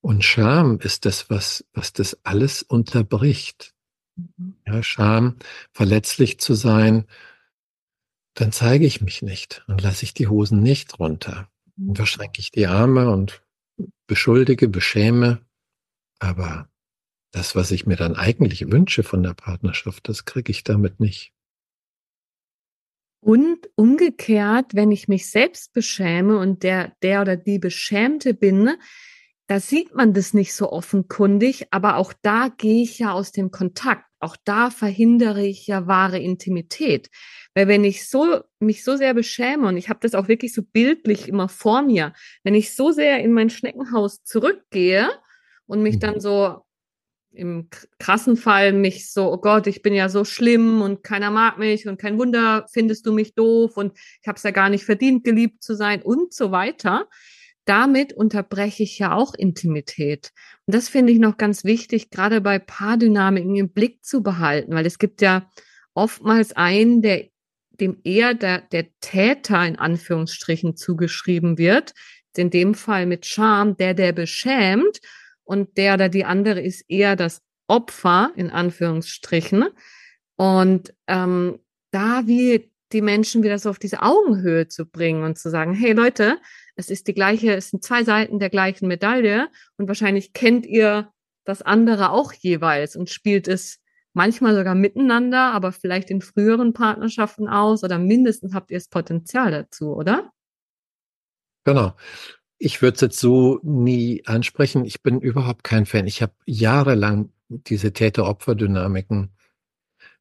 Und 0.00 0.24
Scham 0.24 0.78
ist 0.78 1.04
das, 1.04 1.30
was, 1.30 1.64
was 1.72 1.92
das 1.92 2.16
alles 2.22 2.62
unterbricht. 2.62 3.74
Mhm. 4.14 4.56
Ja, 4.64 4.84
Scham, 4.84 5.36
verletzlich 5.72 6.38
zu 6.38 6.54
sein, 6.54 7.06
dann 8.34 8.52
zeige 8.52 8.86
ich 8.86 9.00
mich 9.00 9.22
nicht 9.22 9.64
und 9.66 9.82
lasse 9.82 10.04
ich 10.04 10.14
die 10.14 10.28
Hosen 10.28 10.62
nicht 10.62 11.00
runter. 11.00 11.50
Und 11.76 11.88
mhm. 11.88 11.96
verschränke 11.96 12.40
ich 12.40 12.52
die 12.52 12.68
Arme 12.68 13.10
und 13.10 13.42
beschuldige, 14.06 14.68
beschäme. 14.68 15.44
Aber 16.20 16.68
das, 17.32 17.56
was 17.56 17.72
ich 17.72 17.84
mir 17.84 17.96
dann 17.96 18.14
eigentlich 18.14 18.70
wünsche 18.70 19.02
von 19.02 19.24
der 19.24 19.34
Partnerschaft, 19.34 20.08
das 20.08 20.24
kriege 20.24 20.52
ich 20.52 20.62
damit 20.62 21.00
nicht. 21.00 21.32
Und 23.20 23.68
umgekehrt, 23.74 24.74
wenn 24.74 24.90
ich 24.90 25.06
mich 25.06 25.30
selbst 25.30 25.74
beschäme 25.74 26.38
und 26.38 26.62
der, 26.62 26.92
der 27.02 27.20
oder 27.20 27.36
die 27.36 27.58
Beschämte 27.58 28.32
bin, 28.32 28.70
da 29.46 29.60
sieht 29.60 29.94
man 29.94 30.14
das 30.14 30.32
nicht 30.32 30.54
so 30.54 30.70
offenkundig, 30.70 31.66
aber 31.70 31.96
auch 31.96 32.12
da 32.22 32.48
gehe 32.56 32.82
ich 32.82 33.00
ja 33.00 33.12
aus 33.12 33.32
dem 33.32 33.50
Kontakt. 33.50 34.04
Auch 34.20 34.36
da 34.44 34.70
verhindere 34.70 35.44
ich 35.44 35.66
ja 35.66 35.86
wahre 35.86 36.18
Intimität. 36.18 37.10
Weil 37.54 37.66
wenn 37.68 37.84
ich 37.84 38.08
so, 38.08 38.42
mich 38.58 38.84
so 38.84 38.96
sehr 38.96 39.12
beschäme, 39.12 39.66
und 39.66 39.76
ich 39.76 39.88
habe 39.88 40.00
das 40.02 40.14
auch 40.14 40.28
wirklich 40.28 40.54
so 40.54 40.62
bildlich 40.62 41.26
immer 41.26 41.48
vor 41.48 41.82
mir, 41.82 42.12
wenn 42.44 42.54
ich 42.54 42.74
so 42.74 42.92
sehr 42.92 43.22
in 43.24 43.32
mein 43.32 43.50
Schneckenhaus 43.50 44.22
zurückgehe 44.22 45.10
und 45.66 45.82
mich 45.82 45.98
dann 45.98 46.14
mhm. 46.14 46.20
so 46.20 46.60
im 47.32 47.68
krassen 47.98 48.36
Fall 48.36 48.72
mich 48.72 49.12
so, 49.12 49.32
oh 49.32 49.38
Gott, 49.38 49.66
ich 49.66 49.82
bin 49.82 49.94
ja 49.94 50.08
so 50.08 50.24
schlimm 50.24 50.82
und 50.82 51.04
keiner 51.04 51.30
mag 51.30 51.58
mich 51.58 51.86
und 51.86 51.98
kein 51.98 52.18
Wunder 52.18 52.66
findest 52.72 53.06
du 53.06 53.12
mich 53.12 53.34
doof 53.34 53.76
und 53.76 53.96
ich 54.20 54.26
habe 54.26 54.36
es 54.36 54.42
ja 54.42 54.50
gar 54.50 54.68
nicht 54.68 54.84
verdient, 54.84 55.24
geliebt 55.24 55.62
zu 55.62 55.74
sein 55.74 56.02
und 56.02 56.32
so 56.34 56.50
weiter. 56.50 57.08
Damit 57.64 58.12
unterbreche 58.12 58.82
ich 58.82 58.98
ja 58.98 59.14
auch 59.14 59.34
Intimität. 59.34 60.32
Und 60.66 60.74
das 60.74 60.88
finde 60.88 61.12
ich 61.12 61.18
noch 61.18 61.36
ganz 61.36 61.62
wichtig, 61.62 62.10
gerade 62.10 62.40
bei 62.40 62.58
Paardynamiken 62.58 63.54
im 63.54 63.70
Blick 63.70 64.04
zu 64.04 64.22
behalten, 64.22 64.74
weil 64.74 64.86
es 64.86 64.98
gibt 64.98 65.22
ja 65.22 65.48
oftmals 65.94 66.52
einen, 66.52 67.02
der 67.02 67.28
dem 67.70 67.98
eher 68.04 68.34
der, 68.34 68.60
der 68.60 68.88
Täter 69.00 69.66
in 69.66 69.78
Anführungsstrichen 69.78 70.76
zugeschrieben 70.76 71.58
wird, 71.58 71.94
in 72.36 72.50
dem 72.50 72.74
Fall 72.74 73.06
mit 73.06 73.26
Scham, 73.26 73.76
der, 73.76 73.94
der 73.94 74.12
beschämt 74.12 75.00
und 75.50 75.76
der 75.76 75.94
oder 75.94 76.08
die 76.08 76.24
andere 76.24 76.60
ist 76.60 76.88
eher 76.88 77.16
das 77.16 77.42
Opfer 77.66 78.30
in 78.36 78.50
Anführungsstrichen. 78.50 79.64
Und 80.36 80.94
ähm, 81.08 81.58
da 81.90 82.22
wie 82.26 82.70
die 82.92 83.02
Menschen 83.02 83.42
wieder 83.42 83.58
so 83.58 83.68
auf 83.68 83.80
diese 83.80 84.00
Augenhöhe 84.00 84.68
zu 84.68 84.86
bringen 84.86 85.24
und 85.24 85.38
zu 85.38 85.50
sagen, 85.50 85.74
hey 85.74 85.92
Leute, 85.92 86.38
es 86.76 86.88
ist 86.88 87.08
die 87.08 87.14
gleiche, 87.14 87.52
es 87.54 87.70
sind 87.70 87.82
zwei 87.82 88.04
Seiten 88.04 88.38
der 88.38 88.48
gleichen 88.48 88.86
Medaille 88.86 89.48
und 89.76 89.88
wahrscheinlich 89.88 90.32
kennt 90.32 90.66
ihr 90.66 91.12
das 91.44 91.62
andere 91.62 92.10
auch 92.12 92.32
jeweils 92.32 92.94
und 92.94 93.10
spielt 93.10 93.48
es 93.48 93.80
manchmal 94.12 94.54
sogar 94.54 94.76
miteinander, 94.76 95.52
aber 95.52 95.72
vielleicht 95.72 96.10
in 96.10 96.22
früheren 96.22 96.74
Partnerschaften 96.74 97.48
aus 97.48 97.82
oder 97.82 97.98
mindestens 97.98 98.54
habt 98.54 98.70
ihr 98.70 98.78
das 98.78 98.88
Potenzial 98.88 99.50
dazu, 99.50 99.96
oder? 99.96 100.30
Genau. 101.64 101.94
Ich 102.62 102.82
würde 102.82 102.96
es 102.96 103.00
jetzt 103.00 103.18
so 103.18 103.58
nie 103.62 104.22
ansprechen. 104.26 104.84
Ich 104.84 105.02
bin 105.02 105.20
überhaupt 105.20 105.64
kein 105.64 105.86
Fan. 105.86 106.06
Ich 106.06 106.20
habe 106.20 106.34
jahrelang 106.44 107.30
diese 107.48 107.94
Täter-Opfer-Dynamiken 107.94 109.30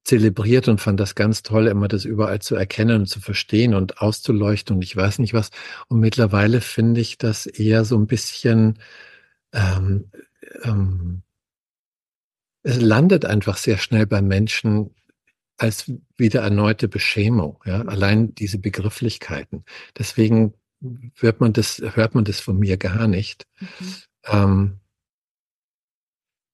zelebriert 0.06 0.70
und 0.70 0.80
fand 0.80 1.02
das 1.02 1.16
ganz 1.16 1.44
toll, 1.44 1.68
immer 1.68 1.90
das 1.90 2.06
überall 2.06 2.40
zu 2.40 2.56
erkennen 2.56 3.02
und 3.02 3.08
zu 3.08 3.20
verstehen 3.20 3.74
und 3.76 4.02
auszuleuchten 4.02 4.78
und 4.78 4.82
ich 4.84 4.96
weiß 4.96 5.20
nicht 5.20 5.34
was. 5.34 5.50
Und 5.90 6.00
mittlerweile 6.00 6.62
finde 6.62 7.02
ich 7.02 7.18
das 7.18 7.46
eher 7.46 7.84
so 7.84 7.98
ein 7.98 8.08
bisschen, 8.08 8.80
ähm, 9.52 10.10
ähm, 10.64 11.24
es 12.64 12.80
landet 12.80 13.26
einfach 13.26 13.58
sehr 13.58 13.78
schnell 13.78 14.08
bei 14.08 14.22
Menschen 14.22 14.96
als 15.58 15.92
wieder 16.16 16.42
erneute 16.42 16.88
Beschämung, 16.88 17.62
ja, 17.66 17.82
allein 17.82 18.34
diese 18.34 18.60
Begrifflichkeiten. 18.60 19.66
Deswegen 19.98 20.54
hört 21.16 21.42
man 21.42 21.54
das, 21.54 21.82
hört 21.94 22.16
man 22.16 22.24
das 22.24 22.40
von 22.40 22.58
mir 22.58 22.78
gar 22.78 23.08
nicht. 23.08 23.46
Mhm. 23.60 23.96
Ähm, 24.26 24.80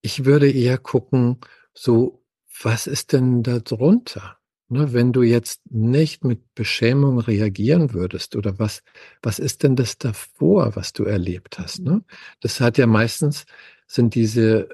ich 0.01 0.25
würde 0.25 0.51
eher 0.51 0.77
gucken, 0.77 1.39
so, 1.73 2.23
was 2.61 2.87
ist 2.87 3.11
denn 3.13 3.43
da 3.43 3.59
drunter? 3.59 4.37
Ne, 4.67 4.93
wenn 4.93 5.13
du 5.13 5.21
jetzt 5.21 5.61
nicht 5.69 6.23
mit 6.23 6.55
Beschämung 6.55 7.19
reagieren 7.19 7.93
würdest 7.93 8.35
oder 8.35 8.57
was, 8.57 8.81
was 9.21 9.37
ist 9.37 9.61
denn 9.61 9.75
das 9.75 9.99
davor, 9.99 10.75
was 10.75 10.91
du 10.91 11.03
erlebt 11.03 11.59
hast? 11.59 11.81
Ne? 11.81 12.03
Das 12.39 12.59
hat 12.59 12.79
ja 12.79 12.87
meistens, 12.87 13.45
sind 13.85 14.15
diese, 14.15 14.69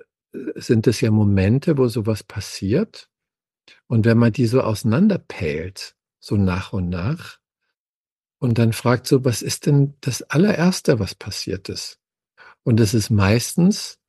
sind 0.56 0.88
das 0.88 1.02
ja 1.02 1.12
Momente, 1.12 1.78
wo 1.78 1.90
sowas 1.90 2.24
passiert. 2.24 3.10
Und 3.88 4.06
wenn 4.06 4.18
man 4.18 4.32
die 4.32 4.48
so 4.48 4.62
auseinanderpält, 4.62 5.98
so 6.22 6.38
nach 6.38 6.72
und 6.72 6.88
nach, 6.88 7.41
und 8.42 8.58
dann 8.58 8.74
fragt 8.74 9.06
so, 9.06 9.24
was 9.24 9.44
ist 9.44 9.68
denn 9.68 9.94
das 10.02 10.24
allererste, 10.24 10.98
was 10.98 11.14
passiert 11.14 11.70
ist? 11.70 12.00
Und 12.64 12.80
es 12.80 12.96
ist 12.96 13.12
meistens 13.12 14.00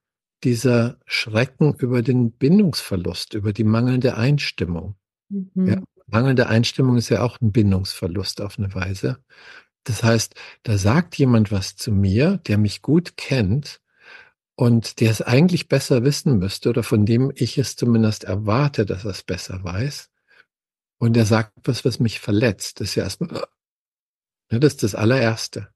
dieser 0.42 0.98
Schrecken 1.04 1.74
über 1.74 2.00
den 2.00 2.32
Bindungsverlust, 2.32 3.34
über 3.34 3.52
die 3.52 3.64
mangelnde 3.64 4.16
Einstimmung. 4.16 4.96
Mhm. 5.28 5.66
Ja, 5.66 5.82
mangelnde 6.06 6.46
Einstimmung 6.48 6.96
ist 6.96 7.10
ja 7.10 7.22
auch 7.22 7.42
ein 7.42 7.52
Bindungsverlust 7.52 8.40
auf 8.40 8.58
eine 8.58 8.74
Weise. 8.74 9.18
Das 9.84 10.02
heißt, 10.02 10.34
da 10.62 10.78
sagt 10.78 11.18
jemand 11.18 11.52
was 11.52 11.76
zu 11.76 11.92
mir, 11.92 12.38
der 12.46 12.56
mich 12.56 12.80
gut 12.80 13.18
kennt 13.18 13.82
und 14.54 15.00
der 15.00 15.10
es 15.10 15.20
eigentlich 15.20 15.68
besser 15.68 16.04
wissen 16.04 16.38
müsste 16.38 16.70
oder 16.70 16.82
von 16.82 17.04
dem 17.04 17.32
ich 17.34 17.58
es 17.58 17.76
zumindest 17.76 18.24
erwarte, 18.24 18.86
dass 18.86 19.04
er 19.04 19.10
es 19.10 19.24
besser 19.24 19.62
weiß. 19.62 20.08
Und 20.96 21.18
er 21.18 21.26
sagt 21.26 21.52
was, 21.64 21.84
was 21.84 22.00
mich 22.00 22.18
verletzt. 22.18 22.80
Das 22.80 22.88
ist 22.88 22.94
ja 22.94 23.04
erstmal, 23.04 23.42
Ne, 24.52 24.60
das 24.60 24.74
ist 24.74 24.82
das 24.82 24.94
allererste. 24.94 25.68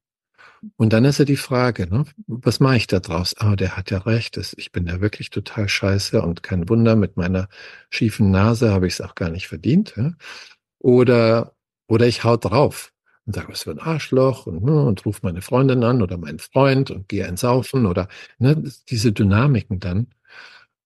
Und 0.76 0.92
dann 0.92 1.04
ist 1.04 1.18
ja 1.18 1.24
die 1.24 1.36
Frage, 1.36 1.86
ne, 1.88 2.04
was 2.26 2.60
mache 2.60 2.76
ich 2.76 2.86
da 2.86 3.00
draus? 3.00 3.34
Ah, 3.38 3.56
der 3.56 3.76
hat 3.76 3.90
ja 3.90 3.98
recht, 3.98 4.36
ich 4.56 4.72
bin 4.72 4.86
ja 4.86 5.00
wirklich 5.00 5.30
total 5.30 5.68
scheiße 5.68 6.20
und 6.22 6.42
kein 6.42 6.68
Wunder, 6.68 6.94
mit 6.96 7.16
meiner 7.16 7.48
schiefen 7.90 8.30
Nase 8.30 8.72
habe 8.72 8.86
ich 8.86 8.94
es 8.94 9.00
auch 9.00 9.14
gar 9.14 9.30
nicht 9.30 9.48
verdient. 9.48 9.94
Ja? 9.96 10.12
Oder, 10.78 11.54
oder 11.88 12.06
ich 12.06 12.24
hau 12.24 12.36
drauf 12.36 12.92
und 13.26 13.34
sage, 13.34 13.48
was 13.50 13.62
für 13.62 13.70
ein 13.70 13.78
Arschloch 13.80 14.46
und, 14.46 14.62
ne, 14.62 14.82
und 14.82 15.06
rufe 15.06 15.20
meine 15.22 15.42
Freundin 15.42 15.82
an 15.84 16.02
oder 16.02 16.18
meinen 16.18 16.38
Freund 16.38 16.90
und 16.90 17.08
gehe 17.08 17.26
einsaufen 17.26 17.86
oder 17.86 18.08
ne, 18.38 18.62
diese 18.90 19.12
Dynamiken 19.12 19.80
dann. 19.80 20.08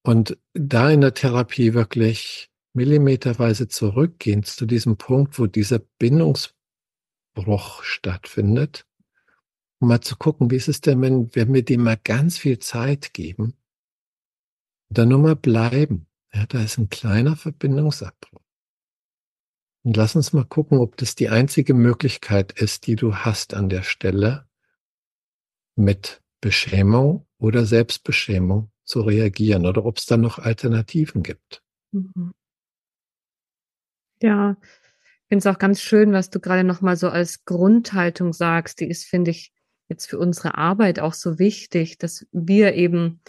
Und 0.02 0.38
da 0.54 0.90
in 0.90 1.00
der 1.00 1.14
Therapie 1.14 1.74
wirklich 1.74 2.50
millimeterweise 2.72 3.68
zurückgehen 3.68 4.44
zu 4.44 4.66
diesem 4.66 4.96
Punkt, 4.96 5.38
wo 5.38 5.46
dieser 5.46 5.80
Bindungsbruch 7.34 7.82
stattfindet, 7.82 8.86
um 9.80 9.88
mal 9.88 10.00
zu 10.00 10.16
gucken, 10.16 10.50
wie 10.50 10.56
ist 10.56 10.68
es 10.68 10.80
denn, 10.80 11.00
wenn, 11.00 11.34
wenn 11.34 11.52
wir 11.52 11.64
dem 11.64 11.82
mal 11.82 11.96
ganz 11.96 12.38
viel 12.38 12.58
Zeit 12.58 13.14
geben, 13.14 13.54
dann 14.88 15.08
nur 15.08 15.18
mal 15.18 15.36
bleiben. 15.36 16.06
Ja, 16.32 16.46
da 16.46 16.62
ist 16.62 16.78
ein 16.78 16.90
kleiner 16.90 17.36
Verbindungsabbruch. 17.36 18.40
Und 19.82 19.96
lass 19.96 20.14
uns 20.14 20.32
mal 20.32 20.44
gucken, 20.44 20.78
ob 20.78 20.96
das 20.96 21.14
die 21.14 21.30
einzige 21.30 21.74
Möglichkeit 21.74 22.52
ist, 22.52 22.86
die 22.86 22.96
du 22.96 23.16
hast 23.16 23.54
an 23.54 23.68
der 23.68 23.82
Stelle, 23.82 24.46
mit 25.76 26.22
Beschämung 26.42 27.26
oder 27.38 27.64
Selbstbeschämung 27.64 28.70
zu 28.84 29.00
reagieren 29.00 29.66
oder 29.66 29.86
ob 29.86 29.96
es 29.96 30.06
da 30.06 30.16
noch 30.16 30.38
Alternativen 30.38 31.22
gibt. 31.22 31.62
Mhm. 31.92 32.32
Ja, 34.20 34.56
finde 35.30 35.38
es 35.38 35.46
auch 35.46 35.60
ganz 35.60 35.80
schön, 35.80 36.12
was 36.12 36.28
du 36.30 36.40
gerade 36.40 36.64
nochmal 36.64 36.96
so 36.96 37.08
als 37.08 37.44
Grundhaltung 37.44 38.32
sagst. 38.32 38.80
Die 38.80 38.88
ist, 38.88 39.04
finde 39.04 39.30
ich, 39.30 39.52
jetzt 39.88 40.06
für 40.06 40.18
unsere 40.18 40.58
Arbeit 40.58 40.98
auch 40.98 41.14
so 41.14 41.38
wichtig, 41.38 41.98
dass 41.98 42.26
wir 42.32 42.74
eben 42.74 43.20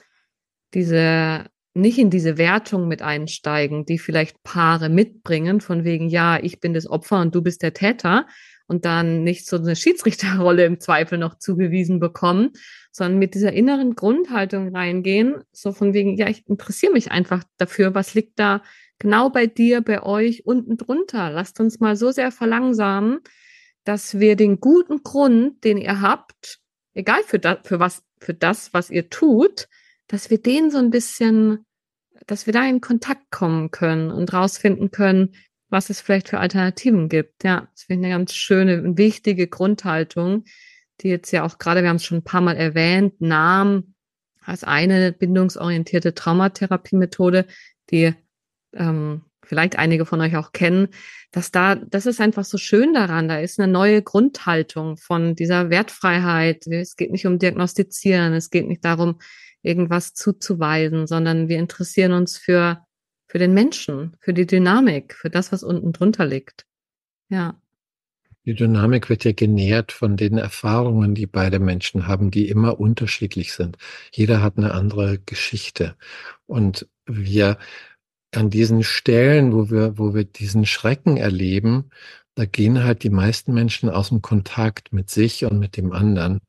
diese 0.73 1.45
nicht 1.73 1.99
in 1.99 2.09
diese 2.09 2.37
Wertung 2.37 2.87
mit 2.87 3.01
einsteigen, 3.01 3.85
die 3.85 3.99
vielleicht 3.99 4.43
Paare 4.43 4.89
mitbringen, 4.89 5.61
von 5.61 5.85
wegen, 5.85 6.09
ja, 6.09 6.37
ich 6.41 6.59
bin 6.59 6.73
das 6.73 6.89
Opfer 6.89 7.21
und 7.21 7.33
du 7.33 7.41
bist 7.41 7.61
der 7.61 7.73
Täter 7.73 8.25
und 8.67 8.83
dann 8.83 9.23
nicht 9.23 9.47
so 9.47 9.57
eine 9.57 9.75
Schiedsrichterrolle 9.75 10.65
im 10.65 10.79
Zweifel 10.79 11.17
noch 11.17 11.37
zugewiesen 11.37 11.99
bekommen, 11.99 12.49
sondern 12.91 13.19
mit 13.19 13.35
dieser 13.35 13.53
inneren 13.53 13.95
Grundhaltung 13.95 14.75
reingehen, 14.75 15.43
so 15.51 15.71
von 15.71 15.93
wegen, 15.93 16.17
ja, 16.17 16.27
ich 16.27 16.45
interessiere 16.47 16.93
mich 16.93 17.11
einfach 17.11 17.43
dafür, 17.57 17.93
was 17.93 18.15
liegt 18.15 18.39
da 18.39 18.63
genau 19.01 19.29
bei 19.31 19.47
dir, 19.47 19.81
bei 19.81 20.03
euch 20.03 20.45
unten 20.45 20.77
drunter. 20.77 21.31
Lasst 21.31 21.59
uns 21.59 21.79
mal 21.79 21.95
so 21.95 22.11
sehr 22.11 22.31
verlangsamen, 22.31 23.19
dass 23.83 24.19
wir 24.19 24.35
den 24.35 24.59
guten 24.59 25.01
Grund, 25.03 25.63
den 25.63 25.77
ihr 25.77 26.01
habt, 26.01 26.59
egal 26.93 27.23
für 27.25 27.39
das, 27.39 27.57
für 27.63 27.79
was, 27.79 28.03
für 28.19 28.35
das, 28.35 28.73
was 28.73 28.89
ihr 28.91 29.09
tut, 29.09 29.67
dass 30.07 30.29
wir 30.29 30.37
den 30.39 30.69
so 30.69 30.77
ein 30.77 30.91
bisschen, 30.91 31.65
dass 32.27 32.45
wir 32.45 32.53
da 32.53 32.63
in 32.67 32.79
Kontakt 32.79 33.31
kommen 33.31 33.71
können 33.71 34.11
und 34.11 34.31
rausfinden 34.33 34.91
können, 34.91 35.33
was 35.69 35.89
es 35.89 35.99
vielleicht 35.99 36.29
für 36.29 36.39
Alternativen 36.39 37.09
gibt. 37.09 37.43
Ja, 37.43 37.67
das 37.73 37.83
finde 37.83 38.07
ich 38.07 38.13
eine 38.13 38.21
ganz 38.21 38.35
schöne 38.35 38.97
wichtige 38.97 39.47
Grundhaltung, 39.47 40.43
die 41.01 41.09
jetzt 41.09 41.31
ja 41.31 41.43
auch 41.43 41.57
gerade, 41.57 41.81
wir 41.81 41.89
haben 41.89 41.95
es 41.95 42.05
schon 42.05 42.19
ein 42.19 42.23
paar 42.23 42.41
Mal 42.41 42.55
erwähnt, 42.55 43.19
Namen 43.19 43.95
als 44.43 44.63
eine 44.63 45.11
bindungsorientierte 45.11 46.13
Traumatherapie-Methode, 46.13 47.47
die 47.89 48.13
ähm, 48.73 49.23
vielleicht 49.43 49.77
einige 49.77 50.05
von 50.05 50.21
euch 50.21 50.37
auch 50.37 50.51
kennen, 50.51 50.89
dass 51.31 51.51
da, 51.51 51.75
das 51.75 52.05
ist 52.05 52.21
einfach 52.21 52.45
so 52.45 52.57
schön 52.57 52.93
daran, 52.93 53.27
da 53.27 53.39
ist 53.39 53.59
eine 53.59 53.71
neue 53.71 54.01
Grundhaltung 54.01 54.97
von 54.97 55.35
dieser 55.35 55.69
Wertfreiheit. 55.69 56.67
Es 56.67 56.95
geht 56.95 57.11
nicht 57.11 57.25
um 57.25 57.39
Diagnostizieren, 57.39 58.33
es 58.33 58.49
geht 58.49 58.67
nicht 58.67 58.85
darum, 58.85 59.19
irgendwas 59.61 60.13
zuzuweisen, 60.13 61.07
sondern 61.07 61.47
wir 61.47 61.59
interessieren 61.59 62.13
uns 62.13 62.37
für, 62.37 62.85
für 63.27 63.39
den 63.39 63.53
Menschen, 63.53 64.15
für 64.19 64.33
die 64.33 64.47
Dynamik, 64.47 65.13
für 65.13 65.29
das, 65.29 65.51
was 65.51 65.63
unten 65.63 65.91
drunter 65.91 66.25
liegt. 66.25 66.65
Ja. 67.29 67.59
Die 68.45 68.55
Dynamik 68.55 69.09
wird 69.09 69.23
ja 69.23 69.33
genährt 69.33 69.91
von 69.91 70.17
den 70.17 70.37
Erfahrungen, 70.39 71.13
die 71.13 71.27
beide 71.27 71.59
Menschen 71.59 72.07
haben, 72.07 72.31
die 72.31 72.49
immer 72.49 72.79
unterschiedlich 72.79 73.53
sind. 73.53 73.77
Jeder 74.11 74.41
hat 74.41 74.57
eine 74.57 74.73
andere 74.73 75.19
Geschichte. 75.19 75.95
Und 76.47 76.87
wir 77.05 77.57
an 78.33 78.49
diesen 78.49 78.83
Stellen, 78.83 79.53
wo 79.53 79.69
wir, 79.69 79.97
wo 79.97 80.13
wir 80.13 80.23
diesen 80.23 80.65
Schrecken 80.65 81.17
erleben, 81.17 81.89
da 82.35 82.45
gehen 82.45 82.83
halt 82.83 83.03
die 83.03 83.09
meisten 83.09 83.53
Menschen 83.53 83.89
aus 83.89 84.09
dem 84.09 84.21
Kontakt 84.21 84.93
mit 84.93 85.09
sich 85.09 85.45
und 85.45 85.59
mit 85.59 85.77
dem 85.77 85.91
anderen, 85.91 86.39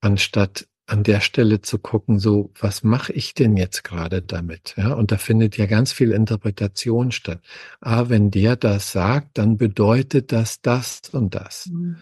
anstatt 0.00 0.68
an 0.86 1.02
der 1.02 1.20
Stelle 1.20 1.62
zu 1.62 1.78
gucken, 1.78 2.20
so, 2.20 2.52
was 2.60 2.84
mache 2.84 3.12
ich 3.12 3.34
denn 3.34 3.56
jetzt 3.56 3.82
gerade 3.82 4.22
damit? 4.22 4.74
Ja, 4.76 4.92
und 4.92 5.10
da 5.10 5.16
findet 5.16 5.56
ja 5.56 5.66
ganz 5.66 5.92
viel 5.92 6.12
Interpretation 6.12 7.10
statt. 7.10 7.40
Ah, 7.80 8.08
wenn 8.08 8.30
der 8.30 8.54
das 8.56 8.92
sagt, 8.92 9.36
dann 9.36 9.56
bedeutet 9.56 10.30
das 10.30 10.60
das 10.60 11.00
und 11.10 11.34
das. 11.34 11.66
Mhm. 11.66 11.96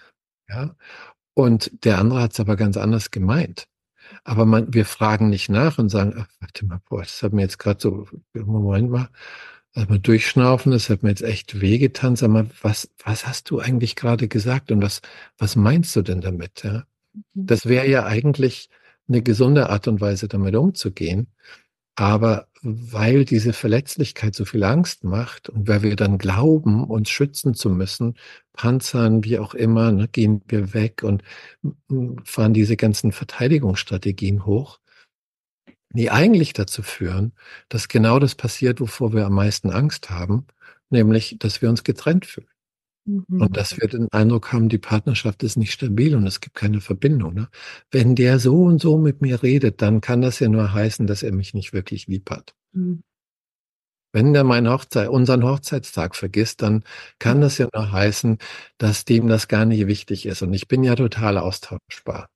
Ja, 0.48 0.76
und 1.34 1.84
der 1.84 1.98
andere 1.98 2.20
hat 2.20 2.32
es 2.32 2.40
aber 2.40 2.56
ganz 2.56 2.76
anders 2.76 3.10
gemeint. 3.10 3.66
Aber 4.24 4.46
man, 4.46 4.72
wir 4.72 4.84
fragen 4.84 5.30
nicht 5.30 5.48
nach 5.48 5.78
und 5.78 5.88
sagen, 5.88 6.14
ach, 6.18 6.28
warte 6.40 6.66
mal, 6.66 6.80
boah, 6.88 7.02
das 7.02 7.22
hat 7.22 7.32
mir 7.32 7.42
jetzt 7.42 7.58
gerade 7.58 7.80
so, 7.80 8.06
Moment 8.34 8.90
mal, 8.90 9.08
also 9.74 9.88
mal 9.88 9.98
durchschnaufen, 9.98 10.72
das 10.72 10.88
hat 10.88 11.02
mir 11.02 11.10
jetzt 11.10 11.22
echt 11.22 11.60
wehgetan. 11.60 12.16
Sag 12.16 12.30
mal, 12.30 12.46
was, 12.62 12.90
was 13.04 13.26
hast 13.26 13.50
du 13.50 13.60
eigentlich 13.60 13.96
gerade 13.96 14.28
gesagt 14.28 14.70
und 14.70 14.82
was, 14.82 15.02
was 15.38 15.56
meinst 15.56 15.94
du 15.96 16.02
denn 16.02 16.20
damit? 16.20 16.62
Ja? 16.64 16.84
Mhm. 17.12 17.22
Das 17.46 17.66
wäre 17.66 17.88
ja 17.88 18.06
eigentlich 18.06 18.70
eine 19.08 19.22
gesunde 19.22 19.68
Art 19.70 19.88
und 19.88 20.00
Weise, 20.00 20.28
damit 20.28 20.56
umzugehen. 20.56 21.28
Aber 21.96 22.48
weil 22.62 23.24
diese 23.24 23.52
Verletzlichkeit 23.52 24.34
so 24.34 24.44
viel 24.44 24.64
Angst 24.64 25.04
macht 25.04 25.48
und 25.48 25.68
weil 25.68 25.82
wir 25.82 25.96
dann 25.96 26.18
glauben, 26.18 26.84
uns 26.84 27.10
schützen 27.10 27.54
zu 27.54 27.70
müssen, 27.70 28.16
panzern, 28.52 29.22
wie 29.22 29.38
auch 29.38 29.54
immer, 29.54 29.92
ne, 29.92 30.08
gehen 30.08 30.42
wir 30.48 30.74
weg 30.74 31.02
und 31.02 31.22
fahren 32.24 32.54
diese 32.54 32.76
ganzen 32.76 33.12
Verteidigungsstrategien 33.12 34.46
hoch, 34.46 34.80
die 35.90 36.10
eigentlich 36.10 36.52
dazu 36.54 36.82
führen, 36.82 37.32
dass 37.68 37.88
genau 37.88 38.18
das 38.18 38.34
passiert, 38.34 38.80
wovor 38.80 39.12
wir 39.12 39.26
am 39.26 39.34
meisten 39.34 39.70
Angst 39.70 40.10
haben, 40.10 40.46
nämlich, 40.90 41.36
dass 41.38 41.62
wir 41.62 41.68
uns 41.68 41.84
getrennt 41.84 42.26
fühlen. 42.26 42.48
Mhm. 43.04 43.40
Und 43.40 43.56
dass 43.56 43.78
wir 43.78 43.88
den 43.88 44.10
Eindruck 44.12 44.52
haben, 44.52 44.68
die 44.68 44.78
Partnerschaft 44.78 45.42
ist 45.42 45.56
nicht 45.56 45.72
stabil 45.72 46.14
und 46.14 46.26
es 46.26 46.40
gibt 46.40 46.56
keine 46.56 46.80
Verbindung. 46.80 47.34
Ne? 47.34 47.48
Wenn 47.90 48.14
der 48.14 48.38
so 48.38 48.62
und 48.62 48.80
so 48.80 48.98
mit 48.98 49.20
mir 49.20 49.42
redet, 49.42 49.82
dann 49.82 50.00
kann 50.00 50.22
das 50.22 50.40
ja 50.40 50.48
nur 50.48 50.72
heißen, 50.72 51.06
dass 51.06 51.22
er 51.22 51.32
mich 51.32 51.54
nicht 51.54 51.72
wirklich 51.72 52.06
lieb 52.06 52.30
hat. 52.30 52.54
Mhm. 52.72 53.02
Wenn 54.12 54.32
der 54.32 54.44
meinen 54.44 54.70
Hochzeit, 54.70 55.08
unseren 55.08 55.42
Hochzeitstag 55.42 56.14
vergisst, 56.14 56.62
dann 56.62 56.84
kann 57.18 57.40
das 57.40 57.58
ja 57.58 57.68
nur 57.74 57.90
heißen, 57.90 58.38
dass 58.78 59.04
dem 59.04 59.26
das 59.26 59.48
gar 59.48 59.64
nicht 59.64 59.88
wichtig 59.88 60.24
ist. 60.26 60.40
Und 60.40 60.54
ich 60.54 60.68
bin 60.68 60.84
ja 60.84 60.94
total 60.94 61.36
austauschbar. 61.36 62.28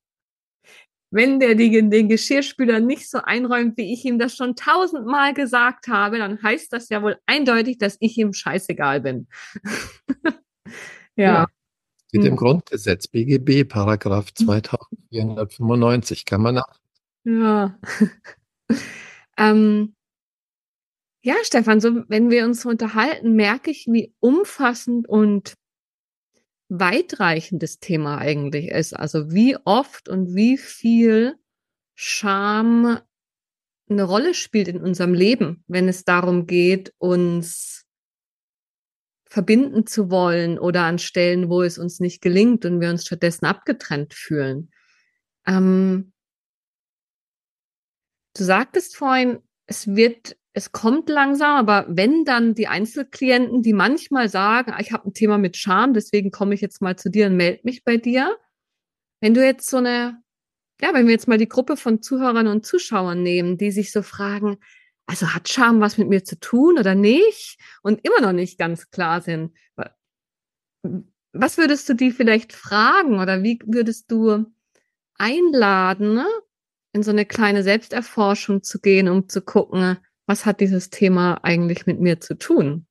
Wenn 1.11 1.41
der 1.41 1.55
die, 1.55 1.71
den 1.89 2.09
Geschirrspüler 2.09 2.81
nicht 2.81 3.09
so 3.09 3.19
einräumt, 3.23 3.79
wie 3.79 3.95
ich 3.95 4.05
ihm 4.05 4.19
das 4.19 4.37
schon 4.37 4.57
tausendmal 4.57 5.33
gesagt 5.33 5.87
habe, 5.87 6.19
dann 6.19 6.43
heißt 6.43 6.73
das 6.73 6.91
ja 6.91 7.01
wohl 7.01 7.17
eindeutig, 7.27 7.79
dass 7.79 7.97
ich 8.01 8.19
ihm 8.19 8.35
scheißegal 8.35 9.01
bin. 9.01 9.29
Ja. 11.17 11.47
Steht 12.09 12.25
im 12.25 12.31
hm. 12.31 12.37
Grundgesetz, 12.37 13.09
BGB, 13.09 13.65
Paragraph 13.69 14.33
2495, 14.33 16.25
kann 16.25 16.41
man 16.41 16.55
nach. 16.55 16.81
Ja. 17.25 17.79
ähm, 19.37 19.95
ja, 21.23 21.35
Stefan, 21.43 21.81
so 21.81 22.09
wenn 22.09 22.31
wir 22.31 22.45
uns 22.45 22.65
unterhalten, 22.65 23.35
merke 23.35 23.71
ich, 23.71 23.87
wie 23.89 24.15
umfassend 24.21 25.09
und 25.09 25.55
weitreichend 26.71 27.63
das 27.63 27.81
Thema 27.81 28.19
eigentlich 28.19 28.69
ist. 28.69 28.95
Also 28.95 29.31
wie 29.33 29.57
oft 29.65 30.09
und 30.09 30.35
wie 30.35 30.57
viel 30.57 31.37
Scham 31.95 32.99
eine 33.91 34.03
Rolle 34.05 34.35
spielt 34.35 34.69
in 34.69 34.81
unserem 34.81 35.15
Leben, 35.15 35.65
wenn 35.67 35.89
es 35.89 36.05
darum 36.05 36.47
geht, 36.47 36.95
uns 36.99 37.87
verbinden 39.29 39.87
zu 39.87 40.11
wollen 40.11 40.59
oder 40.59 40.83
an 40.85 40.99
Stellen, 40.99 41.49
wo 41.49 41.63
es 41.63 41.79
uns 41.79 42.01
nicht 42.01 42.23
gelingt 42.23 42.65
und 42.65 42.81
wir 42.81 42.91
uns 42.91 43.05
stattdessen 43.05 43.45
abgetrennt 43.45 44.15
fühlen. 44.15 44.71
Ähm, 45.47 46.13
du 48.37 48.45
sagtest 48.45 48.97
vorhin, 48.97 49.39
es 49.67 49.95
wird, 49.95 50.37
es 50.55 50.73
kommt 50.73 51.09
langsam, 51.11 51.57
aber 51.57 51.87
wenn 51.89 52.25
dann 52.25 52.55
die 52.55 52.69
Einzelklienten, 52.69 53.63
die 53.63 53.75
manchmal 53.75 54.29
sagen, 54.29 54.73
ah, 54.73 54.81
ich 54.81 54.93
habe 54.93 55.09
ein 55.09 55.15
Thema 55.15 55.37
mit 55.37 55.57
Scham, 55.57 55.93
deswegen 55.93 56.31
komme 56.31 56.55
ich 56.55 56.63
jetzt 56.63 56.81
mal 56.81 56.97
zu 56.97 57.11
dir 57.11 57.27
und 57.27 57.37
melde 57.37 57.61
mich 57.65 57.85
bei 57.85 57.99
dir. 57.99 58.37
Wenn 59.21 59.35
du 59.35 59.45
jetzt 59.45 59.69
so 59.69 59.77
eine, 59.77 60.23
ja, 60.81 60.95
wenn 60.95 61.07
wir 61.07 61.13
jetzt 61.13 61.29
mal 61.29 61.39
die 61.39 61.49
Gruppe 61.49 61.77
von 61.77 62.01
Zuhörern 62.01 62.47
und 62.47 62.65
Zuschauern 62.65 63.23
nehmen, 63.23 63.59
die 63.59 63.71
sich 63.71 63.93
so 63.93 64.03
fragen, 64.03 64.59
also 65.09 65.35
hat 65.35 65.49
Scham 65.49 65.81
was 65.81 65.97
mit 65.97 66.09
mir 66.09 66.23
zu 66.23 66.39
tun 66.39 66.79
oder 66.79 66.95
nicht? 66.95 67.59
Und 67.83 68.05
immer 68.05 68.21
noch 68.21 68.33
nicht 68.33 68.59
ganz 68.59 68.91
klar 68.91 69.23
sind. 69.23 69.57
Was 71.33 71.57
würdest 71.57 71.89
du 71.89 71.95
die 71.95 72.13
vielleicht 72.13 72.53
fragen 72.53 73.19
oder 73.19 73.43
wie 73.43 73.59
würdest 73.65 74.11
du 74.11 74.45
einladen, 75.15 76.15
ne? 76.15 76.27
in 76.93 77.03
so 77.03 77.11
eine 77.11 77.25
kleine 77.25 77.63
Selbsterforschung 77.63 78.63
zu 78.63 78.81
gehen, 78.81 79.09
um 79.09 79.29
zu 79.29 79.41
gucken, 79.41 79.99
was 80.27 80.45
hat 80.45 80.61
dieses 80.61 80.91
Thema 80.91 81.39
eigentlich 81.43 81.87
mit 81.87 82.01
mir 82.01 82.21
zu 82.21 82.37
tun? 82.37 82.87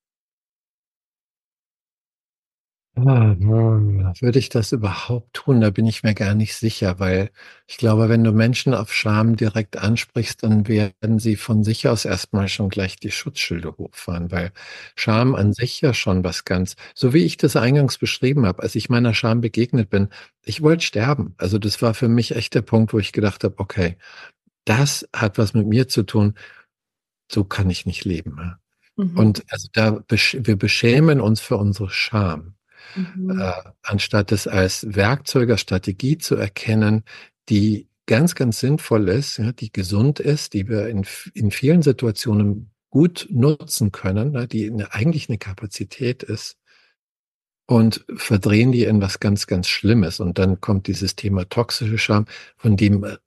Würde 2.98 4.40
ich 4.40 4.50
das 4.50 4.72
überhaupt 4.72 5.34
tun? 5.34 5.62
Da 5.62 5.70
bin 5.70 5.86
ich 5.86 6.04
mir 6.04 6.14
gar 6.14 6.34
nicht 6.34 6.56
sicher, 6.56 7.00
weil 7.00 7.30
ich 7.68 7.78
glaube, 7.78 8.10
wenn 8.10 8.24
du 8.24 8.32
Menschen 8.32 8.74
auf 8.74 8.94
Scham 8.94 9.36
direkt 9.36 9.78
ansprichst, 9.78 10.44
dann 10.44 10.68
werden 10.68 11.20
sie 11.20 11.36
von 11.36 11.64
sich 11.64 11.88
aus 11.88 12.06
erstmal 12.06 12.48
schon 12.48 12.70
gleich 12.70 12.98
die 12.98 13.12
Schutzschilde 13.12 13.78
hochfahren, 13.78 14.32
weil 14.32 14.52
Scham 14.96 15.36
an 15.36 15.54
sich 15.54 15.82
ja 15.82 15.94
schon 15.94 16.24
was 16.24 16.44
ganz, 16.44 16.76
so 16.96 17.14
wie 17.14 17.24
ich 17.24 17.38
das 17.38 17.56
eingangs 17.56 17.98
beschrieben 17.98 18.46
habe, 18.46 18.64
als 18.64 18.76
ich 18.76 18.90
meiner 18.90 19.14
Scham 19.14 19.42
begegnet 19.42 19.90
bin, 19.90 20.10
ich 20.44 20.62
wollte 20.62 20.84
sterben. 20.84 21.36
Also 21.38 21.60
das 21.60 21.82
war 21.82 21.94
für 21.94 22.10
mich 22.10 22.36
echt 22.36 22.56
der 22.56 22.62
Punkt, 22.62 22.94
wo 22.94 23.00
ich 23.00 23.12
gedacht 23.14 23.44
habe, 23.44 23.56
okay, 23.60 23.98
das 24.66 25.08
hat 25.16 25.38
was 25.38 25.54
mit 25.54 25.68
mir 25.68 25.88
zu 25.88 26.04
tun, 26.04 26.34
so 27.32 27.44
kann 27.44 27.70
ich 27.70 27.86
nicht 27.86 28.06
leben. 28.06 28.58
Mhm. 28.98 29.18
Und 29.18 29.44
also 29.50 29.68
da, 29.72 30.04
wir 30.10 30.58
beschämen 30.58 31.22
uns 31.22 31.40
für 31.40 31.58
unsere 31.58 31.90
Scham 31.90 32.57
mhm. 32.96 33.40
äh, 33.40 33.52
anstatt 33.84 34.32
es 34.32 34.48
als 34.48 34.96
Werkzeug, 34.96 35.50
als 35.50 35.62
Strategie 35.62 36.18
zu 36.18 36.36
erkennen, 36.36 37.04
die 37.50 37.88
ganz, 38.06 38.36
ganz 38.36 38.60
sinnvoll 38.60 39.10
ist, 39.10 39.38
ja, 39.38 39.52
die 39.52 39.72
gesund 39.72 40.20
ist, 40.20 40.54
die 40.54 40.68
wir 40.68 40.88
in, 40.88 41.06
in 41.34 41.52
vielen 41.52 41.82
Situationen 41.82 42.72
gut 42.90 43.28
nutzen 43.30 43.92
können, 43.92 44.32
ne, 44.32 44.48
die 44.48 44.72
eine, 44.72 44.94
eigentlich 44.94 45.30
eine 45.30 45.38
Kapazität 45.38 46.24
ist 46.24 46.58
und 47.68 48.06
verdrehen 48.16 48.72
die 48.72 48.86
in 48.86 49.02
was 49.02 49.20
ganz, 49.20 49.46
ganz 49.46 49.68
Schlimmes. 49.68 50.20
Und 50.20 50.40
dann 50.40 50.62
kommt 50.62 50.88
dieses 50.88 51.16
Thema 51.16 51.48
toxische 51.50 51.98
Scham, 51.98 52.26
von 52.56 52.78
dem 52.78 53.04
äh, 53.04 53.18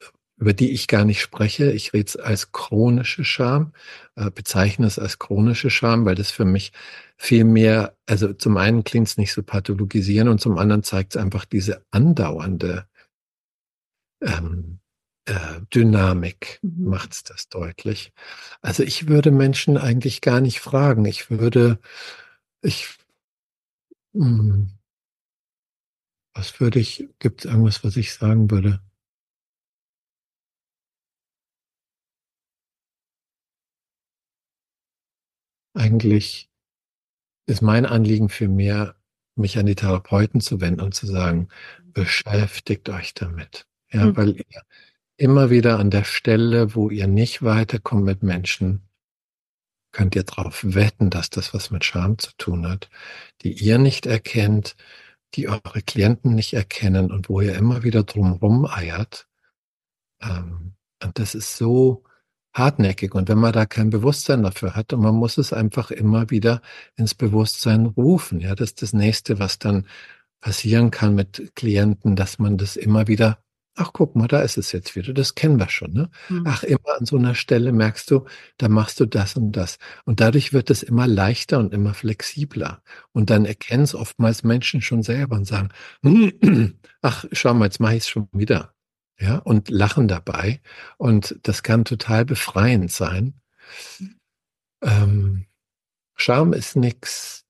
über 0.40 0.54
die 0.54 0.70
ich 0.72 0.88
gar 0.88 1.04
nicht 1.04 1.20
spreche. 1.20 1.70
Ich 1.70 1.92
rede 1.92 2.06
es 2.06 2.16
als 2.16 2.50
chronische 2.50 3.24
Scham, 3.24 3.74
äh, 4.16 4.30
bezeichne 4.30 4.86
es 4.86 4.98
als 4.98 5.18
chronische 5.18 5.68
Scham, 5.68 6.06
weil 6.06 6.14
das 6.14 6.30
für 6.30 6.46
mich 6.46 6.72
viel 7.18 7.44
mehr, 7.44 7.94
also 8.06 8.32
zum 8.32 8.56
einen 8.56 8.82
klingt 8.82 9.08
es 9.08 9.18
nicht 9.18 9.34
so 9.34 9.42
pathologisieren 9.42 10.28
und 10.28 10.40
zum 10.40 10.56
anderen 10.56 10.82
zeigt 10.82 11.14
es 11.14 11.20
einfach 11.20 11.44
diese 11.44 11.84
andauernde 11.90 12.86
ähm, 14.22 14.80
äh, 15.26 15.60
Dynamik, 15.74 16.58
mhm. 16.62 16.88
macht 16.88 17.12
es 17.12 17.22
das 17.22 17.50
deutlich. 17.50 18.12
Also 18.62 18.82
ich 18.82 19.08
würde 19.08 19.32
Menschen 19.32 19.76
eigentlich 19.76 20.22
gar 20.22 20.40
nicht 20.40 20.60
fragen. 20.60 21.04
Ich 21.04 21.30
würde, 21.30 21.78
ich, 22.62 22.88
mh, 24.14 24.26
hm, 24.26 24.70
was 26.32 26.60
würde 26.60 26.78
ich, 26.80 27.08
gibt 27.18 27.44
es 27.44 27.50
irgendwas, 27.50 27.84
was 27.84 27.96
ich 27.98 28.14
sagen 28.14 28.50
würde? 28.50 28.80
Eigentlich 35.80 36.50
ist 37.46 37.62
mein 37.62 37.86
Anliegen 37.86 38.28
für 38.28 38.48
mehr, 38.48 38.96
mich 39.34 39.56
an 39.56 39.64
die 39.64 39.74
Therapeuten 39.74 40.42
zu 40.42 40.60
wenden 40.60 40.82
und 40.82 40.94
zu 40.94 41.06
sagen, 41.06 41.48
beschäftigt 41.82 42.90
euch 42.90 43.14
damit. 43.14 43.66
Ja, 43.90 44.04
mhm. 44.04 44.16
weil 44.18 44.36
ihr 44.36 44.62
immer 45.16 45.48
wieder 45.48 45.78
an 45.78 45.90
der 45.90 46.04
Stelle, 46.04 46.74
wo 46.74 46.90
ihr 46.90 47.06
nicht 47.06 47.42
weiterkommt 47.42 48.04
mit 48.04 48.22
Menschen, 48.22 48.82
könnt 49.92 50.14
ihr 50.16 50.24
darauf 50.24 50.60
wetten, 50.62 51.08
dass 51.08 51.30
das 51.30 51.54
was 51.54 51.70
mit 51.70 51.86
Scham 51.86 52.18
zu 52.18 52.32
tun 52.36 52.68
hat, 52.68 52.90
die 53.40 53.54
ihr 53.54 53.78
nicht 53.78 54.04
erkennt, 54.04 54.76
die 55.34 55.48
eure 55.48 55.80
Klienten 55.80 56.34
nicht 56.34 56.52
erkennen 56.52 57.10
und 57.10 57.30
wo 57.30 57.40
ihr 57.40 57.54
immer 57.54 57.82
wieder 57.84 58.02
drumherum 58.02 58.66
eiert. 58.66 59.28
Ähm, 60.20 60.74
und 61.02 61.18
das 61.18 61.34
ist 61.34 61.56
so 61.56 62.04
hartnäckig. 62.52 63.14
Und 63.14 63.28
wenn 63.28 63.38
man 63.38 63.52
da 63.52 63.66
kein 63.66 63.90
Bewusstsein 63.90 64.42
dafür 64.42 64.74
hat, 64.74 64.92
und 64.92 65.00
man 65.00 65.14
muss 65.14 65.38
es 65.38 65.52
einfach 65.52 65.90
immer 65.90 66.30
wieder 66.30 66.60
ins 66.96 67.14
Bewusstsein 67.14 67.86
rufen. 67.86 68.40
Ja, 68.40 68.54
das 68.54 68.70
ist 68.70 68.82
das 68.82 68.92
nächste, 68.92 69.38
was 69.38 69.58
dann 69.58 69.86
passieren 70.40 70.90
kann 70.90 71.14
mit 71.14 71.52
Klienten, 71.54 72.16
dass 72.16 72.38
man 72.38 72.56
das 72.56 72.76
immer 72.76 73.06
wieder, 73.06 73.38
ach 73.76 73.92
guck 73.92 74.16
mal, 74.16 74.26
da 74.26 74.40
ist 74.40 74.58
es 74.58 74.72
jetzt 74.72 74.96
wieder, 74.96 75.12
das 75.12 75.34
kennen 75.34 75.58
wir 75.58 75.68
schon. 75.68 75.92
Ne? 75.92 76.10
Mhm. 76.28 76.44
Ach, 76.46 76.62
immer 76.62 76.98
an 76.98 77.06
so 77.06 77.16
einer 77.18 77.34
Stelle 77.34 77.72
merkst 77.72 78.10
du, 78.10 78.24
da 78.56 78.68
machst 78.68 79.00
du 79.00 79.06
das 79.06 79.36
und 79.36 79.52
das. 79.52 79.78
Und 80.04 80.20
dadurch 80.20 80.52
wird 80.52 80.70
es 80.70 80.82
immer 80.82 81.06
leichter 81.06 81.58
und 81.58 81.74
immer 81.74 81.94
flexibler. 81.94 82.82
Und 83.12 83.30
dann 83.30 83.44
erkennen 83.44 83.84
es 83.84 83.94
oftmals 83.94 84.42
Menschen 84.44 84.80
schon 84.80 85.02
selber 85.02 85.36
und 85.36 85.46
sagen, 85.46 85.68
ach, 87.02 87.26
schau 87.32 87.54
mal, 87.54 87.66
jetzt 87.66 87.80
mache 87.80 87.96
ich 87.96 88.04
es 88.04 88.08
schon 88.08 88.28
wieder 88.32 88.74
ja, 89.20 89.36
und 89.36 89.68
lachen 89.70 90.08
dabei. 90.08 90.60
Und 90.96 91.38
das 91.42 91.62
kann 91.62 91.84
total 91.84 92.24
befreiend 92.24 92.90
sein. 92.90 93.34
Ähm, 94.82 95.46
Scham 96.16 96.52
ist 96.52 96.76
nichts, 96.76 97.44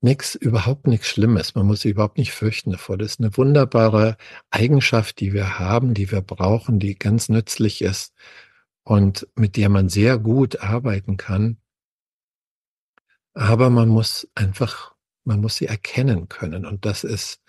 nichts, 0.00 0.34
überhaupt 0.34 0.86
nichts 0.86 1.08
Schlimmes. 1.08 1.54
Man 1.54 1.66
muss 1.66 1.80
sich 1.80 1.92
überhaupt 1.92 2.18
nicht 2.18 2.32
fürchten 2.32 2.70
davor. 2.72 2.96
Das 2.96 3.12
ist 3.12 3.20
eine 3.20 3.36
wunderbare 3.36 4.16
Eigenschaft, 4.50 5.20
die 5.20 5.32
wir 5.32 5.58
haben, 5.58 5.94
die 5.94 6.10
wir 6.10 6.22
brauchen, 6.22 6.78
die 6.78 6.96
ganz 6.98 7.28
nützlich 7.28 7.82
ist 7.82 8.14
und 8.84 9.28
mit 9.34 9.56
der 9.56 9.68
man 9.68 9.88
sehr 9.88 10.18
gut 10.18 10.60
arbeiten 10.60 11.16
kann. 11.16 11.58
Aber 13.34 13.68
man 13.68 13.88
muss 13.88 14.28
einfach, 14.34 14.94
man 15.24 15.40
muss 15.40 15.56
sie 15.56 15.66
erkennen 15.66 16.28
können. 16.28 16.64
Und 16.64 16.84
das 16.84 17.04
ist 17.04 17.40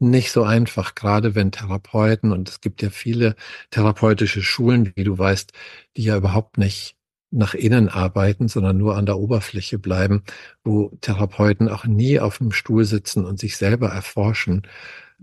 nicht 0.00 0.30
so 0.32 0.44
einfach, 0.44 0.94
gerade 0.94 1.34
wenn 1.34 1.52
Therapeuten, 1.52 2.32
und 2.32 2.48
es 2.48 2.60
gibt 2.60 2.82
ja 2.82 2.90
viele 2.90 3.34
therapeutische 3.70 4.42
Schulen, 4.42 4.92
wie 4.96 5.04
du 5.04 5.18
weißt, 5.18 5.52
die 5.96 6.04
ja 6.04 6.16
überhaupt 6.16 6.58
nicht 6.58 6.96
nach 7.30 7.54
innen 7.54 7.88
arbeiten, 7.88 8.48
sondern 8.48 8.78
nur 8.78 8.96
an 8.96 9.06
der 9.06 9.18
Oberfläche 9.18 9.78
bleiben, 9.78 10.24
wo 10.64 10.90
Therapeuten 11.00 11.68
auch 11.68 11.84
nie 11.84 12.20
auf 12.20 12.38
dem 12.38 12.52
Stuhl 12.52 12.84
sitzen 12.84 13.24
und 13.24 13.38
sich 13.38 13.56
selber 13.56 13.88
erforschen. 13.90 14.66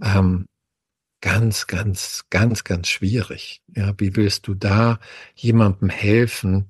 Ähm, 0.04 0.46
ganz, 1.22 1.68
ganz, 1.68 2.26
ganz, 2.30 2.64
ganz 2.64 2.90
schwierig. 2.90 3.62
Ja, 3.76 3.94
wie 3.98 4.16
willst 4.16 4.48
du 4.48 4.54
da 4.56 5.00
jemandem 5.36 5.90
helfen, 5.90 6.70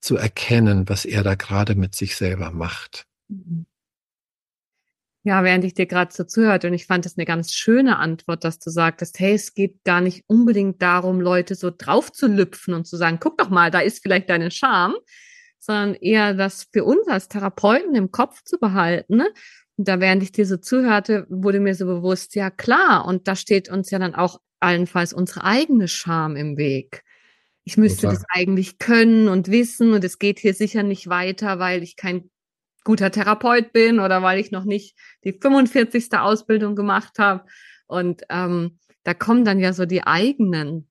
zu 0.00 0.16
erkennen, 0.16 0.88
was 0.88 1.04
er 1.04 1.22
da 1.24 1.34
gerade 1.34 1.74
mit 1.74 1.94
sich 1.94 2.16
selber 2.16 2.52
macht? 2.52 3.06
Mhm. 3.28 3.66
Ja, 5.26 5.42
während 5.42 5.64
ich 5.64 5.74
dir 5.74 5.86
gerade 5.86 6.14
so 6.14 6.22
zuhörte 6.22 6.68
und 6.68 6.74
ich 6.74 6.86
fand 6.86 7.04
es 7.04 7.18
eine 7.18 7.24
ganz 7.24 7.52
schöne 7.52 7.98
Antwort, 7.98 8.44
dass 8.44 8.60
du 8.60 8.70
sagtest, 8.70 9.18
hey, 9.18 9.34
es 9.34 9.54
geht 9.54 9.82
gar 9.82 10.00
nicht 10.00 10.22
unbedingt 10.28 10.80
darum, 10.80 11.20
Leute 11.20 11.56
so 11.56 11.72
drauf 11.76 12.12
zu 12.12 12.28
lüpfen 12.28 12.74
und 12.74 12.86
zu 12.86 12.96
sagen, 12.96 13.18
guck 13.18 13.36
doch 13.36 13.50
mal, 13.50 13.72
da 13.72 13.80
ist 13.80 14.00
vielleicht 14.04 14.30
deine 14.30 14.52
Scham, 14.52 14.94
sondern 15.58 15.94
eher 15.94 16.32
das 16.34 16.68
für 16.72 16.84
uns 16.84 17.08
als 17.08 17.26
Therapeuten 17.26 17.96
im 17.96 18.12
Kopf 18.12 18.44
zu 18.44 18.60
behalten. 18.60 19.16
Ne? 19.16 19.26
Und 19.74 19.88
da 19.88 19.98
während 19.98 20.22
ich 20.22 20.30
dir 20.30 20.46
so 20.46 20.58
zuhörte, 20.58 21.26
wurde 21.28 21.58
mir 21.58 21.74
so 21.74 21.86
bewusst, 21.86 22.36
ja 22.36 22.50
klar, 22.50 23.04
und 23.04 23.26
da 23.26 23.34
steht 23.34 23.68
uns 23.68 23.90
ja 23.90 23.98
dann 23.98 24.14
auch 24.14 24.38
allenfalls 24.60 25.12
unsere 25.12 25.42
eigene 25.42 25.88
Scham 25.88 26.36
im 26.36 26.56
Weg. 26.56 27.02
Ich 27.64 27.76
müsste 27.76 28.02
Total. 28.02 28.14
das 28.14 28.24
eigentlich 28.28 28.78
können 28.78 29.26
und 29.26 29.50
wissen 29.50 29.92
und 29.92 30.04
es 30.04 30.20
geht 30.20 30.38
hier 30.38 30.54
sicher 30.54 30.84
nicht 30.84 31.08
weiter, 31.08 31.58
weil 31.58 31.82
ich 31.82 31.96
kein 31.96 32.30
guter 32.86 33.10
Therapeut 33.10 33.72
bin 33.72 33.98
oder 33.98 34.22
weil 34.22 34.38
ich 34.38 34.52
noch 34.52 34.64
nicht 34.64 34.96
die 35.24 35.32
45. 35.32 36.12
Ausbildung 36.12 36.76
gemacht 36.76 37.18
habe. 37.18 37.44
Und 37.88 38.22
ähm, 38.30 38.78
da 39.02 39.12
kommen 39.12 39.44
dann 39.44 39.58
ja 39.58 39.72
so 39.72 39.86
die 39.86 40.04
eigenen, 40.04 40.88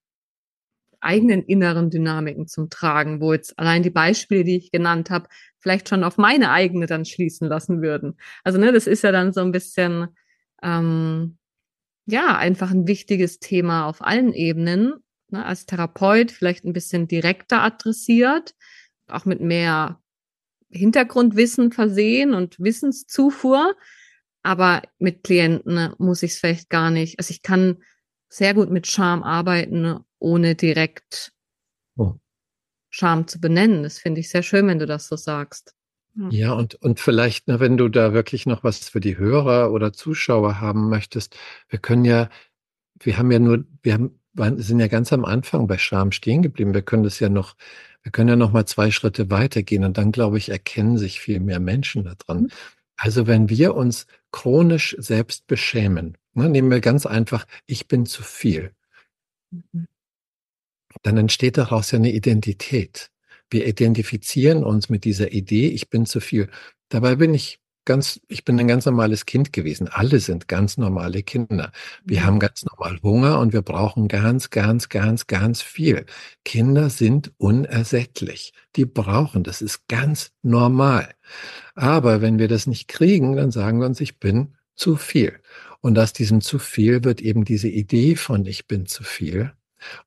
eigenen 0.99 1.41
inneren 1.43 1.89
Dynamiken 1.89 2.47
zum 2.47 2.69
Tragen, 2.69 3.21
wo 3.21 3.31
jetzt 3.31 3.57
allein 3.57 3.81
die 3.81 3.89
Beispiele, 3.89 4.43
die 4.43 4.57
ich 4.57 4.71
genannt 4.71 5.09
habe, 5.09 5.29
vielleicht 5.59 5.87
schon 5.87 6.03
auf 6.03 6.17
meine 6.17 6.51
eigene 6.51 6.85
dann 6.85 7.05
schließen 7.05 7.47
lassen 7.47 7.81
würden. 7.81 8.17
Also 8.43 8.59
ne, 8.59 8.73
das 8.73 8.87
ist 8.87 9.03
ja 9.03 9.13
dann 9.13 9.31
so 9.31 9.39
ein 9.39 9.53
bisschen 9.53 10.07
ähm, 10.61 11.37
ja 12.07 12.37
einfach 12.37 12.71
ein 12.71 12.87
wichtiges 12.87 13.39
Thema 13.39 13.85
auf 13.85 14.01
allen 14.01 14.33
Ebenen. 14.33 14.95
Ne, 15.29 15.45
als 15.45 15.65
Therapeut 15.65 16.31
vielleicht 16.31 16.65
ein 16.65 16.73
bisschen 16.73 17.07
direkter 17.07 17.63
adressiert, 17.63 18.53
auch 19.07 19.23
mit 19.23 19.39
mehr 19.39 20.01
Hintergrundwissen 20.69 21.71
versehen 21.71 22.33
und 22.33 22.59
Wissenszufuhr. 22.59 23.75
Aber 24.43 24.83
mit 24.99 25.23
Klienten 25.23 25.93
muss 25.97 26.23
ich 26.23 26.33
es 26.33 26.39
vielleicht 26.39 26.69
gar 26.69 26.91
nicht. 26.91 27.19
Also 27.19 27.31
ich 27.31 27.41
kann 27.41 27.77
sehr 28.29 28.53
gut 28.53 28.69
mit 28.69 28.87
Scham 28.87 29.23
arbeiten, 29.23 29.99
ohne 30.19 30.55
direkt 30.55 31.31
oh. 31.95 32.13
Scham 32.89 33.27
zu 33.27 33.39
benennen. 33.39 33.83
Das 33.83 33.97
finde 33.97 34.21
ich 34.21 34.29
sehr 34.29 34.43
schön, 34.43 34.67
wenn 34.67 34.79
du 34.79 34.85
das 34.85 35.07
so 35.07 35.15
sagst. 35.15 35.75
Ja, 36.29 36.53
und, 36.53 36.75
und 36.75 37.01
vielleicht, 37.01 37.47
ne, 37.49 37.59
wenn 37.59 37.75
du 37.75 37.89
da 37.89 38.13
wirklich 38.13 38.45
noch 38.45 38.63
was 38.63 38.87
für 38.87 39.01
die 39.01 39.17
Hörer 39.17 39.71
oder 39.73 39.91
Zuschauer 39.91 40.61
haben 40.61 40.89
möchtest, 40.89 41.35
wir 41.67 41.79
können 41.79 42.05
ja, 42.05 42.29
wir 42.99 43.17
haben 43.17 43.31
ja 43.31 43.39
nur, 43.39 43.65
wir 43.83 43.93
haben, 43.93 44.19
sind 44.57 44.79
ja 44.79 44.87
ganz 44.87 45.13
am 45.13 45.25
Anfang 45.25 45.67
bei 45.67 45.77
Scham 45.77 46.11
stehen 46.11 46.41
geblieben. 46.41 46.73
Wir 46.73 46.81
können 46.81 47.03
das 47.03 47.19
ja 47.19 47.29
noch 47.29 47.55
wir 48.05 48.11
können 48.11 48.29
ja 48.29 48.35
noch 48.35 48.51
mal 48.51 48.67
zwei 48.67 48.91
Schritte 48.91 49.31
weitergehen 49.31 49.83
und 49.83 49.97
dann, 49.97 50.11
glaube 50.11 50.37
ich, 50.37 50.49
erkennen 50.49 50.99
sich 50.99 51.19
viel 51.19 51.39
mehr 51.39 51.59
Menschen 51.59 52.03
daran. 52.03 52.43
Mhm. 52.43 52.49
Also 52.97 53.25
wenn 53.25 53.49
wir 53.49 53.75
uns 53.75 54.05
chronisch 54.31 54.95
selbst 54.99 55.47
beschämen, 55.47 56.15
ne, 56.33 56.47
nehmen 56.47 56.69
wir 56.69 56.81
ganz 56.81 57.07
einfach, 57.07 57.47
ich 57.65 57.87
bin 57.87 58.05
zu 58.05 58.21
viel. 58.21 58.71
mhm. 59.51 59.87
dann 61.01 61.17
entsteht 61.17 61.57
daraus 61.57 61.89
ja 61.91 61.97
eine 61.97 62.11
Identität. 62.11 63.09
Wir 63.49 63.65
identifizieren 63.65 64.63
uns 64.63 64.87
mit 64.89 65.03
dieser 65.03 65.31
Idee, 65.31 65.69
ich 65.69 65.89
bin 65.89 66.05
zu 66.05 66.19
viel. 66.19 66.49
Dabei 66.89 67.15
bin 67.15 67.33
ich 67.33 67.59
ganz, 67.85 68.19
ich 68.27 68.43
bin 68.43 68.59
ein 68.59 68.67
ganz 68.67 68.85
normales 68.85 69.25
Kind 69.25 69.53
gewesen. 69.53 69.87
Alle 69.87 70.19
sind 70.19 70.47
ganz 70.47 70.77
normale 70.77 71.23
Kinder. 71.23 71.71
Wir 72.03 72.21
mhm. 72.21 72.25
haben 72.25 72.39
ganz 72.39 72.65
normal 72.65 72.99
Hunger 73.01 73.39
und 73.39 73.53
wir 73.53 73.61
brauchen 73.61 74.07
ganz, 74.07 74.49
ganz, 74.49 74.89
ganz, 74.89 75.27
ganz 75.27 75.61
viel. 75.61 76.05
Kinder 76.43 76.89
sind 76.89 77.31
unersättlich. 77.37 78.53
Die 78.75 78.85
brauchen, 78.85 79.43
das 79.43 79.61
ist 79.61 79.87
ganz 79.87 80.31
normal. 80.41 81.13
Aber 81.75 82.21
wenn 82.21 82.39
wir 82.39 82.47
das 82.47 82.67
nicht 82.67 82.87
kriegen, 82.87 83.35
dann 83.35 83.51
sagen 83.51 83.79
wir 83.79 83.85
uns, 83.85 84.01
ich 84.01 84.19
bin 84.19 84.55
zu 84.75 84.95
viel. 84.95 85.39
Und 85.81 85.97
aus 85.99 86.13
diesem 86.13 86.41
zu 86.41 86.59
viel 86.59 87.03
wird 87.03 87.21
eben 87.21 87.45
diese 87.45 87.67
Idee 87.67 88.15
von 88.15 88.45
ich 88.45 88.67
bin 88.67 88.85
zu 88.87 89.03
viel. 89.03 89.53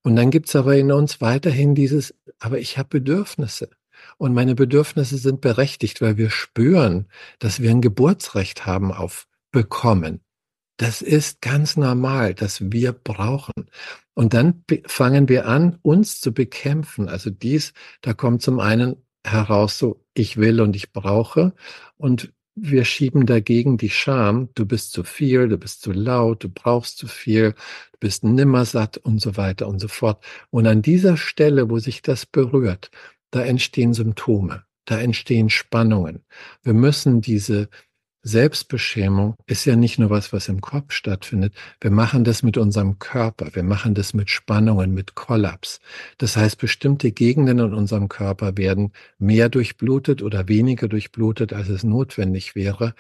Und 0.03 0.17
dann 0.17 0.31
gibt's 0.31 0.57
aber 0.57 0.77
in 0.77 0.93
uns 0.93 1.21
weiterhin 1.21 1.75
dieses, 1.75 2.15
aber 2.41 2.59
ich 2.59 2.79
habe 2.79 2.89
Bedürfnisse. 2.89 3.71
Und 4.19 4.35
meine 4.35 4.55
Bedürfnisse 4.55 5.17
sind 5.17 5.41
berechtigt, 5.41 6.01
weil 6.01 6.17
wir 6.17 6.31
spüren, 6.31 7.07
dass 7.39 7.61
wir 7.61 7.71
ein 7.71 7.81
Geburtsrecht 7.81 8.67
haben 8.67 8.93
auf 8.93 9.27
bekommen. 9.51 10.21
Das 10.77 11.03
ist 11.03 11.41
ganz 11.41 11.77
normal, 11.77 12.35
dass 12.35 12.71
wir 12.71 12.93
brauchen. 12.93 13.71
Und 14.15 14.35
dann 14.35 14.65
fangen 14.87 15.29
wir 15.29 15.47
an, 15.47 15.79
uns 15.83 16.21
zu 16.21 16.33
bekämpfen. 16.33 17.09
Also 17.09 17.31
dies, 17.31 17.73
da 18.01 18.13
kommt 18.13 18.43
zum 18.43 18.61
einen 18.61 18.97
heraus 19.25 19.79
so, 19.79 20.05
ich 20.15 20.37
will 20.37 20.61
und 20.61 20.77
ich 20.77 20.93
brauche. 20.93 21.53
Und 21.97 22.33
wir 22.55 22.85
schieben 22.85 23.27
dagegen 23.27 23.77
die 23.77 23.91
Scham, 23.91 24.49
du 24.55 24.67
bist 24.67 24.93
zu 24.93 25.05
viel, 25.05 25.49
du 25.49 25.59
bist 25.59 25.83
zu 25.83 25.93
laut, 25.93 26.43
du 26.45 26.49
brauchst 26.49 26.99
zu 26.99 27.07
viel, 27.07 27.53
du 27.53 27.99
bist 28.01 28.25
nimmersatt 28.25 28.99
und 28.99 29.21
so 29.21 29.37
weiter 29.37 29.69
und 29.69 29.81
so 29.81 29.89
fort. 29.89 30.25
Und 30.51 30.67
an 30.67 30.83
dieser 30.83 31.17
Stelle, 31.17 31.71
wo 31.71 31.79
sich 31.79 32.03
das 32.03 32.27
berührt, 32.27 32.91
da 33.31 33.43
entstehen 33.43 33.95
Symptome, 33.95 34.65
da 34.85 34.99
entstehen 35.01 35.51
Spannungen. 35.51 36.25
Wir 36.63 36.75
müssen 36.75 37.21
diese 37.21 37.69
Selbstbeschämung 38.23 39.37
ist 39.47 39.65
ja 39.65 39.77
nicht 39.77 39.99
nur 39.99 40.11
was, 40.11 40.33
was 40.33 40.49
im 40.49 40.61
Kopf 40.61 40.93
stattfindet. 40.93 41.55
Wir 41.81 41.91
machen 41.91 42.25
das 42.25 42.43
mit 42.43 42.59
unserem 42.59 42.99
Körper. 42.99 43.55
Wir 43.55 43.63
machen 43.63 43.95
das 43.95 44.13
mit 44.13 44.29
Spannungen, 44.29 44.93
mit 44.93 45.15
Kollaps. 45.15 45.81
Das 46.19 46.37
heißt, 46.37 46.59
bestimmte 46.59 47.13
Gegenden 47.13 47.59
in 47.61 47.75
unserem 47.75 48.09
Körper 48.09 48.57
werden 48.57 48.93
mehr 49.19 49.49
durchblutet 49.49 50.23
oder 50.23 50.49
weniger 50.49 50.89
durchblutet, 50.89 51.53
als 51.53 51.69
es 51.69 51.85
notwendig 51.85 52.55
wäre. 52.57 52.95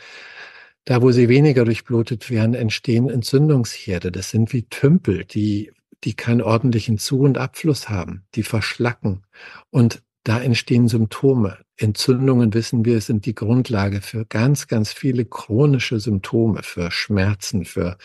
Da, 0.85 1.03
wo 1.03 1.11
sie 1.11 1.29
weniger 1.29 1.65
durchblutet 1.65 2.31
werden, 2.31 2.55
entstehen 2.55 3.11
Entzündungsherde. 3.11 4.13
Das 4.13 4.31
sind 4.31 4.53
wie 4.53 4.63
Tümpel, 4.63 5.25
die, 5.25 5.73
die 6.05 6.15
keinen 6.15 6.43
ordentlichen 6.43 6.97
Zu- 6.97 7.21
und 7.21 7.39
Abfluss 7.39 7.89
haben. 7.89 8.25
Die 8.35 8.45
verschlacken. 8.45 9.27
Und 9.71 10.01
da 10.25 10.41
entstehen 10.41 10.89
Symptome. 10.89 11.59
Entzündungen, 11.77 12.53
wissen 12.55 12.85
wir, 12.85 13.01
sind 13.01 13.25
die 13.25 13.35
Grundlage 13.35 14.01
für 14.01 14.27
ganz, 14.27 14.67
ganz 14.67 14.93
viele 14.93 15.25
chronische 15.25 16.01
Symptome, 16.01 16.63
für 16.63 16.91
Schmerzen, 16.91 17.65
für, 17.65 17.99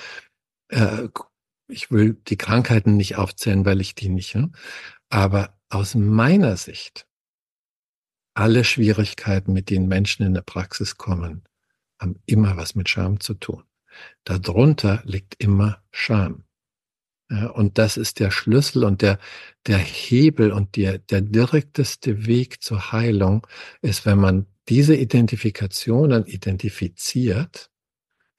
äh, 0.70 1.08
ich 1.68 1.92
will 1.92 2.18
die 2.28 2.38
Krankheiten 2.38 2.98
nicht 2.98 3.18
aufzählen, 3.18 3.66
weil 3.66 3.82
ich 3.82 3.96
die 3.96 4.10
nicht, 4.10 4.36
ne? 4.36 4.52
aber 5.10 5.58
aus 5.70 5.96
meiner 5.96 6.56
Sicht, 6.56 7.08
alle 8.36 8.64
Schwierigkeiten, 8.64 9.54
mit 9.54 9.70
denen 9.70 9.88
Menschen 9.88 10.26
in 10.26 10.34
der 10.34 10.42
Praxis 10.42 10.98
kommen, 10.98 11.44
haben 12.00 12.20
immer 12.26 12.58
was 12.58 12.76
mit 12.76 12.90
Scham 12.90 13.20
zu 13.20 13.34
tun. 13.36 13.64
Darunter 14.24 15.02
liegt 15.06 15.36
immer 15.44 15.84
Scham. 15.92 16.44
Ja, 17.34 17.48
und 17.48 17.80
das 17.80 17.98
ist 17.98 18.20
der 18.20 18.30
Schlüssel 18.30 18.84
und 18.84 19.02
der, 19.02 19.18
der 19.66 19.80
Hebel 19.80 20.52
und 20.52 20.76
der, 20.76 21.00
der 21.00 21.22
direkteste 21.22 22.28
Weg 22.28 22.62
zur 22.62 22.92
Heilung 22.92 23.48
ist, 23.82 24.06
wenn 24.06 24.20
man 24.20 24.46
diese 24.70 24.96
Identifikationen 24.96 26.28
identifiziert, 26.28 27.72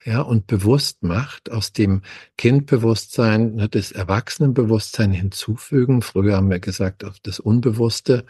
ja, 0.05 0.21
und 0.21 0.47
bewusst 0.47 1.03
macht, 1.03 1.51
aus 1.51 1.73
dem 1.73 2.03
Kindbewusstsein 2.37 3.55
ne, 3.55 3.67
das 3.67 3.91
Erwachsenenbewusstsein 3.91 5.11
hinzufügen. 5.11 6.01
Früher 6.01 6.37
haben 6.37 6.49
wir 6.49 6.59
gesagt, 6.59 7.03
auf 7.03 7.19
das 7.19 7.41
Unbewusste, 7.41 8.25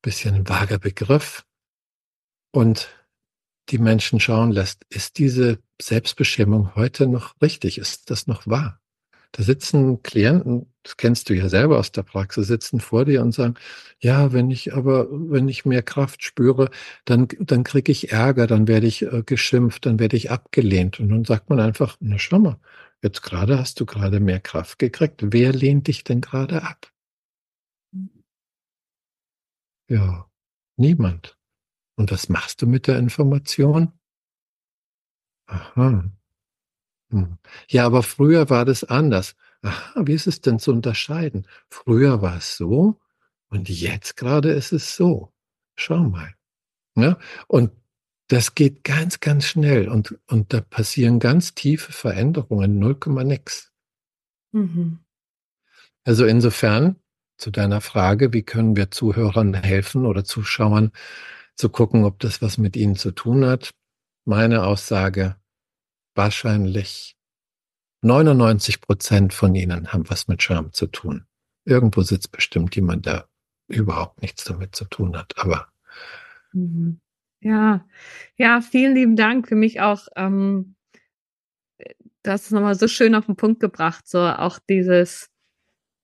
bisschen 0.00 0.34
ein 0.34 0.48
vager 0.48 0.78
Begriff. 0.78 1.44
Und 2.52 2.88
die 3.70 3.78
Menschen 3.78 4.20
schauen 4.20 4.52
lässt, 4.52 4.84
ist 4.90 5.18
diese 5.18 5.58
Selbstbestimmung 5.82 6.76
heute 6.76 7.08
noch 7.08 7.34
richtig? 7.42 7.78
Ist 7.78 8.10
das 8.10 8.28
noch 8.28 8.46
wahr? 8.46 8.79
Da 9.32 9.44
sitzen 9.44 10.02
Klienten, 10.02 10.72
das 10.82 10.96
kennst 10.96 11.28
du 11.28 11.34
ja 11.34 11.48
selber 11.48 11.78
aus 11.78 11.92
der 11.92 12.02
Praxis, 12.02 12.48
sitzen 12.48 12.80
vor 12.80 13.04
dir 13.04 13.22
und 13.22 13.32
sagen, 13.32 13.54
ja, 14.00 14.32
wenn 14.32 14.50
ich 14.50 14.74
aber, 14.74 15.08
wenn 15.10 15.48
ich 15.48 15.64
mehr 15.64 15.82
Kraft 15.82 16.24
spüre, 16.24 16.70
dann, 17.04 17.28
dann 17.38 17.62
kriege 17.64 17.92
ich 17.92 18.10
Ärger, 18.12 18.46
dann 18.46 18.66
werde 18.66 18.86
ich 18.86 19.02
äh, 19.02 19.22
geschimpft, 19.24 19.86
dann 19.86 20.00
werde 20.00 20.16
ich 20.16 20.30
abgelehnt. 20.30 20.98
Und 20.98 21.10
dann 21.10 21.24
sagt 21.24 21.48
man 21.48 21.60
einfach, 21.60 21.96
na 22.00 22.18
schau 22.18 22.38
mal, 22.40 22.58
jetzt 23.02 23.22
gerade 23.22 23.58
hast 23.58 23.78
du 23.78 23.86
gerade 23.86 24.18
mehr 24.20 24.40
Kraft 24.40 24.78
gekriegt. 24.78 25.22
Wer 25.22 25.52
lehnt 25.52 25.86
dich 25.86 26.02
denn 26.02 26.20
gerade 26.20 26.62
ab? 26.62 26.90
Ja, 29.88 30.30
niemand. 30.76 31.36
Und 31.96 32.10
was 32.10 32.28
machst 32.28 32.62
du 32.62 32.66
mit 32.66 32.86
der 32.86 32.98
Information? 32.98 33.92
Aha. 35.46 36.10
Ja, 37.68 37.86
aber 37.86 38.02
früher 38.02 38.50
war 38.50 38.64
das 38.64 38.84
anders. 38.84 39.34
Aha, 39.62 40.02
wie 40.06 40.14
ist 40.14 40.26
es 40.26 40.40
denn 40.40 40.58
zu 40.58 40.72
unterscheiden? 40.72 41.46
Früher 41.68 42.22
war 42.22 42.36
es 42.38 42.56
so 42.56 42.98
und 43.48 43.68
jetzt 43.68 44.16
gerade 44.16 44.50
ist 44.50 44.72
es 44.72 44.96
so. 44.96 45.32
Schau 45.76 46.04
mal. 46.04 46.34
Ja? 46.96 47.18
Und 47.46 47.72
das 48.28 48.54
geht 48.54 48.84
ganz, 48.84 49.20
ganz 49.20 49.46
schnell 49.46 49.88
und, 49.88 50.18
und 50.28 50.52
da 50.52 50.60
passieren 50.60 51.18
ganz 51.18 51.54
tiefe 51.54 51.92
Veränderungen, 51.92 52.78
0, 52.78 52.96
nix. 53.24 53.72
Mhm. 54.52 55.00
Also 56.04 56.26
insofern 56.26 56.96
zu 57.38 57.50
deiner 57.50 57.80
Frage, 57.80 58.32
wie 58.32 58.42
können 58.42 58.76
wir 58.76 58.90
Zuhörern 58.90 59.54
helfen 59.54 60.06
oder 60.06 60.24
Zuschauern 60.24 60.92
zu 61.56 61.70
gucken, 61.70 62.04
ob 62.04 62.20
das 62.20 62.40
was 62.40 62.56
mit 62.56 62.76
ihnen 62.76 62.96
zu 62.96 63.10
tun 63.10 63.44
hat? 63.44 63.70
Meine 64.24 64.64
Aussage, 64.64 65.36
wahrscheinlich 66.20 67.16
99 68.02 68.82
Prozent 68.82 69.32
von 69.32 69.54
ihnen 69.54 69.90
haben 69.90 70.08
was 70.10 70.28
mit 70.28 70.42
Scham 70.42 70.70
zu 70.74 70.86
tun. 70.86 71.24
Irgendwo 71.64 72.02
sitzt 72.02 72.30
bestimmt 72.30 72.76
jemand, 72.76 73.06
der 73.06 73.26
überhaupt 73.68 74.20
nichts 74.20 74.44
damit 74.44 74.76
zu 74.76 74.84
tun 74.84 75.16
hat, 75.16 75.32
aber. 75.38 75.68
Mhm. 76.52 77.00
Ja, 77.40 77.86
ja, 78.36 78.60
vielen 78.60 78.94
lieben 78.94 79.16
Dank 79.16 79.48
für 79.48 79.54
mich 79.54 79.80
auch. 79.80 80.08
Ähm, 80.14 80.76
das 82.22 82.44
ist 82.44 82.50
nochmal 82.52 82.74
so 82.74 82.86
schön 82.86 83.14
auf 83.14 83.24
den 83.24 83.36
Punkt 83.36 83.60
gebracht, 83.60 84.06
so 84.06 84.18
auch 84.18 84.58
dieses, 84.68 85.30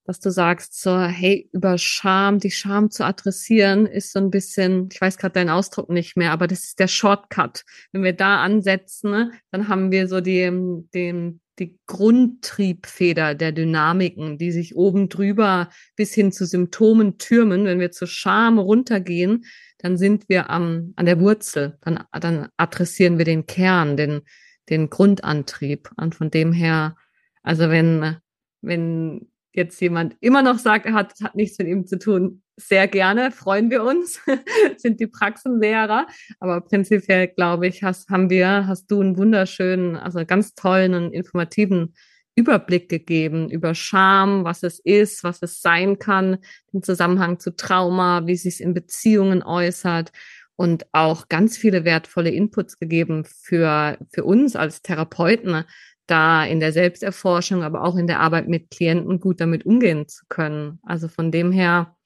dass 0.07 0.21
du 0.21 0.31
sagst, 0.31 0.81
so, 0.81 1.01
hey, 1.01 1.49
über 1.53 1.79
Scham, 1.79 2.39
die 2.39 2.53
Scham 2.53 2.91
zu 2.91 3.05
adressieren, 3.05 3.87
ist 3.87 4.13
so 4.13 4.21
ein 4.21 4.31
bisschen, 4.31 4.89
ich 4.93 5.01
weiß 5.01 5.19
gerade 5.19 5.33
deinen 5.33 5.51
Ausdruck 5.51 5.91
nicht 5.91 6.17
mehr, 6.17 6.31
aber 6.31 6.47
das 6.47 6.65
ist 6.65 6.79
der 6.79 6.87
Shortcut. 6.87 7.65
Wenn 7.91 8.05
wir 8.05 8.13
da 8.13 8.43
ansetzen, 8.43 9.11
ne, 9.11 9.33
dann 9.51 9.67
haben 9.67 9.91
wir 9.91 10.07
so 10.07 10.21
die, 10.21 10.49
den, 10.95 11.41
die 11.59 11.79
Grundtriebfeder 11.87 13.35
der 13.35 13.51
Dynamiken, 13.51 14.39
die 14.39 14.53
sich 14.53 14.77
oben 14.77 15.09
drüber 15.09 15.71
bis 15.97 16.15
hin 16.15 16.31
zu 16.31 16.47
Symptomen 16.47 17.19
türmen. 17.19 17.65
Wenn 17.65 17.81
wir 17.81 17.91
zur 17.91 18.09
Scham 18.09 18.61
runtergehen, 18.61 19.45
dann 19.79 19.97
sind 19.97 20.29
wir 20.29 20.51
am, 20.51 20.93
an 20.95 21.07
der 21.07 21.19
Wurzel. 21.19 21.79
Dann, 21.81 22.05
dann 22.13 22.49
adressieren 22.57 23.19
wir 23.19 23.25
den 23.25 23.47
Kern, 23.47 23.97
den, 23.97 24.21
den 24.69 24.89
Grundantrieb. 24.89 25.91
Und 25.97 26.15
von 26.15 26.31
dem 26.31 26.53
her, 26.53 26.95
also 27.43 27.71
wenn, 27.71 28.19
wenn 28.61 29.27
jetzt 29.57 29.81
jemand 29.81 30.17
immer 30.21 30.43
noch 30.43 30.59
sagt, 30.59 30.87
er 30.87 30.95
hat, 30.95 31.15
hat 31.23 31.35
nichts 31.35 31.59
mit 31.59 31.69
ihm 31.69 31.87
zu 31.87 31.99
tun, 31.99 32.43
sehr 32.57 32.89
gerne, 32.89 33.33
freuen 33.33 33.71
wir 33.71 33.83
uns, 33.83 34.21
sind 34.77 35.01
die 35.01 35.07
Praxenlehrer. 35.07 36.07
Aber 36.41 36.61
prinzipiell, 36.61 37.29
glaube 37.29 37.67
ich, 37.67 37.83
hast, 37.83 38.09
haben 38.09 38.31
wir, 38.31 38.67
hast 38.67 38.91
du 38.91 39.01
einen 39.01 39.17
wunderschönen, 39.17 39.97
also 39.97 40.25
ganz 40.25 40.55
tollen 40.55 40.95
und 40.95 41.13
informativen 41.13 41.95
Überblick 42.35 42.89
gegeben 42.89 43.51
über 43.51 43.75
Scham, 43.75 44.45
was 44.45 44.63
es 44.63 44.79
ist, 44.79 45.25
was 45.25 45.41
es 45.43 45.63
sein 45.63 45.99
kann, 45.99 46.39
den 46.73 46.83
Zusammenhang 46.83 47.41
zu 47.41 47.57
Trauma, 47.57 48.27
wie 48.27 48.35
es 48.35 48.43
sich 48.43 48.61
in 48.61 48.75
Beziehungen 48.75 49.43
äußert 49.43 50.13
und 50.55 50.87
auch 50.93 51.29
ganz 51.29 51.57
viele 51.57 51.85
wertvolle 51.85 52.31
Inputs 52.31 52.79
gegeben 52.79 53.25
für, 53.25 53.99
für 54.13 54.25
uns 54.25 54.55
als 54.55 54.83
Therapeuten, 54.83 55.65
da 56.07 56.45
in 56.45 56.61
der 56.61 56.73
Selbsterforschung, 56.73 57.63
aber 57.63 57.83
auch 57.83 57.97
in 57.97 58.07
der 58.07 58.21
Arbeit 58.21 58.49
mit 58.49 58.71
Klienten 58.71 59.21
gut 59.21 59.41
damit 59.41 59.67
umgehen 59.67 60.09
zu 60.09 60.25
können. 60.29 60.79
Also 60.83 61.09
von 61.09 61.33
dem 61.33 61.53
her, 61.53 61.97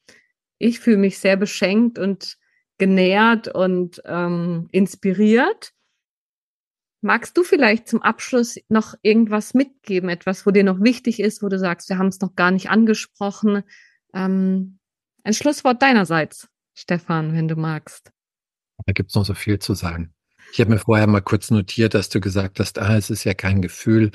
ich 0.58 0.80
fühle 0.80 0.96
mich 0.96 1.18
sehr 1.18 1.36
beschenkt 1.36 1.98
und 1.98 2.36
genährt 2.78 3.48
und 3.48 4.02
ähm, 4.06 4.68
inspiriert. 4.72 5.72
Magst 7.02 7.36
du 7.36 7.44
vielleicht 7.44 7.88
zum 7.88 8.02
Abschluss 8.02 8.56
noch 8.68 8.94
irgendwas 9.02 9.54
mitgeben, 9.54 10.10
etwas, 10.10 10.44
wo 10.46 10.50
dir 10.50 10.64
noch 10.64 10.80
wichtig 10.80 11.20
ist, 11.20 11.42
wo 11.42 11.48
du 11.48 11.58
sagst, 11.58 11.88
wir 11.88 11.98
haben 11.98 12.08
es 12.08 12.20
noch 12.20 12.34
gar 12.36 12.50
nicht 12.50 12.68
angesprochen? 12.68 13.62
Ähm, 14.12 14.78
ein 15.24 15.34
Schlusswort 15.34 15.80
deinerseits, 15.82 16.48
Stefan, 16.74 17.34
wenn 17.34 17.48
du 17.48 17.56
magst. 17.56 18.12
Da 18.86 18.92
gibt 18.92 19.10
es 19.10 19.14
noch 19.14 19.24
so 19.24 19.34
viel 19.34 19.58
zu 19.58 19.74
sagen. 19.74 20.14
Ich 20.52 20.60
habe 20.60 20.70
mir 20.70 20.78
vorher 20.78 21.06
mal 21.06 21.20
kurz 21.20 21.50
notiert, 21.50 21.94
dass 21.94 22.08
du 22.08 22.20
gesagt 22.20 22.60
hast, 22.60 22.78
ah, 22.78 22.96
es 22.96 23.10
ist 23.10 23.24
ja 23.24 23.34
kein 23.34 23.62
Gefühl, 23.62 24.10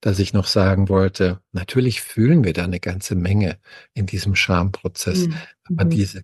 dass 0.00 0.18
ich 0.18 0.32
noch 0.32 0.46
sagen 0.46 0.88
wollte. 0.88 1.40
Natürlich 1.52 2.00
fühlen 2.00 2.44
wir 2.44 2.52
da 2.52 2.64
eine 2.64 2.80
ganze 2.80 3.14
Menge 3.14 3.58
in 3.94 4.06
diesem 4.06 4.34
Schamprozess. 4.34 5.26
Mhm. 5.26 5.34
Aber 5.68 5.84
mhm. 5.86 5.90
diese, 5.90 6.22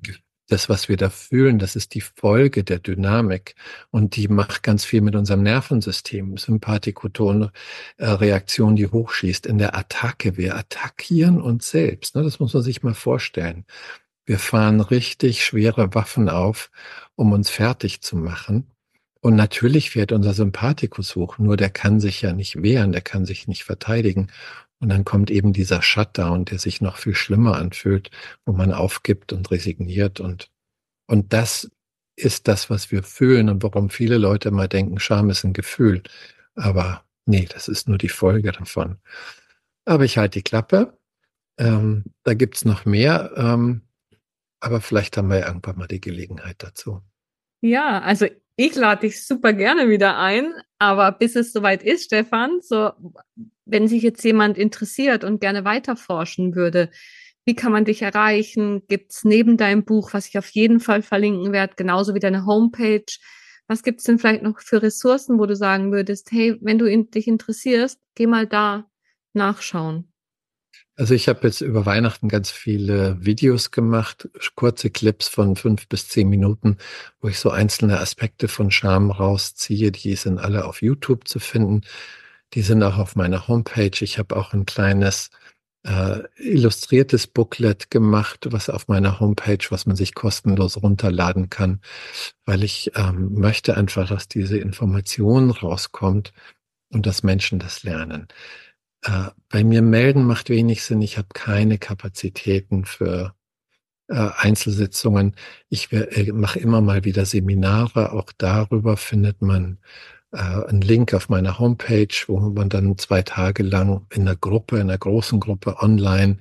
das, 0.49 0.69
was 0.69 0.89
wir 0.89 0.97
da 0.97 1.11
fühlen, 1.11 1.59
das 1.59 1.75
ist 1.77 1.95
die 1.95 2.01
Folge 2.01 2.63
der 2.63 2.79
Dynamik 2.79 3.57
und 3.91 4.15
die 4.17 4.29
macht 4.29 4.63
ganz 4.63 4.85
viel 4.85 5.01
mit 5.01 5.17
unserem 5.17 5.43
Nervensystem. 5.43 6.37
Sympathikoton-Reaktion, 6.37 8.77
die 8.77 8.87
hochschießt 8.87 9.47
in 9.47 9.59
der 9.59 9.77
Attacke. 9.77 10.37
Wir 10.37 10.57
attackieren 10.57 11.41
uns 11.41 11.71
selbst. 11.71 12.15
Ne? 12.15 12.23
Das 12.23 12.39
muss 12.39 12.55
man 12.55 12.63
sich 12.63 12.85
mal 12.85 12.95
vorstellen. 12.95 13.65
Wir 14.25 14.39
fahren 14.39 14.81
richtig 14.81 15.45
schwere 15.45 15.93
Waffen 15.95 16.29
auf, 16.29 16.71
um 17.15 17.33
uns 17.33 17.51
fertig 17.51 18.03
zu 18.03 18.17
machen. 18.17 18.71
Und 19.27 19.35
natürlich 19.35 19.91
fährt 19.91 20.13
unser 20.13 20.35
Sympathikus 20.35 21.17
hoch, 21.17 21.39
nur 21.39 21.57
der 21.57 21.69
kann 21.69 21.99
sich 21.99 22.23
ja 22.23 22.33
nicht 22.33 22.63
wehren, 22.63 22.93
der 22.93 23.01
kann 23.01 23.25
sich 23.25 23.49
nicht 23.49 23.65
verteidigen. 23.65 24.29
Und 24.79 24.89
dann 24.89 25.05
kommt 25.05 25.33
eben 25.33 25.53
dieser 25.53 25.83
Shutdown, 25.83 26.45
der 26.45 26.61
sich 26.61 26.81
noch 26.81 26.97
viel 26.97 27.17
schlimmer 27.17 27.57
anfühlt, 27.57 28.13
wo 28.45 28.53
man 28.53 28.73
aufgibt 28.73 29.33
und 29.33 29.51
resigniert. 29.51 30.21
Und, 30.21 30.49
und 31.09 31.33
das 31.33 31.69
ist 32.15 32.47
das, 32.47 32.71
was 32.71 32.93
wir 32.93 33.03
fühlen 33.03 33.49
und 33.49 33.65
warum 33.65 33.91
viele 33.91 34.17
Leute 34.17 34.53
mal 34.53 34.69
denken, 34.69 35.01
Scham 35.01 35.29
ist 35.29 35.43
ein 35.43 35.55
Gefühl. 35.55 36.05
Aber 36.55 37.03
nee, 37.25 37.49
das 37.53 37.67
ist 37.67 37.89
nur 37.89 37.99
die 37.99 38.09
Folge 38.09 38.53
davon. 38.53 38.99
Aber 39.87 40.05
ich 40.05 40.19
halte 40.19 40.39
die 40.39 40.45
Klappe. 40.45 40.97
Ähm, 41.59 42.05
da 42.23 42.35
gibt's 42.35 42.65
noch 42.65 42.85
mehr. 42.85 43.33
Ähm, 43.37 43.81
aber 44.61 44.81
vielleicht 44.81 45.17
haben 45.17 45.31
wir 45.31 45.45
irgendwann 45.45 45.79
mal 45.79 45.89
die 45.89 46.01
Gelegenheit 46.01 46.63
dazu. 46.63 47.03
Ja, 47.61 48.01
also 48.03 48.29
ich 48.57 48.75
lade 48.75 49.03
dich 49.03 49.27
super 49.27 49.53
gerne 49.53 49.89
wieder 49.89 50.19
ein, 50.19 50.53
aber 50.79 51.13
bis 51.13 51.37
es 51.37 51.53
soweit 51.53 51.83
ist, 51.83 52.05
Stefan, 52.05 52.61
so, 52.63 52.91
wenn 53.65 53.89
sich 53.89 54.03
jetzt 54.03 54.25
jemand 54.25 54.59
interessiert 54.59 55.25
und 55.25 55.41
gerne 55.41 55.65
weiterforschen 55.65 56.55
würde, 56.55 56.91
wie 57.45 57.55
kann 57.55 57.73
man 57.73 57.85
dich 57.85 58.03
erreichen? 58.03 58.83
Gibt's 58.89 59.25
neben 59.25 59.57
deinem 59.57 59.85
Buch, 59.85 60.13
was 60.15 60.29
ich 60.29 60.39
auf 60.39 60.49
jeden 60.51 60.81
Fall 60.81 61.03
verlinken 61.03 61.53
werde, 61.53 61.75
genauso 61.77 62.15
wie 62.15 62.19
deine 62.21 62.47
Homepage, 62.47 63.05
was 63.69 63.83
gibt's 63.83 64.05
denn 64.05 64.19
vielleicht 64.19 64.43
noch 64.43 64.61
für 64.61 64.83
Ressourcen, 64.83 65.39
wo 65.39 65.47
du 65.47 65.55
sagen 65.57 65.93
würdest, 65.93 66.31
hey, 66.33 66.57
wenn 66.61 66.79
du 66.79 66.87
dich 67.07 67.29
interessierst, 67.29 68.01
geh 68.15 68.27
mal 68.27 68.47
da 68.47 68.89
nachschauen? 69.33 70.13
Also 70.99 71.13
ich 71.15 71.29
habe 71.29 71.47
jetzt 71.47 71.61
über 71.61 71.85
Weihnachten 71.85 72.29
ganz 72.29 72.51
viele 72.51 73.19
Videos 73.25 73.71
gemacht, 73.71 74.31
kurze 74.55 74.89
Clips 74.91 75.29
von 75.29 75.55
fünf 75.55 75.89
bis 75.89 76.09
zehn 76.09 76.29
Minuten, 76.29 76.79
wo 77.21 77.29
ich 77.29 77.39
so 77.39 77.51
einzelne 77.51 78.01
Aspekte 78.01 78.49
von 78.49 78.71
Scham 78.71 79.11
rausziehe. 79.11 79.93
Die 79.93 80.17
sind 80.17 80.39
alle 80.39 80.65
auf 80.65 80.81
YouTube 80.81 81.29
zu 81.29 81.39
finden. 81.39 81.83
Die 82.55 82.63
sind 82.63 82.83
auch 82.83 82.97
auf 82.99 83.15
meiner 83.15 83.47
Homepage. 83.47 83.91
Ich 84.01 84.19
habe 84.19 84.37
auch 84.37 84.55
ein 84.55 84.65
kleines 84.65 85.31
äh, 85.85 86.23
illustriertes 86.37 87.27
Booklet 87.27 87.91
gemacht, 87.91 88.49
was 88.51 88.71
auf 88.71 88.89
meiner 88.89 89.21
Homepage, 89.21 89.65
was 89.71 89.87
man 89.87 89.97
sich 89.97 90.15
kostenlos 90.15 90.83
runterladen 90.83 91.51
kann, 91.51 91.81
weil 92.47 92.65
ich 92.65 92.93
ähm, 92.97 93.35
möchte 93.35 93.77
einfach, 93.77 94.09
dass 94.09 94.29
diese 94.29 94.59
Information 94.59 95.51
rauskommt 95.51 96.33
und 96.91 97.07
dass 97.07 97.23
Menschen 97.23 97.59
das 97.59 97.83
lernen. 97.83 98.29
Äh, 99.07 99.31
bei 99.49 99.65
mir 99.65 99.83
melden 99.83 100.25
macht 100.25 100.51
wenig 100.51 100.83
Sinn. 100.85 101.03
Ich 101.03 101.19
habe 101.19 101.29
keine 101.33 101.79
Kapazitäten 101.79 102.85
für 102.85 103.35
äh, 104.09 104.15
Einzelsitzungen. 104.37 105.37
Ich 105.69 105.93
äh, 105.93 106.33
mache 106.33 106.59
immer 106.59 106.81
mal 106.81 107.05
wieder 107.05 107.25
Seminare. 107.27 108.13
Auch 108.13 108.33
darüber 108.37 108.97
findet 108.97 109.43
man 109.43 109.79
äh, 110.33 110.39
einen 110.39 110.81
Link 110.83 111.15
auf 111.15 111.29
meiner 111.29 111.59
Homepage, 111.59 112.09
wo 112.27 112.41
man 112.41 112.69
dann 112.69 112.99
zwei 112.99 113.23
Tage 113.23 113.63
lang 113.63 114.07
in 114.13 114.23
einer 114.23 114.37
Gruppe, 114.37 114.77
in 114.77 114.83
einer 114.91 114.99
großen 114.99 115.41
Gruppe 115.41 115.77
online 115.81 116.39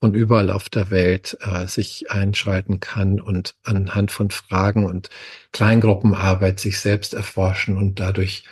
von 0.00 0.14
überall 0.14 0.50
auf 0.50 0.68
der 0.68 0.90
Welt 0.90 1.38
äh, 1.40 1.66
sich 1.66 2.10
einschalten 2.10 2.80
kann 2.80 3.20
und 3.20 3.56
anhand 3.64 4.10
von 4.12 4.30
Fragen 4.30 4.84
und 4.86 5.08
Kleingruppenarbeit 5.52 6.60
sich 6.60 6.80
selbst 6.80 7.14
erforschen 7.14 7.78
und 7.78 8.00
dadurch 8.00 8.44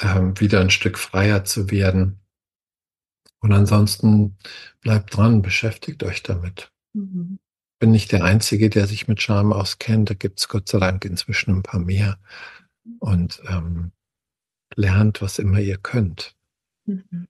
ähm, 0.00 0.38
wieder 0.40 0.60
ein 0.60 0.70
Stück 0.70 0.98
freier 0.98 1.44
zu 1.44 1.70
werden. 1.70 2.20
Und 3.46 3.52
ansonsten 3.52 4.36
bleibt 4.80 5.16
dran, 5.16 5.40
beschäftigt 5.40 6.02
euch 6.02 6.24
damit. 6.24 6.72
Mhm. 6.94 7.38
Bin 7.78 7.92
nicht 7.92 8.10
der 8.10 8.24
Einzige, 8.24 8.70
der 8.70 8.88
sich 8.88 9.06
mit 9.06 9.22
Scham 9.22 9.52
auskennt. 9.52 10.10
Da 10.10 10.14
gibt 10.14 10.40
es 10.40 10.48
Gott 10.48 10.68
sei 10.68 10.80
Dank 10.80 11.04
inzwischen 11.04 11.54
ein 11.54 11.62
paar 11.62 11.78
mehr. 11.78 12.18
Und 12.98 13.40
ähm, 13.48 13.92
lernt, 14.74 15.22
was 15.22 15.38
immer 15.38 15.60
ihr 15.60 15.76
könnt. 15.76 16.34
Mhm. 16.86 17.28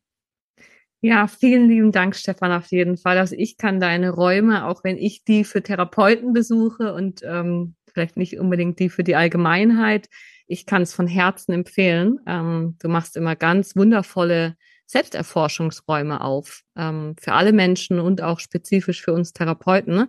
Ja, 1.02 1.26
vielen 1.28 1.68
lieben 1.68 1.92
Dank, 1.92 2.16
Stefan, 2.16 2.50
auf 2.50 2.68
jeden 2.68 2.96
Fall. 2.96 3.18
Also 3.18 3.34
ich 3.36 3.58
kann 3.58 3.78
deine 3.78 4.08
Räume, 4.08 4.64
auch 4.64 4.84
wenn 4.84 4.96
ich 4.96 5.22
die 5.22 5.44
für 5.44 5.62
Therapeuten 5.62 6.32
besuche 6.32 6.94
und 6.94 7.20
ähm, 7.24 7.74
vielleicht 7.92 8.16
nicht 8.16 8.40
unbedingt 8.40 8.78
die 8.78 8.88
für 8.88 9.04
die 9.04 9.16
Allgemeinheit, 9.16 10.08
ich 10.46 10.64
kann 10.64 10.80
es 10.80 10.94
von 10.94 11.08
Herzen 11.08 11.52
empfehlen. 11.52 12.20
Ähm, 12.26 12.76
du 12.78 12.88
machst 12.88 13.18
immer 13.18 13.36
ganz 13.36 13.76
wundervolle 13.76 14.56
Selbsterforschungsräume 14.86 16.20
auf 16.20 16.62
ähm, 16.76 17.14
für 17.20 17.32
alle 17.32 17.52
Menschen 17.52 18.00
und 18.00 18.22
auch 18.22 18.40
spezifisch 18.40 19.02
für 19.02 19.12
uns 19.12 19.32
Therapeuten. 19.32 19.94
Ne? 19.94 20.08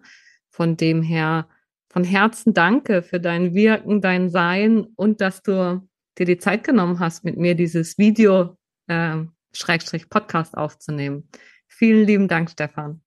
Von 0.49 0.78
dem 0.78 1.01
her 1.01 1.47
von 1.89 2.03
Herzen 2.03 2.53
danke 2.53 3.01
für 3.01 3.19
dein 3.19 3.53
Wirken, 3.53 4.01
dein 4.01 4.30
Sein 4.30 4.86
und 4.95 5.21
dass 5.21 5.41
du 5.41 5.88
dir 6.17 6.25
die 6.25 6.38
Zeit 6.38 6.63
genommen 6.63 6.99
hast, 6.99 7.23
mit 7.23 7.38
mir 7.38 7.55
dieses 7.55 7.97
Video 7.97 8.57
äh, 8.88 9.17
Schrägstrich 9.53 10.09
Podcast 10.09 10.57
aufzunehmen. 10.57 11.30
Vielen 11.67 12.05
lieben 12.05 12.28
Dank, 12.28 12.49
Stefan. 12.49 13.01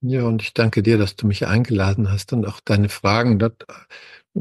Ja, 0.00 0.22
und 0.22 0.42
ich 0.42 0.54
danke 0.54 0.82
dir, 0.82 0.96
dass 0.96 1.16
du 1.16 1.26
mich 1.26 1.46
eingeladen 1.46 2.10
hast 2.10 2.32
und 2.32 2.46
auch 2.46 2.60
deine 2.60 2.88
Fragen, 2.88 3.38
dass, 3.38 3.52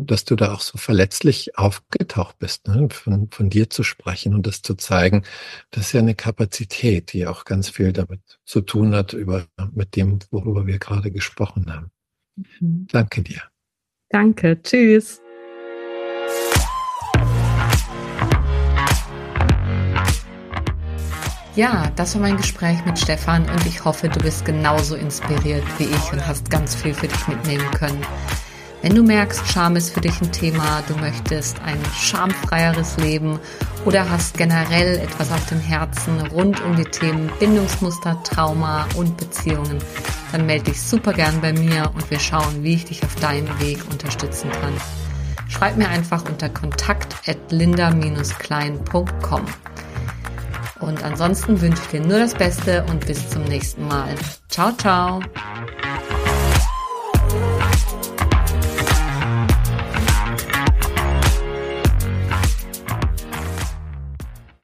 dass 0.06 0.26
du 0.26 0.36
da 0.36 0.54
auch 0.54 0.62
so 0.62 0.78
verletzlich 0.78 1.58
aufgetaucht 1.58 2.38
bist, 2.39 2.68
ne? 2.68 2.89
von, 2.91 3.30
von 3.32 3.50
dir 3.50 3.70
zu 3.70 3.84
sprechen 3.84 4.34
und 4.34 4.48
das 4.48 4.62
zu 4.62 4.76
zeigen. 4.76 5.24
Das 5.72 5.88
ist 5.88 5.93
ja 5.93 6.00
eine 6.02 6.16
Kapazität, 6.16 7.14
die 7.14 7.28
auch 7.28 7.45
ganz 7.45 7.70
viel 7.70 7.93
damit 7.93 8.22
zu 8.45 8.62
tun 8.62 8.95
hat, 8.95 9.14
über, 9.14 9.45
mit 9.74 9.95
dem, 9.95 10.20
worüber 10.32 10.68
wir 10.68 10.80
gerade 10.80 11.12
gesprochen 11.12 11.74
haben. 11.74 11.91
Mhm. 12.60 12.88
Danke 12.91 13.24
dir. 13.24 13.41
Danke. 14.10 14.62
Tschüss. 14.62 15.22
Ja, 21.56 21.91
das 21.95 22.14
war 22.14 22.22
mein 22.22 22.38
Gespräch 22.38 22.86
mit 22.86 23.00
Stefan 23.00 23.50
und 23.50 23.66
ich 23.66 23.84
hoffe, 23.84 24.10
du 24.10 24.20
bist 24.20 24.45
genauso 24.45 24.95
inspiriert 24.95 25.64
wie 25.80 25.86
ich 25.86 26.14
und 26.14 26.26
hast 26.28 26.52
ganz 26.52 26.76
viel 26.76 26.93
für 26.93 27.08
dich 27.08 27.28
mitnehmen 27.28 27.66
können. 27.72 28.00
Wenn 28.88 28.95
du 28.95 29.03
merkst, 29.03 29.45
Scham 29.51 29.75
ist 29.75 29.89
für 29.89 29.99
dich 29.99 30.21
ein 30.21 30.31
Thema, 30.31 30.81
du 30.88 30.95
möchtest 30.95 31.61
ein 31.65 31.77
schamfreieres 31.93 32.95
Leben 32.95 33.38
oder 33.83 34.09
hast 34.09 34.38
generell 34.38 34.99
etwas 34.99 35.29
auf 35.29 35.45
dem 35.47 35.59
Herzen 35.59 36.21
rund 36.27 36.63
um 36.63 36.73
die 36.77 36.85
Themen 36.85 37.29
Bindungsmuster, 37.38 38.17
Trauma 38.23 38.88
und 38.95 39.17
Beziehungen, 39.17 39.79
dann 40.31 40.45
melde 40.45 40.71
dich 40.71 40.81
super 40.81 41.11
gern 41.11 41.41
bei 41.41 41.51
mir 41.51 41.91
und 41.93 42.09
wir 42.09 42.17
schauen, 42.21 42.63
wie 42.63 42.75
ich 42.75 42.85
dich 42.85 43.03
auf 43.03 43.13
deinem 43.15 43.59
Weg 43.59 43.79
unterstützen 43.91 44.49
kann. 44.53 44.73
Schreib 45.49 45.75
mir 45.75 45.89
einfach 45.89 46.23
unter 46.23 46.47
kontakt 46.47 47.13
at 47.27 47.51
linda-klein.com. 47.51 49.41
Und 50.79 51.03
ansonsten 51.03 51.59
wünsche 51.59 51.81
ich 51.81 51.89
dir 51.89 52.07
nur 52.07 52.19
das 52.19 52.33
Beste 52.33 52.85
und 52.89 53.05
bis 53.05 53.29
zum 53.31 53.43
nächsten 53.43 53.85
Mal. 53.85 54.15
Ciao, 54.47 54.71
ciao. 54.77 55.19